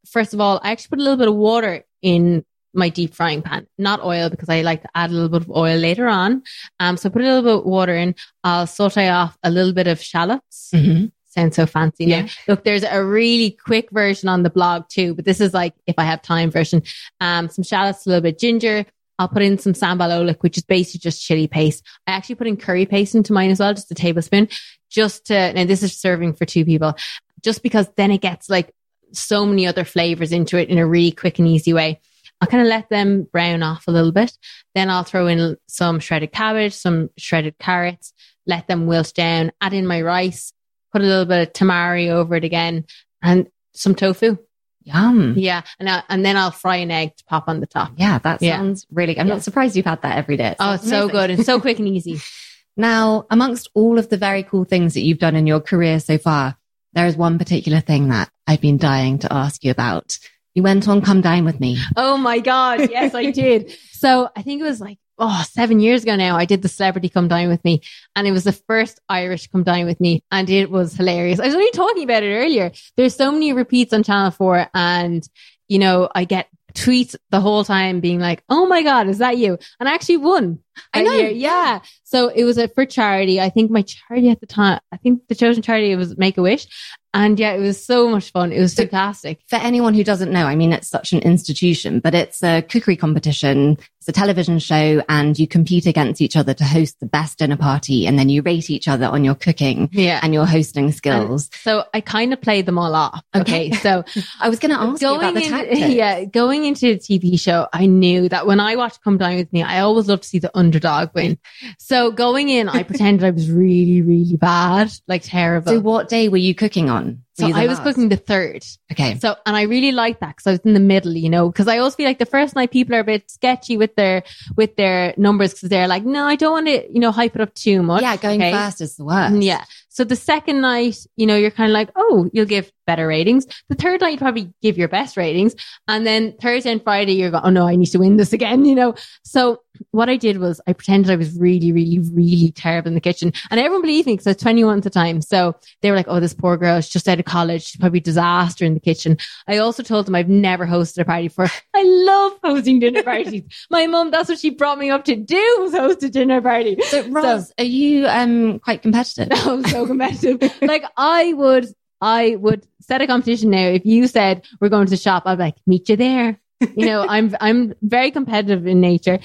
First 0.10 0.34
of 0.34 0.41
all, 0.41 0.60
I 0.63 0.71
actually 0.71 0.89
put 0.89 0.99
a 0.99 1.04
little 1.04 1.17
bit 1.17 1.28
of 1.28 1.36
water 1.36 1.84
in 2.01 2.45
my 2.73 2.89
deep 2.89 3.15
frying 3.15 3.41
pan, 3.41 3.67
not 3.78 4.04
oil 4.04 4.30
because 4.30 4.49
I 4.49 4.62
like 4.62 4.82
to 4.82 4.89
add 4.93 5.10
a 5.10 5.13
little 5.13 5.30
bit 5.30 5.43
of 5.43 5.49
oil 5.49 5.78
later 5.78 6.08
on. 6.08 6.43
Um, 6.80 6.97
so 6.97 7.10
put 7.10 7.21
a 7.21 7.25
little 7.25 7.41
bit 7.41 7.60
of 7.60 7.65
water 7.65 7.95
in. 7.95 8.15
I'll 8.43 8.67
saute 8.67 9.08
off 9.10 9.38
a 9.43 9.49
little 9.49 9.73
bit 9.73 9.88
of 9.88 10.01
shallots. 10.01 10.71
Mm-hmm. 10.73 11.06
Sounds 11.28 11.56
so 11.56 11.65
fancy. 11.65 12.06
Yeah. 12.06 12.23
Now. 12.23 12.28
Look, 12.49 12.63
there's 12.63 12.84
a 12.84 13.04
really 13.04 13.51
quick 13.51 13.91
version 13.91 14.30
on 14.30 14.43
the 14.43 14.49
blog 14.49 14.84
too, 14.89 15.15
but 15.15 15.25
this 15.25 15.41
is 15.41 15.54
like 15.54 15.73
if 15.88 15.95
I 15.97 16.04
have 16.04 16.21
time 16.21 16.51
version. 16.51 16.84
Um, 17.19 17.49
some 17.49 17.63
shallots, 17.63 18.06
a 18.06 18.10
little 18.10 18.21
bit 18.21 18.39
ginger. 18.39 18.86
I'll 19.17 19.30
put 19.30 19.43
in 19.43 19.58
some 19.58 19.73
sambal 19.73 20.10
oelek, 20.10 20.41
which 20.41 20.58
is 20.58 20.63
basically 20.63 20.99
just 20.99 21.23
chili 21.23 21.47
paste. 21.47 21.86
I 22.06 22.12
actually 22.12 22.36
put 22.36 22.47
in 22.47 22.58
curry 22.58 22.86
paste 22.86 23.15
into 23.15 23.32
mine 23.34 23.49
as 23.49 23.60
well, 23.60 23.73
just 23.73 23.91
a 23.91 23.95
tablespoon, 23.95 24.49
just 24.89 25.26
to, 25.28 25.54
now 25.54 25.65
this 25.65 25.84
is 25.84 25.98
serving 25.98 26.34
for 26.34 26.45
two 26.45 26.65
people, 26.65 26.95
just 27.41 27.63
because 27.63 27.88
then 27.98 28.12
it 28.12 28.21
gets 28.21 28.50
like 28.50 28.74
so 29.12 29.45
many 29.45 29.67
other 29.67 29.84
flavors 29.86 30.32
into 30.32 30.58
it 30.58 30.69
in 30.69 30.78
a 30.78 30.86
really 30.88 31.12
quick 31.12 31.39
and 31.39 31.48
easy 31.48 31.74
way. 31.74 32.00
I'll 32.41 32.48
kind 32.50 32.62
of 32.62 32.67
let 32.67 32.89
them 32.89 33.24
brown 33.32 33.63
off 33.63 33.88
a 33.88 33.91
little 33.91 34.12
bit. 34.12 34.38
Then 34.74 34.89
I'll 34.89 35.04
throw 35.04 35.28
in 35.28 35.58
some 35.67 36.00
shredded 36.00 36.32
cabbage, 36.32 36.74
some 36.74 37.10
shredded 37.17 37.58
carrots, 37.60 38.13
let 38.45 38.67
them 38.67 38.88
wilt 38.88 39.13
down, 39.13 39.52
add 39.62 39.74
in 39.74 39.88
my 39.88 40.02
rice, 40.02 40.52
put 40.91 41.02
a 41.02 41.06
little 41.06 41.26
bit 41.26 41.48
of 41.48 41.54
tamari 41.54 42.10
over 42.10 42.36
it 42.36 42.43
again 42.43 42.86
and 43.21 43.48
some 43.74 43.95
tofu. 43.95 44.38
Yum. 44.84 45.34
Yeah. 45.38 45.63
And, 45.80 45.89
I, 45.89 46.04
and 46.10 46.24
then 46.24 46.38
I'll 46.38 46.52
fry 46.52 46.76
an 46.78 46.91
egg 46.91 47.15
to 47.17 47.24
pop 47.26 47.45
on 47.48 47.60
the 47.60 47.65
top. 47.67 47.93
Yeah, 47.98 48.19
that 48.19 48.41
Yeah. 48.41 48.58
sounds 48.58 48.86
really 48.91 49.17
I'm 49.19 49.28
Yeah. 49.28 49.34
not 49.36 49.43
surprised 49.43 49.76
you've 49.76 49.86
had 49.86 50.02
that 50.04 50.17
every 50.17 50.38
day. 50.38 50.50
It 50.50 50.58
Oh, 50.60 50.74
it's 50.74 50.88
so 50.88 51.08
good 51.10 51.32
and 51.32 51.43
so 51.45 51.60
quick 51.60 51.80
and 51.80 51.88
easy. 51.88 52.19
Now, 52.77 53.25
amongst 53.29 53.69
all 53.73 53.97
of 53.97 54.09
the 54.09 54.17
very 54.17 54.43
cool 54.43 54.65
things 54.65 54.93
that 54.93 55.01
you've 55.01 55.19
done 55.19 55.35
in 55.35 55.47
your 55.47 55.61
career 55.61 55.99
so 55.99 56.17
far, 56.17 56.57
there 56.93 57.07
is 57.07 57.15
one 57.15 57.38
particular 57.38 57.79
thing 57.79 58.09
that 58.09 58.29
I've 58.47 58.61
been 58.61 58.77
dying 58.77 59.19
to 59.19 59.31
ask 59.31 59.63
you 59.63 59.71
about. 59.71 60.17
You 60.53 60.63
went 60.63 60.88
on 60.88 61.01
Come 61.01 61.21
Dine 61.21 61.45
with 61.45 61.59
Me. 61.59 61.77
Oh 61.97 62.17
my 62.17 62.39
God. 62.39 62.89
Yes, 62.89 63.13
I 63.13 63.31
did. 63.31 63.75
So 63.91 64.29
I 64.35 64.41
think 64.41 64.61
it 64.61 64.65
was 64.65 64.79
like, 64.79 64.97
oh, 65.17 65.45
seven 65.49 65.79
years 65.79 66.03
ago 66.03 66.15
now, 66.15 66.38
I 66.38 66.45
did 66.45 66.61
the 66.61 66.69
celebrity 66.69 67.09
come 67.09 67.27
dine 67.27 67.49
with 67.49 67.63
me 67.63 67.81
and 68.15 68.27
it 68.27 68.31
was 68.31 68.43
the 68.43 68.51
first 68.51 68.99
Irish 69.07 69.47
come 69.47 69.63
dine 69.63 69.85
with 69.85 69.99
me 69.99 70.23
and 70.31 70.49
it 70.49 70.69
was 70.69 70.93
hilarious. 70.93 71.39
I 71.39 71.45
was 71.45 71.55
only 71.55 71.71
talking 71.71 72.03
about 72.03 72.23
it 72.23 72.35
earlier. 72.35 72.71
There's 72.97 73.15
so 73.15 73.31
many 73.31 73.53
repeats 73.53 73.93
on 73.93 74.03
channel 74.03 74.31
four 74.31 74.67
and, 74.73 75.27
you 75.67 75.79
know, 75.79 76.09
I 76.13 76.25
get 76.25 76.49
tweets 76.75 77.15
the 77.31 77.41
whole 77.41 77.63
time 77.63 78.01
being 78.01 78.19
like, 78.19 78.43
Oh 78.49 78.67
my 78.67 78.83
God, 78.83 79.07
is 79.07 79.17
that 79.17 79.38
you? 79.38 79.57
And 79.79 79.89
I 79.89 79.93
actually 79.93 80.17
won. 80.17 80.59
I 80.93 81.03
know. 81.03 81.13
year. 81.13 81.29
Yeah. 81.29 81.79
So 82.03 82.27
it 82.27 82.43
was 82.43 82.57
a, 82.57 82.67
for 82.67 82.85
charity. 82.85 83.39
I 83.39 83.49
think 83.49 83.71
my 83.71 83.81
charity 83.81 84.29
at 84.29 84.41
the 84.41 84.45
time, 84.45 84.79
I 84.91 84.97
think 84.97 85.27
the 85.27 85.35
chosen 85.35 85.63
charity 85.63 85.95
was 85.95 86.17
Make 86.17 86.38
a 86.38 86.41
Wish. 86.41 86.67
And 87.15 87.39
yeah, 87.39 87.54
it 87.54 87.60
was 87.62 87.84
so 87.84 88.10
much 88.10 88.32
fun. 88.32 88.51
It 88.51 88.60
was 88.60 88.73
So- 88.73 88.84
fantastic. 88.84 89.39
For 89.47 89.56
anyone 89.56 89.93
who 89.93 90.04
doesn't 90.04 90.32
know, 90.32 90.45
I 90.45 90.56
mean, 90.56 90.73
it's 90.73 90.89
such 90.89 91.13
an 91.13 91.19
institution, 91.19 91.99
but 92.01 92.13
it's 92.13 92.43
a 92.43 92.62
cookery 92.62 92.97
competition. 92.97 93.78
It's 93.99 94.10
a 94.10 94.12
television 94.12 94.60
show 94.60 95.01
and 95.10 95.39
you 95.39 95.47
compete 95.47 95.88
against 95.88 96.21
each 96.21 96.36
other 96.36 96.54
to 96.54 96.63
host 96.63 96.99
the 96.99 97.08
best 97.08 97.39
dinner 97.39 97.58
party. 97.58 98.06
And 98.06 98.19
then 98.19 98.30
you 98.30 98.41
rate 98.43 98.69
each 98.69 98.88
other 98.88 99.06
on 99.08 99.23
your 99.23 99.34
cooking 99.34 99.89
Yeah. 99.93 100.19
and 100.21 100.34
your 100.34 100.45
hosting 100.45 100.91
skills. 100.91 101.49
So 101.63 101.86
I 101.93 102.01
kind 102.01 102.32
of 102.34 102.39
played 102.41 102.65
them 102.67 102.78
all 102.78 102.93
off. 102.93 103.23
Okay. 103.36 103.67
Okay. 103.67 103.71
So 103.78 104.04
I 104.41 104.49
was 104.49 104.60
going 104.60 104.75
to 104.75 104.80
ask 104.80 105.01
you 105.01 105.15
about 105.15 105.34
the 105.34 105.41
tactics. 105.41 105.80
yeah, 105.89 106.25
going 106.25 106.65
into 106.65 106.88
a 106.91 106.97
TV 106.97 107.39
show, 107.39 107.67
I 107.73 107.86
knew 107.86 108.28
that 108.30 108.45
when 108.45 108.60
I 108.60 108.75
watched 108.75 109.01
Come 109.04 109.17
Dine 109.17 109.38
With 109.38 109.51
Me, 109.54 109.63
I 109.63 109.80
always 109.80 110.08
love 110.08 110.21
to 110.21 110.28
see 110.28 110.39
the 110.39 110.51
underdog 110.56 111.10
win. 111.15 111.39
So 111.80 112.12
going 112.12 112.49
in, 112.49 112.67
I 112.69 112.84
pretended 112.89 113.23
I 113.25 113.32
was 113.32 113.49
really, 113.49 114.01
really 114.01 114.36
bad, 114.36 114.91
like 115.08 115.23
terrible. 115.23 115.71
So 115.71 115.80
what 115.80 116.10
day 116.10 116.28
were 116.30 116.38
you 116.38 116.54
cooking 116.54 116.89
on? 116.89 117.05
One? 117.06 117.24
So 117.34 117.46
I 117.48 117.68
was 117.68 117.78
last? 117.78 117.84
cooking 117.84 118.10
the 118.10 118.18
third. 118.18 118.65
Okay. 118.91 119.18
So, 119.20 119.36
and 119.46 119.56
I 119.56 119.63
really 119.63 119.91
like 119.91 120.20
that 120.20 120.36
because 120.36 120.48
I 120.48 120.52
was 120.52 120.60
in 120.62 120.74
the 120.74 120.80
middle, 120.80 121.13
you 121.13 121.30
know, 121.30 121.50
because 121.50 121.68
I 121.68 121.78
always 121.78 121.96
feel 121.96 122.06
like 122.06 122.20
the 122.20 122.26
first 122.26 122.56
night 122.56 122.72
people 122.72 122.96
are 122.96 123.00
a 123.00 123.04
bit 123.04 123.30
sketchy 123.30 123.78
with 123.78 123.96
their, 123.96 124.24
with 124.56 124.76
their 124.76 125.13
numbers 125.18 125.54
because 125.54 125.70
they're 125.70 125.88
like, 125.88 126.04
no, 126.04 126.26
I 126.26 126.36
don't 126.36 126.52
want 126.52 126.68
to, 126.68 126.91
you 126.91 127.00
know, 127.00 127.12
hype 127.12 127.36
it 127.36 127.41
up 127.41 127.54
too 127.54 127.84
much. 127.84 128.02
Yeah, 128.02 128.18
going 128.18 128.41
okay? 128.41 128.52
first 128.52 128.82
is 128.82 128.96
the 128.96 129.06
worst. 129.06 129.41
Yeah. 129.41 129.63
So 129.89 130.04
the 130.04 130.15
second 130.15 130.62
night, 130.62 130.98
you 131.15 131.26
know, 131.26 131.36
you're 131.36 131.52
kind 131.52 131.70
of 131.70 131.74
like, 131.74 131.89
oh, 131.96 132.30
you'll 132.34 132.46
give 132.46 132.72
better 132.86 133.08
ratings. 133.08 133.45
The 133.69 133.76
third 133.76 134.02
night, 134.02 134.13
you 134.13 134.17
probably 134.17 134.54
give 134.62 134.78
your 134.78 134.88
best 134.88 135.17
ratings. 135.17 135.56
And 135.88 136.06
then 136.06 136.36
Thursday 136.41 136.71
and 136.71 136.84
Friday, 136.84 137.13
you're 137.13 137.32
going, 137.32 137.43
oh 137.45 137.50
no, 137.50 137.67
I 137.67 137.76
need 137.76 137.88
to 137.88 138.00
win 138.00 138.17
this 138.17 138.34
again, 138.34 138.65
you 138.65 138.76
know? 138.76 138.95
So 139.24 139.62
what 139.91 140.10
I 140.10 140.17
did 140.17 140.38
was 140.38 140.62
I 140.67 140.74
pretended 140.74 141.12
I 141.12 141.15
was 141.15 141.38
really, 141.38 141.71
really, 141.71 142.00
really 142.00 142.52
terrible 142.52 142.89
in 142.89 142.95
the 142.95 143.02
kitchen. 143.02 143.34
And 143.50 143.60
everyone 143.60 143.82
believed 143.82 144.08
me 144.08 144.13
because 144.13 144.28
I 144.28 144.32
was 144.32 144.38
21 144.38 144.78
at 144.78 144.84
the 144.84 144.89
time. 144.89 145.21
So 145.21 145.56
they 145.82 145.91
were 145.91 145.98
like, 145.98 146.08
oh, 146.08 146.19
this 146.19 146.34
poor 146.34 146.58
girl, 146.58 146.80
she's 146.82 146.91
just 146.91 147.08
out 147.08 147.19
of 147.19 147.26
college. 147.26 147.63
She's 147.63 147.80
probably 147.80 148.00
a 148.00 148.04
disaster 148.04 148.65
in 148.65 148.74
the 148.74 148.80
kitchen. 148.80 149.17
I 149.48 149.58
also 149.58 149.84
told 149.84 150.06
them 150.06 150.15
I've 150.15 150.30
never 150.30 150.65
hosted 150.65 151.00
a 151.00 151.06
party 151.06 151.28
before. 151.28 151.48
I 151.74 151.84
love 151.84 152.34
hosting 152.43 152.80
dinner 152.80 153.04
parties. 153.04 153.43
My 153.69 153.88
mum, 153.88 154.12
that's 154.12 154.30
what 154.30 154.39
she 154.39 154.50
brought 154.50 154.78
me 154.78 154.89
up 154.89 155.06
to 155.06 155.15
do 155.15 155.58
was 155.60 155.74
host 155.74 156.04
a 156.04 156.10
dinner 156.10 156.41
party. 156.41 156.78
So, 156.89 157.08
Roz, 157.10 157.52
are 157.58 157.63
you 157.63 158.08
um 158.08 158.60
quite 158.60 158.82
competitive? 158.82 159.28
I'm 159.32 159.63
so 159.65 159.86
competitive. 159.86 160.52
like 160.62 160.86
I 160.98 161.34
would, 161.34 161.67
I 162.06 162.36
would 162.36 162.68
set 162.82 163.02
a 163.02 163.08
competition 163.08 163.50
now. 163.50 163.68
If 163.68 163.84
you 163.86 164.08
said 164.08 164.44
we're 164.62 164.70
going 164.70 164.86
to 164.86 164.91
the 164.91 164.96
shop, 164.98 165.24
I'd 165.26 165.38
be 165.38 165.44
like, 165.46 165.56
meet 165.65 165.89
you 165.89 165.96
there. 165.96 166.39
You 166.76 166.86
know, 166.86 167.06
I'm, 167.10 167.36
I'm 167.41 167.74
very 167.82 168.12
competitive 168.12 168.68
in 168.68 168.80
nature. 168.80 169.18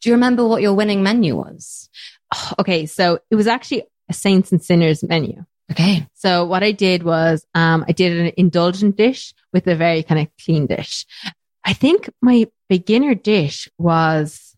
Do 0.00 0.08
you 0.10 0.14
remember 0.14 0.44
what 0.46 0.60
your 0.60 0.74
winning 0.74 1.02
menu 1.02 1.36
was? 1.36 1.88
Okay. 2.58 2.86
So 2.86 3.20
it 3.30 3.36
was 3.36 3.46
actually 3.46 3.84
a 4.10 4.12
saints 4.12 4.50
and 4.50 4.60
sinners 4.62 5.04
menu. 5.04 5.44
Okay. 5.70 6.06
So 6.14 6.44
what 6.44 6.62
I 6.64 6.72
did 6.72 7.04
was, 7.04 7.46
um, 7.54 7.84
I 7.88 7.92
did 7.92 8.18
an 8.18 8.32
indulgent 8.36 8.96
dish 8.96 9.32
with 9.52 9.66
a 9.68 9.76
very 9.76 10.02
kind 10.02 10.20
of 10.20 10.28
clean 10.44 10.66
dish. 10.66 11.06
I 11.64 11.72
think 11.72 12.10
my 12.20 12.48
beginner 12.68 13.14
dish 13.14 13.68
was, 13.78 14.56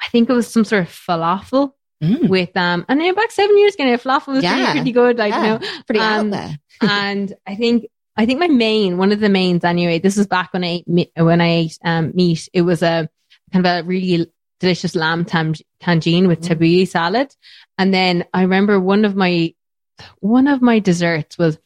I 0.00 0.08
think 0.08 0.28
it 0.28 0.32
was 0.34 0.48
some 0.48 0.64
sort 0.64 0.82
of 0.82 0.88
falafel 0.88 1.72
Mm, 2.02 2.28
with, 2.28 2.56
um, 2.56 2.84
and 2.88 3.00
then 3.00 3.14
back 3.14 3.30
seven 3.30 3.56
years 3.56 3.76
ago, 3.76 3.84
falafel 3.96 4.34
was 4.34 4.42
Yeah. 4.42 4.56
pretty, 4.56 4.72
pretty 4.80 4.90
good. 4.92 5.18
Like, 5.18 5.30
Yeah. 5.32 5.42
you 5.54 5.58
know, 5.60 5.82
pretty 5.86 6.00
um, 6.00 6.26
out 6.26 6.30
there. 6.32 6.58
And 6.82 7.34
I 7.46 7.54
think 7.54 7.86
I 8.16 8.26
think 8.26 8.40
my 8.40 8.48
main 8.48 8.98
one 8.98 9.12
of 9.12 9.20
the 9.20 9.28
mains 9.28 9.64
anyway. 9.64 9.98
This 9.98 10.16
was 10.16 10.26
back 10.26 10.52
when 10.52 10.64
I 10.64 10.68
ate 10.68 10.88
me- 10.88 11.12
when 11.16 11.40
I 11.40 11.48
ate 11.48 11.78
um, 11.84 12.12
meat. 12.14 12.48
It 12.52 12.62
was 12.62 12.82
a 12.82 13.08
kind 13.52 13.66
of 13.66 13.84
a 13.84 13.86
really 13.86 14.26
delicious 14.60 14.94
lamb 14.94 15.24
tam- 15.24 15.54
tangine 15.82 16.28
with 16.28 16.40
Mm. 16.40 16.48
tabbouleh 16.48 16.88
salad, 16.88 17.34
and 17.78 17.92
then 17.92 18.24
I 18.34 18.42
remember 18.42 18.78
one 18.78 19.04
of 19.04 19.16
my 19.16 19.54
one 20.20 20.48
of 20.48 20.60
my 20.62 20.78
desserts 20.78 21.38
was 21.38 21.58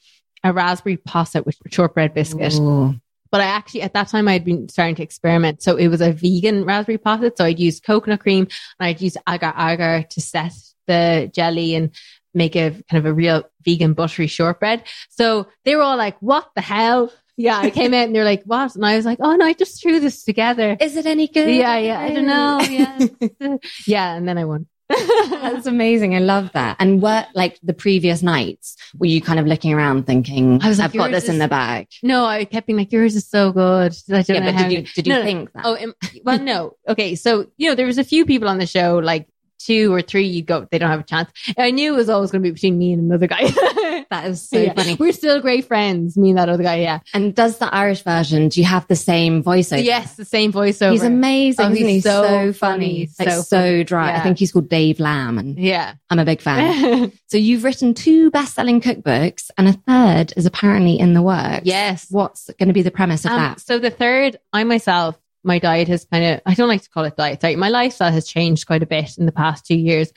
a 0.45 0.53
raspberry 0.53 0.97
posset 0.97 1.47
with 1.47 1.57
shortbread 1.71 2.15
biscuit. 2.15 2.55
Ooh. 2.55 2.95
But 3.33 3.41
I 3.41 3.47
actually, 3.47 3.83
at 3.83 3.95
that 3.95 4.09
time, 4.09 4.29
I'd 4.29 4.45
been 4.45 4.69
starting 4.69 4.95
to 4.97 5.03
experiment. 5.03 5.61
So 5.61 5.77
it 5.77 5.89
was 5.89 6.01
a 6.01 6.13
vegan 6.13 6.65
raspberry 6.65 6.99
posset. 6.99 7.37
So 7.37 7.45
I'd 7.45 7.59
use 7.59 7.81
coconut 7.81 8.21
cream 8.21 8.47
and 8.79 8.87
I'd 8.87 9.01
use 9.01 9.17
agar 9.29 9.53
agar 9.59 10.05
to 10.11 10.21
set 10.21 10.53
the 10.87 11.29
jelly 11.35 11.75
and 11.75 11.91
make 12.37 12.55
a 12.55 12.71
kind 12.89 12.99
of 12.99 13.07
a 13.07 13.13
real 13.13 13.43
vegan 13.65 13.95
buttery 13.95 14.27
shortbread. 14.29 14.85
So 15.11 15.49
they 15.65 15.75
were 15.75 15.83
all 15.83 15.97
like, 15.97 16.17
what 16.21 16.51
the 16.55 16.61
hell? 16.61 17.11
Yeah, 17.39 17.59
I 17.59 17.71
came 17.71 17.93
out 17.93 18.05
and 18.07 18.15
they're 18.15 18.25
like, 18.25 18.45
what? 18.45 18.75
And 18.77 18.87
I 18.87 18.97
was 18.97 19.05
like, 19.05 19.19
oh 19.21 19.35
no, 19.37 19.45
I 19.45 19.53
just 19.53 19.83
threw 19.83 20.01
this 20.01 20.25
together. 20.25 20.77
Is 20.81 20.97
it 20.97 21.05
any 21.07 21.29
good? 21.29 21.49
Yeah, 21.55 21.77
yeah, 21.79 21.99
I 22.01 22.15
don't 22.15 22.27
know. 22.27 22.61
Yeah. 22.71 23.57
yeah. 23.87 24.15
And 24.15 24.27
then 24.29 24.39
I 24.39 24.45
won. 24.45 24.67
That's 24.89 25.67
amazing. 25.67 26.15
I 26.15 26.21
love 26.21 26.51
that. 26.53 26.77
And 26.79 27.03
what, 27.03 27.29
like 27.35 27.59
the 27.63 27.75
previous 27.75 28.23
nights, 28.23 28.77
were 28.97 29.07
you 29.07 29.21
kind 29.21 29.41
of 29.41 29.47
looking 29.47 29.75
around 29.75 30.07
thinking, 30.07 30.61
I 30.63 30.69
was 30.69 30.79
like, 30.79 30.91
I've 30.91 30.97
got 30.97 31.11
this 31.11 31.29
in 31.29 31.39
the 31.39 31.49
bag? 31.49 31.89
no, 32.03 32.25
I 32.25 32.45
kept 32.45 32.69
being 32.69 32.79
like, 32.79 32.93
yours 32.93 33.17
is 33.17 33.29
so 33.29 33.53
good. 33.53 33.93
I 34.11 34.23
don't 34.23 34.29
Yeah, 34.29 34.39
know 34.41 34.47
but 34.47 34.55
how 34.55 34.69
did 34.69 34.73
you, 34.73 34.83
did 34.95 35.07
you 35.07 35.13
No, 35.13 35.19
no. 35.19 35.25
think 35.25 35.53
that? 35.53 35.63
Oh, 35.67 35.93
well, 36.25 36.39
no. 36.39 36.77
Okay. 36.89 37.17
So, 37.17 37.47
you 37.57 37.69
know, 37.69 37.75
there 37.75 37.87
was 37.87 37.99
a 37.99 38.05
few 38.05 38.25
people 38.25 38.49
on 38.49 38.59
the 38.59 38.67
show, 38.67 38.99
like 38.99 39.29
two 39.67 39.93
or 39.93 40.01
three, 40.03 40.27
you 40.27 40.43
go, 40.43 40.67
they 40.71 40.79
don't 40.79 40.91
have 40.91 41.01
a 41.01 41.05
chance. 41.05 41.31
I 41.59 41.71
knew 41.71 41.93
it 41.95 41.97
was 41.97 42.09
always 42.09 42.31
going 42.31 42.43
to 42.43 42.49
be 42.49 42.53
between 42.53 42.79
me 42.79 42.93
and 42.93 43.03
another 43.03 43.27
guy. 43.27 43.49
that 44.11 44.27
is 44.27 44.49
so 44.49 44.59
Yeah. 44.59 44.73
funny. 44.75 44.95
We're 44.95 45.13
still 45.13 45.41
great 45.41 45.67
friends, 45.67 46.17
me 46.17 46.31
and 46.31 46.39
that 46.39 46.49
other 46.49 46.63
guy. 46.63 46.77
Yeah. 46.77 47.01
And 47.13 47.35
does 47.35 47.59
the 47.59 47.73
Irish 47.75 48.03
version, 48.03 48.49
do 48.49 48.61
you 48.61 48.67
have 48.67 48.87
the 48.87 48.97
same 48.97 49.43
voiceover? 49.43 49.83
Yes. 49.85 50.15
The 50.17 50.25
same 50.25 50.53
voiceover. 50.53 50.93
He's 50.93 51.03
amazing. 51.03 51.67
Oh, 51.67 51.71
he's 51.71 51.87
he? 51.87 52.01
so 52.01 52.23
so, 52.23 52.53
funny. 52.53 53.07
funny. 53.07 53.09
Like 53.19 53.31
So 53.31 53.43
so, 53.43 53.83
dry. 53.83 54.17
I 54.17 54.21
think 54.21 54.39
he's 54.39 54.53
called 54.53 54.69
Dave 54.69 55.01
Lamb 55.01 55.39
and 55.39 55.59
Yeah. 55.59 55.95
I'm 56.11 56.19
a 56.19 56.25
big 56.25 56.41
fan. 56.41 57.11
so 57.27 57.37
you've 57.37 57.65
written 57.65 57.95
two 57.95 58.31
best-selling 58.31 58.81
cookbooks 58.81 59.51
and 59.59 59.69
a 59.69 59.73
third 59.73 60.33
is 60.37 60.47
apparently 60.47 60.99
in 60.99 61.15
the 61.15 61.23
works. 61.23 61.63
yes. 61.65 62.07
What's 62.11 62.51
going 62.59 62.69
to 62.69 62.73
be 62.75 62.83
the 62.83 62.91
premise 62.91 63.25
of 63.25 63.33
Um, 63.33 63.39
that? 63.39 63.61
so 63.61 63.79
the 63.79 63.91
third, 63.91 64.39
I 64.53 64.65
myself, 64.65 65.17
my 65.47 65.59
diet 65.59 65.89
has 65.89 66.05
kind 66.05 66.25
of, 66.25 66.41
I 66.45 66.55
don't 66.55 66.69
like 66.69 66.83
to 66.83 66.91
call 66.91 67.05
it 67.05 67.17
diet. 67.17 67.41
Sorry. 67.41 67.57
My 67.57 67.69
lifestyle 67.69 68.13
has 68.13 68.27
changed 68.27 68.67
quite 68.67 68.83
a 68.83 68.87
bit 68.87 69.17
in 69.17 69.27
the 69.27 69.33
past 69.33 69.65
two 69.67 69.77
years. 69.77 70.13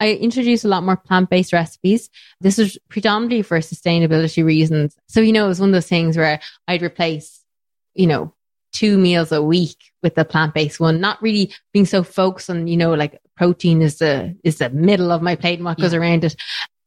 I 0.00 0.14
introduced 0.14 0.64
a 0.64 0.68
lot 0.68 0.82
more 0.82 0.96
plant 0.96 1.30
based 1.30 1.52
recipes. 1.52 2.10
This 2.40 2.58
is 2.58 2.76
predominantly 2.88 3.42
for 3.42 3.58
sustainability 3.60 4.44
reasons. 4.44 4.96
So, 5.06 5.20
you 5.20 5.32
know, 5.32 5.44
it 5.44 5.48
was 5.48 5.60
one 5.60 5.68
of 5.68 5.74
those 5.74 5.86
things 5.88 6.16
where 6.16 6.40
I'd 6.66 6.82
replace, 6.82 7.40
you 7.94 8.08
know, 8.08 8.34
two 8.72 8.98
meals 8.98 9.30
a 9.32 9.40
week 9.42 9.76
with 10.02 10.14
the 10.16 10.24
plant 10.24 10.54
based 10.54 10.80
one, 10.80 11.00
not 11.00 11.22
really 11.22 11.54
being 11.72 11.86
so 11.86 12.02
focused 12.02 12.50
on, 12.50 12.66
you 12.66 12.76
know, 12.76 12.94
like 12.94 13.20
protein 13.36 13.80
is 13.82 13.98
the, 13.98 14.36
is 14.42 14.58
the 14.58 14.70
middle 14.70 15.12
of 15.12 15.22
my 15.22 15.36
plate 15.36 15.58
and 15.60 15.64
what 15.64 15.78
goes 15.78 15.92
Yeah. 15.92 16.00
around 16.00 16.24
it. 16.24 16.34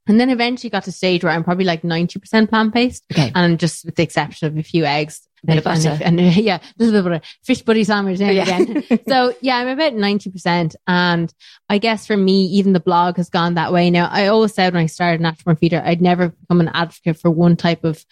And 0.07 0.19
then 0.19 0.29
eventually 0.29 0.69
got 0.69 0.83
to 0.83 0.89
a 0.89 0.93
stage 0.93 1.23
where 1.23 1.31
I'm 1.33 1.43
probably 1.43 1.65
like 1.65 1.81
90% 1.83 2.49
plant 2.49 2.73
based 2.73 3.05
Okay. 3.13 3.31
and 3.33 3.59
just 3.59 3.85
with 3.85 3.95
the 3.95 4.03
exception 4.03 4.47
of 4.47 4.57
a 4.57 4.63
few 4.63 4.83
eggs. 4.85 5.21
And, 5.47 5.65
and, 6.01 6.19
and, 6.19 6.35
yeah, 6.37 6.57
a 6.57 6.77
bit 6.77 6.93
of 6.93 7.03
butter. 7.03 7.21
Fish 7.43 7.61
butty 7.61 7.83
sandwich 7.83 8.19
Yeah. 8.19 8.29
again. 8.29 8.83
so 9.07 9.33
yeah, 9.41 9.57
I'm 9.57 9.67
about 9.67 9.93
90%. 9.93 10.75
And 10.87 11.33
I 11.69 11.77
guess 11.77 12.07
for 12.07 12.17
me, 12.17 12.45
even 12.45 12.73
the 12.73 12.79
blog 12.79 13.17
has 13.17 13.29
gone 13.29 13.55
that 13.55 13.71
way. 13.73 13.89
Now, 13.89 14.09
I 14.11 14.27
always 14.27 14.53
said 14.53 14.73
when 14.73 14.83
I 14.83 14.87
started 14.87 15.21
Natural 15.21 15.55
Feeder, 15.55 15.81
I'd 15.83 16.01
never 16.01 16.29
become 16.29 16.61
an 16.61 16.71
advocate 16.73 17.17
for 17.19 17.29
one 17.29 17.55
type 17.55 17.83
of, 17.83 18.03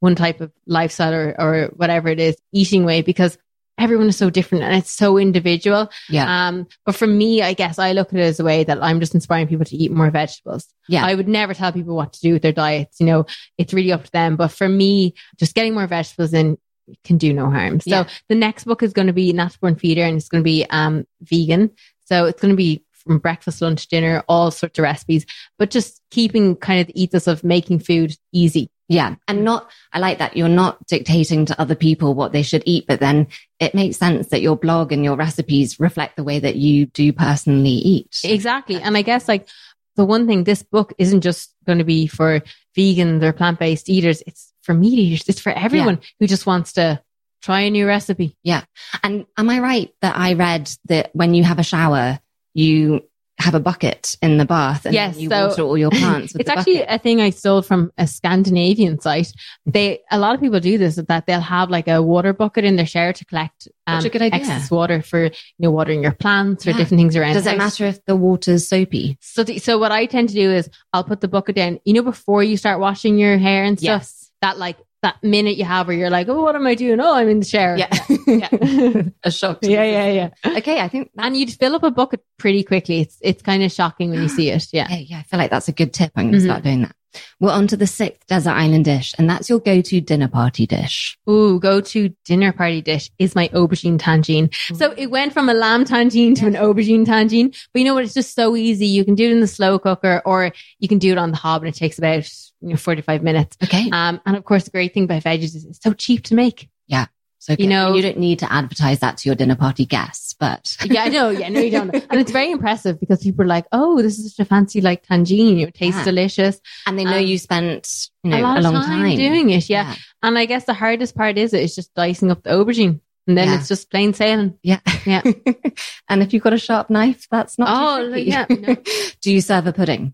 one 0.00 0.14
type 0.14 0.40
of 0.40 0.50
lifestyle 0.66 1.12
or, 1.12 1.34
or 1.38 1.66
whatever 1.76 2.08
it 2.08 2.20
is, 2.20 2.36
eating 2.52 2.84
way, 2.84 3.02
because 3.02 3.36
everyone 3.78 4.08
is 4.08 4.16
so 4.16 4.28
different 4.28 4.62
and 4.62 4.74
it's 4.76 4.90
so 4.90 5.16
individual. 5.16 5.90
Yeah. 6.10 6.48
Um, 6.48 6.66
but 6.84 6.94
for 6.94 7.06
me, 7.06 7.40
I 7.40 7.54
guess 7.54 7.78
I 7.78 7.92
look 7.92 8.12
at 8.12 8.18
it 8.20 8.24
as 8.24 8.38
a 8.38 8.44
way 8.44 8.62
that 8.62 8.82
I'm 8.82 9.00
just 9.00 9.14
inspiring 9.14 9.48
people 9.48 9.64
to 9.64 9.76
eat 9.76 9.90
more 9.90 10.10
vegetables. 10.10 10.66
Yeah. 10.86 11.04
I 11.04 11.14
would 11.14 11.28
never 11.28 11.54
tell 11.54 11.72
people 11.72 11.96
what 11.96 12.12
to 12.12 12.20
do 12.20 12.34
with 12.34 12.42
their 12.42 12.52
diets. 12.52 13.00
You 13.00 13.06
know, 13.06 13.26
it's 13.56 13.72
really 13.72 13.92
up 13.92 14.04
to 14.04 14.12
them. 14.12 14.36
But 14.36 14.48
for 14.48 14.68
me, 14.68 15.14
just 15.38 15.54
getting 15.54 15.72
more 15.72 15.86
vegetables 15.86 16.34
in 16.34 16.58
can 17.04 17.18
do 17.18 17.32
no 17.32 17.50
harm. 17.50 17.80
So 17.80 17.90
Yeah. 17.90 18.08
the 18.28 18.34
next 18.34 18.64
book 18.64 18.82
is 18.82 18.92
going 18.92 19.06
to 19.06 19.12
be 19.12 19.32
Natural 19.32 19.58
Born 19.60 19.76
Feeder 19.76 20.02
and 20.02 20.16
it's 20.16 20.28
going 20.28 20.42
to 20.42 20.44
be, 20.48 20.64
um, 20.70 21.06
vegan. 21.22 21.70
So 22.04 22.26
it's 22.26 22.40
going 22.40 22.52
to 22.52 22.56
be 22.56 22.84
from 22.94 23.18
breakfast, 23.18 23.62
lunch, 23.62 23.88
dinner, 23.88 24.22
all 24.28 24.50
sorts 24.50 24.78
of 24.78 24.82
recipes, 24.82 25.24
but 25.58 25.70
just 25.70 26.02
keeping 26.10 26.56
kind 26.56 26.80
of 26.80 26.86
the 26.88 27.02
ethos 27.02 27.26
of 27.26 27.42
making 27.44 27.78
food 27.78 28.14
easy. 28.32 28.70
Yeah. 28.88 29.14
And 29.28 29.44
not, 29.44 29.70
I 29.92 30.00
like 30.00 30.18
that 30.18 30.36
you're 30.36 30.48
not 30.48 30.84
dictating 30.86 31.46
to 31.46 31.60
other 31.60 31.76
people 31.76 32.12
what 32.14 32.32
they 32.32 32.42
should 32.42 32.64
eat, 32.66 32.86
but 32.88 32.98
then 32.98 33.28
it 33.60 33.72
makes 33.74 33.96
sense 33.96 34.28
that 34.28 34.42
your 34.42 34.56
blog 34.56 34.90
and 34.90 35.04
your 35.04 35.16
recipes 35.16 35.78
reflect 35.78 36.16
the 36.16 36.24
way 36.24 36.40
that 36.40 36.56
you 36.56 36.86
do 36.86 37.12
personally 37.12 37.70
eat. 37.70 38.18
Exactly. 38.24 38.76
And 38.82 38.96
I 38.96 39.02
guess 39.02 39.28
like 39.28 39.48
the 39.96 40.04
one 40.04 40.26
thing, 40.26 40.42
this 40.44 40.64
book 40.64 40.92
isn't 40.98 41.20
just 41.20 41.54
going 41.66 41.78
to 41.78 41.84
be 41.84 42.08
for 42.08 42.42
vegans 42.76 43.22
or 43.22 43.32
plant 43.32 43.58
based 43.58 43.88
eaters. 43.88 44.22
It's 44.26 44.52
for 44.62 44.74
meat 44.74 44.98
eaters. 44.98 45.28
It's 45.28 45.40
for 45.40 45.52
everyone 45.52 46.00
who 46.18 46.26
just 46.26 46.46
wants 46.46 46.74
to 46.74 47.02
try 47.42 47.60
a 47.60 47.70
new 47.70 47.86
recipe. 47.86 48.36
Yeah. 48.42 48.64
And 49.02 49.26
am 49.36 49.50
I 49.50 49.60
right 49.60 49.94
that 50.02 50.16
I 50.16 50.34
read 50.34 50.70
that 50.86 51.10
when 51.14 51.34
you 51.34 51.44
have 51.44 51.58
a 51.58 51.64
shower, 51.64 52.18
you 52.54 53.04
have 53.40 53.54
a 53.54 53.60
bucket 53.60 54.16
in 54.22 54.36
the 54.38 54.44
bath 54.44 54.84
and 54.84 54.94
Yes, 54.94 55.16
you 55.18 55.28
so 55.28 55.48
water 55.48 55.62
all 55.62 55.78
your 55.78 55.90
plants 55.90 56.32
with 56.34 56.40
It's 56.42 56.50
actually 56.50 56.78
bucket? 56.80 56.94
a 56.94 56.98
thing 56.98 57.20
I 57.20 57.30
stole 57.30 57.62
from 57.62 57.90
a 57.98 58.06
Scandinavian 58.06 59.00
site. 59.00 59.32
They, 59.66 60.00
a 60.10 60.18
lot 60.18 60.34
of 60.34 60.40
people 60.40 60.60
do 60.60 60.78
this, 60.78 60.96
that 60.96 61.26
they'll 61.26 61.40
have 61.40 61.70
like 61.70 61.88
a 61.88 62.02
water 62.02 62.32
bucket 62.32 62.64
in 62.64 62.76
their 62.76 62.86
shower 62.86 63.12
to 63.12 63.24
collect 63.24 63.66
um, 63.86 64.04
a 64.04 64.08
good 64.10 64.22
idea. 64.22 64.40
excess 64.40 64.70
water 64.70 65.02
for, 65.02 65.24
you 65.24 65.30
know, 65.58 65.70
watering 65.70 66.02
your 66.02 66.12
plants 66.12 66.66
or 66.66 66.70
Yeah. 66.70 66.76
different 66.76 67.00
things 67.00 67.16
around. 67.16 67.32
Does 67.34 67.46
it 67.46 67.56
matter 67.58 67.86
if 67.86 68.04
the 68.04 68.14
water's 68.16 68.68
soapy? 68.68 69.16
So, 69.20 69.42
the, 69.42 69.58
so 69.58 69.78
what 69.78 69.90
I 69.90 70.06
tend 70.06 70.28
to 70.28 70.34
do 70.34 70.50
is 70.50 70.68
I'll 70.92 71.04
put 71.04 71.20
the 71.20 71.28
bucket 71.28 71.56
down, 71.56 71.80
you 71.84 71.94
know, 71.94 72.02
before 72.02 72.42
you 72.44 72.56
start 72.56 72.78
washing 72.78 73.18
your 73.18 73.38
hair 73.38 73.64
and 73.64 73.78
stuff, 73.78 74.12
that 74.42 74.58
like, 74.58 74.76
that 75.02 75.22
minute 75.22 75.56
you 75.56 75.64
have 75.64 75.86
where 75.86 75.96
you're 75.96 76.10
like, 76.10 76.28
oh, 76.28 76.42
what 76.42 76.54
am 76.54 76.66
I 76.66 76.74
doing? 76.74 77.00
Oh, 77.00 77.14
I'm 77.14 77.28
in 77.28 77.40
the 77.40 77.46
shower. 77.46 77.76
Yeah. 77.76 77.88
yeah. 78.26 79.02
a 79.24 79.30
shock. 79.30 79.60
to 79.62 79.70
yeah, 79.70 79.84
yeah, 79.84 80.30
yeah. 80.44 80.56
Okay. 80.58 80.80
I 80.80 80.88
think 80.88 81.10
that, 81.14 81.26
And 81.26 81.36
you'd 81.36 81.52
fill 81.52 81.74
up 81.74 81.82
a 81.82 81.90
bucket 81.90 82.22
pretty 82.38 82.62
quickly. 82.64 83.00
It's 83.00 83.18
it's 83.20 83.42
kind 83.42 83.62
of 83.62 83.72
shocking 83.72 84.10
when 84.10 84.22
you 84.22 84.28
see 84.28 84.50
it. 84.50 84.66
Yeah. 84.72 84.86
yeah, 84.90 84.96
yeah, 84.98 85.18
I 85.18 85.22
feel 85.22 85.38
like 85.38 85.50
that's 85.50 85.68
a 85.68 85.72
good 85.72 85.92
tip. 85.92 86.12
I'm 86.16 86.30
going 86.30 86.32
to 86.34 86.38
Mhm. 86.40 86.50
start 86.50 86.64
doing 86.64 86.82
that. 86.82 86.94
We're 87.40 87.50
on 87.50 87.66
to 87.66 87.76
the 87.76 87.88
sixth 87.88 88.24
desert 88.28 88.52
island 88.52 88.84
dish, 88.84 89.14
and 89.18 89.28
that's 89.28 89.48
your 89.48 89.58
go-to 89.58 90.00
dinner 90.00 90.28
party 90.28 90.64
dish. 90.64 91.18
Ooh, 91.28 91.58
go 91.58 91.80
to 91.80 92.10
dinner 92.24 92.52
party 92.52 92.82
dish 92.82 93.10
is 93.18 93.34
my 93.34 93.48
aubergine 93.48 93.98
tangine. 93.98 94.54
So 94.76 94.94
it 94.96 95.08
went 95.10 95.32
from 95.32 95.48
a 95.48 95.54
lamb 95.54 95.84
tangine 95.84 96.36
to 96.36 96.46
an 96.46 96.54
aubergine 96.54 97.04
tangine. 97.04 97.50
But 97.72 97.80
you 97.80 97.84
know 97.84 97.94
what? 97.94 98.04
It's 98.04 98.14
just 98.14 98.36
so 98.36 98.54
easy. 98.54 98.86
You 98.86 99.04
can 99.04 99.16
do 99.16 99.28
it 99.28 99.32
in 99.32 99.40
the 99.40 99.48
slow 99.48 99.80
cooker 99.80 100.22
or 100.24 100.52
you 100.78 100.86
can 100.86 100.98
do 100.98 101.10
it 101.10 101.18
on 101.18 101.32
the 101.32 101.36
hob 101.36 101.62
and 101.62 101.68
it 101.74 101.76
takes 101.76 101.98
about 101.98 102.30
you 102.60 102.68
know, 102.70 102.76
45 102.76 103.22
minutes. 103.22 103.56
Okay. 103.62 103.88
Um, 103.90 104.20
and 104.26 104.36
of 104.36 104.44
course, 104.44 104.64
the 104.64 104.70
great 104.70 104.94
thing 104.94 105.04
about 105.04 105.22
veggies 105.22 105.54
is 105.56 105.64
it's 105.64 105.82
so 105.82 105.92
cheap 105.92 106.24
to 106.24 106.34
make. 106.34 106.68
Yeah. 106.86 107.06
So, 107.38 107.56
You 107.58 107.68
know- 107.68 107.94
you 107.96 108.02
don't 108.02 108.18
need 108.18 108.40
to 108.40 108.52
advertise 108.52 108.98
that 108.98 109.16
to 109.18 109.28
your 109.28 109.34
dinner 109.34 109.54
party 109.56 109.86
guests, 109.86 110.34
but 110.38 110.76
Yeah, 110.84 111.04
I 111.04 111.08
know. 111.08 111.30
Yeah, 111.30 111.48
no, 111.48 111.60
you 111.60 111.70
don't. 111.70 111.94
And 111.94 112.20
it's 112.20 112.32
very 112.32 112.50
impressive 112.50 113.00
because 113.00 113.22
people 113.22 113.44
are 113.44 113.48
like, 113.48 113.64
oh, 113.72 114.02
this 114.02 114.18
is 114.18 114.34
such 114.36 114.44
a 114.44 114.48
fancy 114.48 114.82
like 114.82 115.06
tangine. 115.06 115.62
It 115.66 115.72
tastes 115.74 116.00
Yeah. 116.00 116.04
delicious. 116.04 116.60
and 116.86 116.98
they 116.98 117.04
know 117.04 117.16
Um, 117.16 117.24
you 117.24 117.38
spent, 117.38 117.88
you 118.22 118.30
know, 118.32 118.44
a 118.44 118.58
a 118.58 118.60
long 118.60 118.74
time, 118.74 118.84
time, 118.84 119.16
doing 119.16 119.48
it. 119.50 119.70
Yeah. 119.70 119.94
And 120.22 120.36
I 120.38 120.44
guess 120.44 120.64
the 120.66 120.74
hardest 120.74 121.14
part 121.16 121.38
is 121.38 121.54
it 121.54 121.62
is 121.62 121.74
just 121.74 121.94
dicing 121.94 122.30
up 122.30 122.42
the 122.42 122.50
aubergine. 122.50 123.00
And 123.26 123.38
then 123.38 123.48
Yeah. 123.48 123.58
it's 123.58 123.68
just 123.68 123.90
plain 123.90 124.12
sailing. 124.12 124.58
Yeah. 124.62 124.80
Yeah. 125.06 125.22
and 126.10 126.22
if 126.22 126.34
you've 126.34 126.42
got 126.42 126.52
a 126.52 126.58
sharp 126.58 126.90
knife, 126.90 127.26
that's 127.30 127.58
not 127.58 127.68
Oh, 127.70 128.14
yeah, 128.16 128.44
no. 128.50 128.76
Do 129.22 129.32
you 129.32 129.40
serve 129.40 129.66
a 129.66 129.72
pudding? 129.72 130.12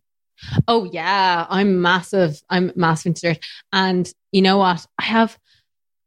Oh 0.68 0.84
yeah, 0.84 1.47
I'm 1.49 1.80
massive. 1.80 2.41
I'm 2.49 2.72
massive 2.76 3.11
into 3.11 3.20
dessert. 3.22 3.45
And 3.72 4.12
you 4.32 4.43
know 4.43 4.59
what? 4.59 4.87
I 4.99 5.05
have, 5.05 5.39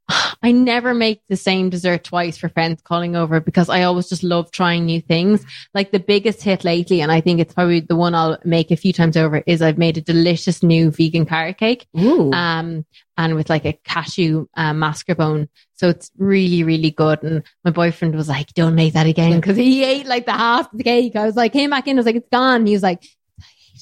I 0.43 0.51
never 0.51 0.93
make 0.93 1.21
the 1.29 1.35
same 1.35 1.69
dessert 1.69 2.03
twice 2.03 2.37
for 2.37 2.49
friends 2.49 2.81
calling 2.81 3.15
over 3.15 3.39
because 3.39 3.69
I 3.69 3.83
always 3.83 4.09
just 4.09 4.23
love 4.23 4.51
trying 4.51 4.85
new 4.85 5.01
things. 5.01 5.45
Like 5.73 5.91
the 5.91 5.99
biggest 5.99 6.41
hit 6.41 6.63
lately, 6.63 7.01
and 7.01 7.11
I 7.11 7.21
think 7.21 7.39
it's 7.39 7.53
probably 7.53 7.81
the 7.81 7.95
one 7.95 8.15
I'll 8.15 8.37
make 8.43 8.71
a 8.71 8.77
few 8.77 8.93
times 8.93 9.17
over 9.17 9.43
is 9.45 9.61
I've 9.61 9.77
made 9.77 9.97
a 9.97 10.01
delicious 10.01 10.63
new 10.63 10.91
vegan 10.91 11.25
carrot 11.25 11.57
cake. 11.57 11.87
Ooh. 11.97 12.31
Um, 12.31 12.85
and 13.17 13.35
with 13.35 13.49
like 13.49 13.65
a 13.65 13.73
cashew 13.83 14.47
uh, 14.55 14.71
mascarpone. 14.71 15.49
So 15.73 15.89
it's 15.89 16.09
really, 16.17 16.63
really 16.63 16.89
good. 16.89 17.21
And 17.21 17.43
my 17.65 17.71
boyfriend 17.71 18.15
was 18.15 18.29
like, 18.29 18.53
don't 18.53 18.75
make 18.75 18.93
that 18.93 19.07
again 19.07 19.41
because 19.41 19.57
he 19.57 19.83
ate 19.83 20.05
like 20.05 20.25
the 20.25 20.31
half 20.31 20.71
of 20.71 20.77
the 20.77 20.85
cake. 20.85 21.17
I 21.17 21.25
was 21.25 21.35
like, 21.35 21.51
came 21.51 21.69
back 21.69 21.85
in, 21.87 21.97
I 21.97 21.99
was 21.99 22.05
like, 22.05 22.15
it's 22.15 22.29
gone. 22.29 22.65
He 22.65 22.71
was 22.71 22.83
like, 22.83 23.03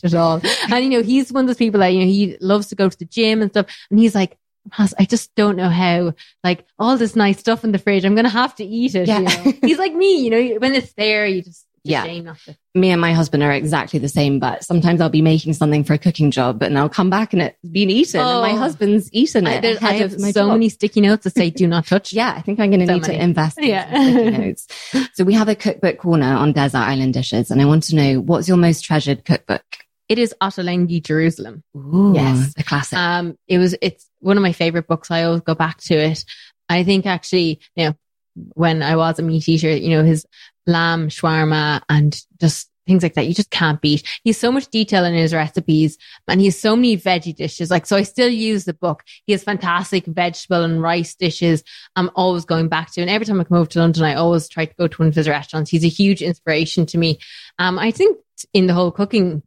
I 0.03 0.07
hate 0.07 0.15
all. 0.15 0.41
and 0.71 0.83
you 0.83 0.89
know, 0.89 1.03
he's 1.03 1.31
one 1.31 1.43
of 1.45 1.47
those 1.47 1.57
people 1.57 1.79
that, 1.79 1.87
you 1.89 1.99
know, 1.99 2.05
he 2.05 2.37
loves 2.41 2.67
to 2.67 2.75
go 2.75 2.89
to 2.89 2.97
the 2.97 3.05
gym 3.05 3.41
and 3.41 3.51
stuff. 3.51 3.65
And 3.89 3.99
he's 3.99 4.15
like, 4.15 4.37
Roz, 4.77 4.93
I 4.99 5.05
just 5.05 5.33
don't 5.35 5.55
know 5.55 5.69
how, 5.69 6.13
like 6.43 6.65
all 6.77 6.97
this 6.97 7.15
nice 7.15 7.39
stuff 7.39 7.63
in 7.63 7.71
the 7.71 7.79
fridge, 7.79 8.03
I'm 8.05 8.15
going 8.15 8.25
to 8.25 8.29
have 8.29 8.53
to 8.55 8.65
eat 8.65 8.95
it. 8.95 9.07
Yeah. 9.07 9.19
You 9.19 9.25
know? 9.25 9.53
He's 9.61 9.77
like 9.77 9.93
me, 9.93 10.23
you 10.25 10.29
know, 10.29 10.59
when 10.59 10.75
it's 10.75 10.91
there, 10.93 11.25
you 11.25 11.41
just, 11.41 11.65
Yeah. 11.85 12.03
shame. 12.03 12.29
Me 12.75 12.89
and 12.91 12.99
my 12.99 13.13
husband 13.13 13.43
are 13.43 13.51
exactly 13.53 13.97
the 13.97 14.09
same, 14.09 14.39
but 14.39 14.65
sometimes 14.65 14.99
I'll 14.99 15.07
be 15.09 15.21
making 15.21 15.53
something 15.53 15.85
for 15.85 15.93
a 15.93 15.97
cooking 15.97 16.31
job 16.31 16.61
and 16.61 16.77
I'll 16.77 16.89
come 16.89 17.09
back 17.09 17.31
and 17.31 17.41
it's 17.43 17.57
been 17.63 17.89
eaten 17.89 18.19
and 18.19 18.41
my 18.41 18.51
Oh. 18.51 18.57
husband's 18.57 19.09
eaten 19.13 19.47
I, 19.47 19.53
it 19.53 19.61
there's- 19.61 19.81
I 19.81 19.93
have 19.93 20.11
so 20.19 20.31
job. 20.33 20.49
many 20.49 20.67
sticky 20.67 20.99
notes 20.99 21.23
that 21.23 21.35
say 21.35 21.49
do 21.49 21.65
not 21.65 21.85
touch. 21.93 22.11
Yeah, 22.11 22.33
I 22.35 22.41
think 22.41 22.59
I'm 22.59 22.69
going 22.69 22.81
to 22.81 22.87
So 22.87 22.93
need 22.95 23.01
many. 23.03 23.17
to 23.17 23.23
invest 23.23 23.57
in 23.59 23.69
Yeah. 23.69 23.87
sticky 23.87 24.37
notes. 24.37 24.67
So 25.13 25.23
we 25.23 25.33
have 25.35 25.47
a 25.47 25.55
cookbook 25.55 25.97
corner 25.99 26.27
on 26.35 26.51
Desert 26.51 26.79
Island 26.79 27.13
Dishes 27.13 27.51
and 27.51 27.61
I 27.61 27.65
want 27.65 27.83
to 27.83 27.95
know 27.95 28.19
what's 28.19 28.49
your 28.49 28.57
most 28.57 28.81
treasured 28.83 29.23
cookbook? 29.23 29.63
It 30.09 30.19
is 30.19 30.33
Ottolenghi 30.41 31.03
Jerusalem. 31.03 31.63
Ooh, 31.75 32.13
Yes. 32.15 32.53
a 32.57 32.63
classic. 32.63 32.97
Um, 32.97 33.37
it 33.47 33.57
was, 33.57 33.75
it's 33.81 34.09
one 34.19 34.37
of 34.37 34.43
my 34.43 34.53
favorite 34.53 34.87
books. 34.87 35.11
I 35.11 35.23
always 35.23 35.41
go 35.41 35.55
back 35.55 35.79
to 35.81 35.95
it. 35.95 36.23
I 36.69 36.83
think 36.83 37.05
actually, 37.05 37.59
you 37.75 37.85
know, 37.87 37.95
when 38.53 38.83
I 38.83 38.95
was 38.95 39.19
a 39.19 39.23
meat 39.23 39.47
eater, 39.49 39.69
you 39.75 39.89
know, 39.89 40.03
his 40.03 40.25
lamb 40.65 41.09
shawarma 41.09 41.81
and 41.89 42.19
just 42.39 42.69
things 42.85 43.03
like 43.03 43.15
that, 43.15 43.27
you 43.27 43.33
just 43.33 43.49
can't 43.49 43.81
beat. 43.81 44.07
He 44.23 44.29
has 44.29 44.37
so 44.37 44.49
much 44.51 44.67
detail 44.69 45.03
in 45.03 45.13
his 45.13 45.33
recipes 45.33 45.97
and 46.27 46.39
he 46.39 46.47
has 46.47 46.57
so 46.59 46.75
many 46.75 46.95
veggie 46.95 47.35
dishes. 47.35 47.69
Like, 47.69 47.85
so 47.85 47.97
I 47.97 48.03
still 48.03 48.29
use 48.29 48.63
the 48.63 48.73
book. 48.73 49.03
He 49.25 49.33
has 49.33 49.43
fantastic 49.43 50.05
vegetable 50.05 50.63
and 50.63 50.81
rice 50.81 51.15
dishes. 51.15 51.63
I'm 51.97 52.09
always 52.15 52.45
going 52.45 52.69
back 52.69 52.91
to, 52.93 53.01
and 53.01 53.09
every 53.09 53.25
time 53.25 53.41
I 53.41 53.43
come 53.43 53.57
over 53.57 53.69
to 53.71 53.79
London, 53.79 54.03
I 54.03 54.13
always 54.15 54.47
try 54.47 54.65
to 54.65 54.75
go 54.75 54.87
to 54.87 54.97
one 54.97 55.09
of 55.09 55.15
his 55.15 55.27
restaurants. 55.27 55.69
He's 55.69 55.83
a 55.83 55.89
huge 55.89 56.21
inspiration 56.21 56.85
to 56.87 56.97
me. 56.97 57.19
Um, 57.59 57.77
I 57.77 57.91
think 57.91 58.17
in 58.53 58.67
the 58.67 58.73
whole 58.73 58.91
cooking 58.91 59.41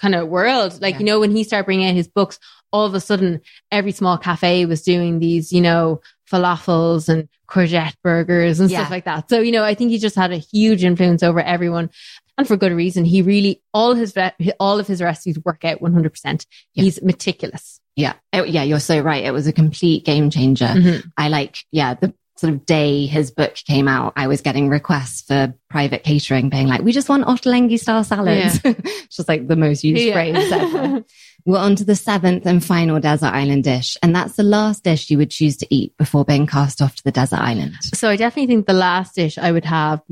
kind 0.00 0.14
of 0.14 0.28
world, 0.28 0.80
like, 0.82 0.94
Yeah. 0.94 0.98
you 1.00 1.04
know, 1.06 1.20
when 1.20 1.30
he 1.34 1.44
started 1.44 1.64
bringing 1.66 1.88
out 1.88 1.94
his 1.94 2.08
books, 2.08 2.38
all 2.72 2.84
of 2.84 2.94
a 2.94 3.00
sudden 3.00 3.40
every 3.70 3.92
small 3.92 4.18
cafe 4.18 4.66
was 4.66 4.82
doing 4.82 5.18
these, 5.18 5.52
you 5.52 5.60
know, 5.60 6.00
falafels 6.30 7.08
and 7.08 7.28
courgette 7.48 7.94
burgers 8.02 8.60
and 8.60 8.70
Yeah. 8.70 8.80
stuff 8.80 8.90
like 8.90 9.04
that. 9.04 9.30
So, 9.30 9.40
you 9.40 9.52
know, 9.52 9.62
I 9.64 9.74
think 9.74 9.90
he 9.90 9.98
just 9.98 10.16
had 10.16 10.32
a 10.32 10.36
huge 10.38 10.84
influence 10.84 11.22
over 11.22 11.40
everyone 11.40 11.90
and 12.36 12.46
for 12.46 12.56
good 12.56 12.72
reason. 12.72 13.04
He 13.04 13.22
really, 13.22 13.62
all 13.72 13.94
his, 13.94 14.14
all 14.60 14.78
of 14.80 14.86
his 14.86 15.00
recipes 15.00 15.38
work 15.44 15.64
out 15.64 15.80
100%. 15.80 16.44
Yeah. 16.74 16.82
He's 16.84 17.00
meticulous. 17.02 17.80
yeah. 17.94 18.14
Oh, 18.34 18.44
yeah, 18.44 18.62
you're 18.62 18.78
so 18.80 19.00
right. 19.00 19.24
It 19.24 19.30
was 19.32 19.46
a 19.46 19.52
complete 19.54 20.04
game 20.04 20.28
changer. 20.28 20.66
Mhm. 20.66 21.10
I 21.16 21.28
like, 21.28 21.56
yeah, 21.72 21.94
the 21.94 22.12
sort 22.36 22.52
of 22.52 22.66
day 22.66 23.06
his 23.06 23.30
book 23.30 23.54
came 23.66 23.88
out, 23.88 24.12
I 24.16 24.26
was 24.26 24.42
getting 24.42 24.68
requests 24.68 25.22
for 25.22 25.54
private 25.70 26.04
catering 26.04 26.50
being 26.50 26.66
like, 26.66 26.82
we 26.82 26.92
just 26.92 27.08
want 27.08 27.24
Ottolenghi 27.24 27.78
style 27.78 28.04
salads. 28.04 28.60
it's 28.64 29.08
just 29.16 29.28
like 29.28 29.48
the 29.48 29.56
most 29.56 29.84
used 29.84 30.12
phrase 30.12 30.52
ever. 30.52 31.04
We're 31.46 31.58
on 31.58 31.76
to 31.76 31.84
the 31.84 31.94
seventh 31.94 32.44
and 32.44 32.62
final 32.62 32.98
desert 32.98 33.32
island 33.32 33.62
dish. 33.62 33.96
And 34.02 34.14
that's 34.14 34.34
the 34.34 34.42
last 34.42 34.82
dish 34.82 35.08
you 35.10 35.18
would 35.18 35.30
choose 35.30 35.56
to 35.58 35.74
eat 35.74 35.96
before 35.96 36.24
being 36.24 36.46
cast 36.46 36.82
off 36.82 36.96
to 36.96 37.04
the 37.04 37.12
desert 37.12 37.38
island. 37.38 37.74
So 37.94 38.08
I 38.08 38.16
definitely 38.16 38.48
think 38.48 38.66
the 38.66 38.72
last 38.72 39.14
dish 39.14 39.38
I 39.38 39.52
would 39.52 39.64
have 39.64 40.02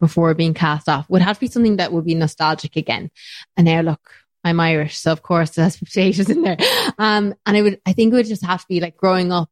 before 0.00 0.34
being 0.34 0.52
cast 0.52 0.88
off 0.88 1.08
would 1.08 1.22
have 1.22 1.36
to 1.36 1.40
be 1.40 1.46
something 1.46 1.76
that 1.76 1.92
would 1.92 2.06
be 2.06 2.16
nostalgic 2.16 2.74
again. 2.74 3.12
And 3.56 3.66
now 3.66 3.82
look, 3.82 4.00
I'm 4.42 4.58
Irish, 4.58 4.98
so 4.98 5.12
of 5.12 5.22
course 5.22 5.50
there's 5.50 5.76
potatoes 5.78 6.28
in 6.28 6.42
there. 6.42 6.56
Um, 6.98 7.34
and 7.46 7.56
I 7.56 7.62
would, 7.62 7.80
I 7.86 7.92
think 7.92 8.12
it 8.12 8.16
would 8.16 8.26
just 8.26 8.44
have 8.44 8.62
to 8.62 8.68
be 8.68 8.80
like 8.80 8.96
growing 8.96 9.32
up. 9.32 9.48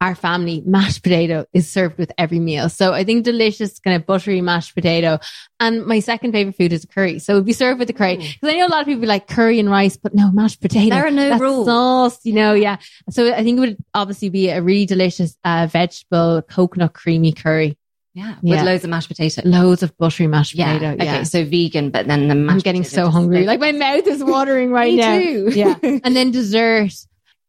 Our 0.00 0.14
family 0.14 0.62
mashed 0.64 1.02
potato 1.02 1.44
is 1.52 1.68
served 1.68 1.98
with 1.98 2.12
every 2.18 2.38
meal. 2.38 2.68
So 2.68 2.92
I 2.92 3.02
think 3.02 3.24
delicious 3.24 3.80
kind 3.80 3.96
of 3.96 4.06
buttery 4.06 4.40
mashed 4.40 4.74
potato. 4.76 5.18
And 5.58 5.84
my 5.86 5.98
second 5.98 6.30
favorite 6.30 6.54
food 6.56 6.72
is 6.72 6.84
curry. 6.84 7.18
So 7.18 7.32
it 7.32 7.36
would 7.38 7.46
be 7.46 7.52
served 7.52 7.80
with 7.80 7.88
the 7.88 7.94
curry. 7.94 8.16
Because 8.16 8.54
I 8.54 8.58
know 8.58 8.68
a 8.68 8.68
lot 8.68 8.80
of 8.82 8.86
people 8.86 9.08
like 9.08 9.26
curry 9.26 9.58
and 9.58 9.68
rice, 9.68 9.96
but 9.96 10.14
no 10.14 10.30
mashed 10.30 10.60
potato. 10.60 10.90
There 10.94 11.04
are 11.06 11.10
no 11.10 11.36
rules. 11.38 11.66
Sauce, 11.66 12.20
you 12.24 12.32
know, 12.32 12.54
yeah. 12.54 12.76
So 13.10 13.32
I 13.34 13.42
think 13.42 13.56
it 13.56 13.60
would 13.60 13.76
obviously 13.92 14.28
be 14.28 14.50
a 14.50 14.62
really 14.62 14.86
delicious 14.86 15.36
uh, 15.42 15.66
vegetable 15.68 16.42
coconut 16.42 16.92
creamy 16.94 17.32
curry. 17.32 17.76
Yeah. 18.14 18.36
With 18.40 18.52
Yeah. 18.54 18.62
loads 18.62 18.84
of 18.84 18.90
mashed 18.90 19.08
potato. 19.08 19.42
Loads 19.44 19.82
of 19.82 19.96
buttery 19.98 20.28
mashed 20.28 20.54
Yeah. 20.54 20.74
potato. 20.74 20.92
Okay. 20.94 21.04
Yeah. 21.06 21.22
So 21.24 21.44
vegan, 21.44 21.90
but 21.90 22.06
then 22.06 22.28
the 22.28 22.36
mashed 22.36 22.54
I'm 22.54 22.60
getting 22.60 22.84
so 22.84 23.10
hungry. 23.10 23.44
Like 23.46 23.58
my 23.58 23.72
mouth 23.72 24.06
is 24.06 24.22
watering 24.34 24.70
right 24.70 24.94
now. 24.94 25.18
too. 25.18 25.48
Yeah. 25.52 25.74
And 25.82 26.14
then 26.14 26.30
dessert. 26.30 26.92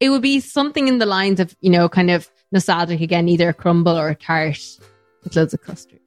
It 0.00 0.08
would 0.10 0.22
be 0.22 0.40
something 0.40 0.88
in 0.88 0.98
the 0.98 1.06
lines 1.06 1.38
of, 1.40 1.54
you 1.60 1.70
know, 1.70 1.88
kind 1.88 2.10
of 2.10 2.28
nostalgic 2.52 3.00
again, 3.00 3.28
either 3.28 3.48
a 3.48 3.54
crumble 3.54 3.96
or 3.96 4.08
a 4.08 4.14
tart 4.14 4.58
with 5.22 5.36
loads 5.36 5.54
of 5.54 5.62
custard. 5.62 6.00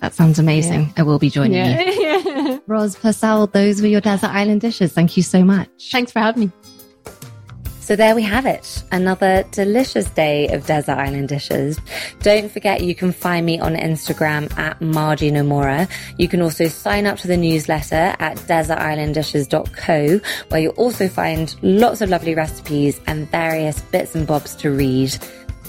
That 0.00 0.14
sounds 0.14 0.38
amazing. 0.38 0.92
I 0.96 1.02
will 1.02 1.18
be 1.18 1.30
joining 1.30 1.64
you. 1.64 1.92
Yeah. 2.02 2.58
Roz 2.66 2.96
Purcell, 2.96 3.48
those 3.48 3.80
were 3.80 3.88
your 3.88 4.00
desert 4.00 4.30
island 4.30 4.60
dishes. 4.60 4.92
Thank 4.92 5.16
you 5.16 5.22
so 5.22 5.42
much. 5.44 5.90
Thanks 5.90 6.12
for 6.12 6.20
having 6.20 6.46
me. 6.46 6.52
So 7.88 7.96
there 7.96 8.14
we 8.14 8.22
have 8.24 8.44
it. 8.44 8.84
Another 8.92 9.44
delicious 9.50 10.10
day 10.10 10.48
of 10.48 10.66
desert 10.66 10.98
island 10.98 11.30
dishes. 11.30 11.80
Don't 12.20 12.52
forget 12.52 12.82
you 12.82 12.94
can 12.94 13.12
find 13.12 13.46
me 13.46 13.58
on 13.60 13.76
Instagram 13.76 14.54
at 14.58 14.78
Margie 14.82 15.30
Nomura. 15.30 15.88
You 16.18 16.28
can 16.28 16.42
also 16.42 16.68
sign 16.68 17.06
up 17.06 17.16
to 17.20 17.28
the 17.28 17.38
newsletter 17.38 18.14
at 18.18 18.36
desertislanddishes.co 18.36 20.20
where 20.48 20.60
you'll 20.60 20.72
also 20.72 21.08
find 21.08 21.56
lots 21.62 22.02
of 22.02 22.10
lovely 22.10 22.34
recipes 22.34 23.00
and 23.06 23.26
various 23.30 23.80
bits 23.80 24.14
and 24.14 24.26
bobs 24.26 24.54
to 24.56 24.70
read. 24.70 25.16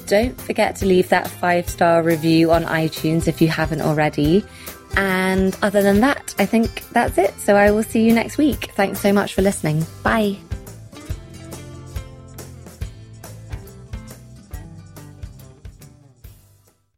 Don't 0.06 0.38
forget 0.42 0.76
to 0.76 0.86
leave 0.86 1.08
that 1.08 1.30
five 1.30 1.70
star 1.70 2.04
review 2.04 2.52
on 2.52 2.66
iTunes 2.66 3.30
if 3.30 3.42
you 3.42 3.48
haven't 3.48 3.80
already. 3.80 4.44
And 4.98 5.58
other 5.62 5.82
than 5.82 6.02
that, 6.02 6.36
I 6.38 6.46
think 6.46 6.84
that's 6.90 7.18
it. 7.18 7.40
So 7.40 7.56
I 7.56 7.72
will 7.72 7.84
see 7.84 8.04
you 8.06 8.14
next 8.14 8.38
week. 8.38 8.72
Thanks 8.74 9.00
so 9.00 9.14
much 9.14 9.36
for 9.36 9.42
listening. 9.42 9.86
Bye. 10.04 10.38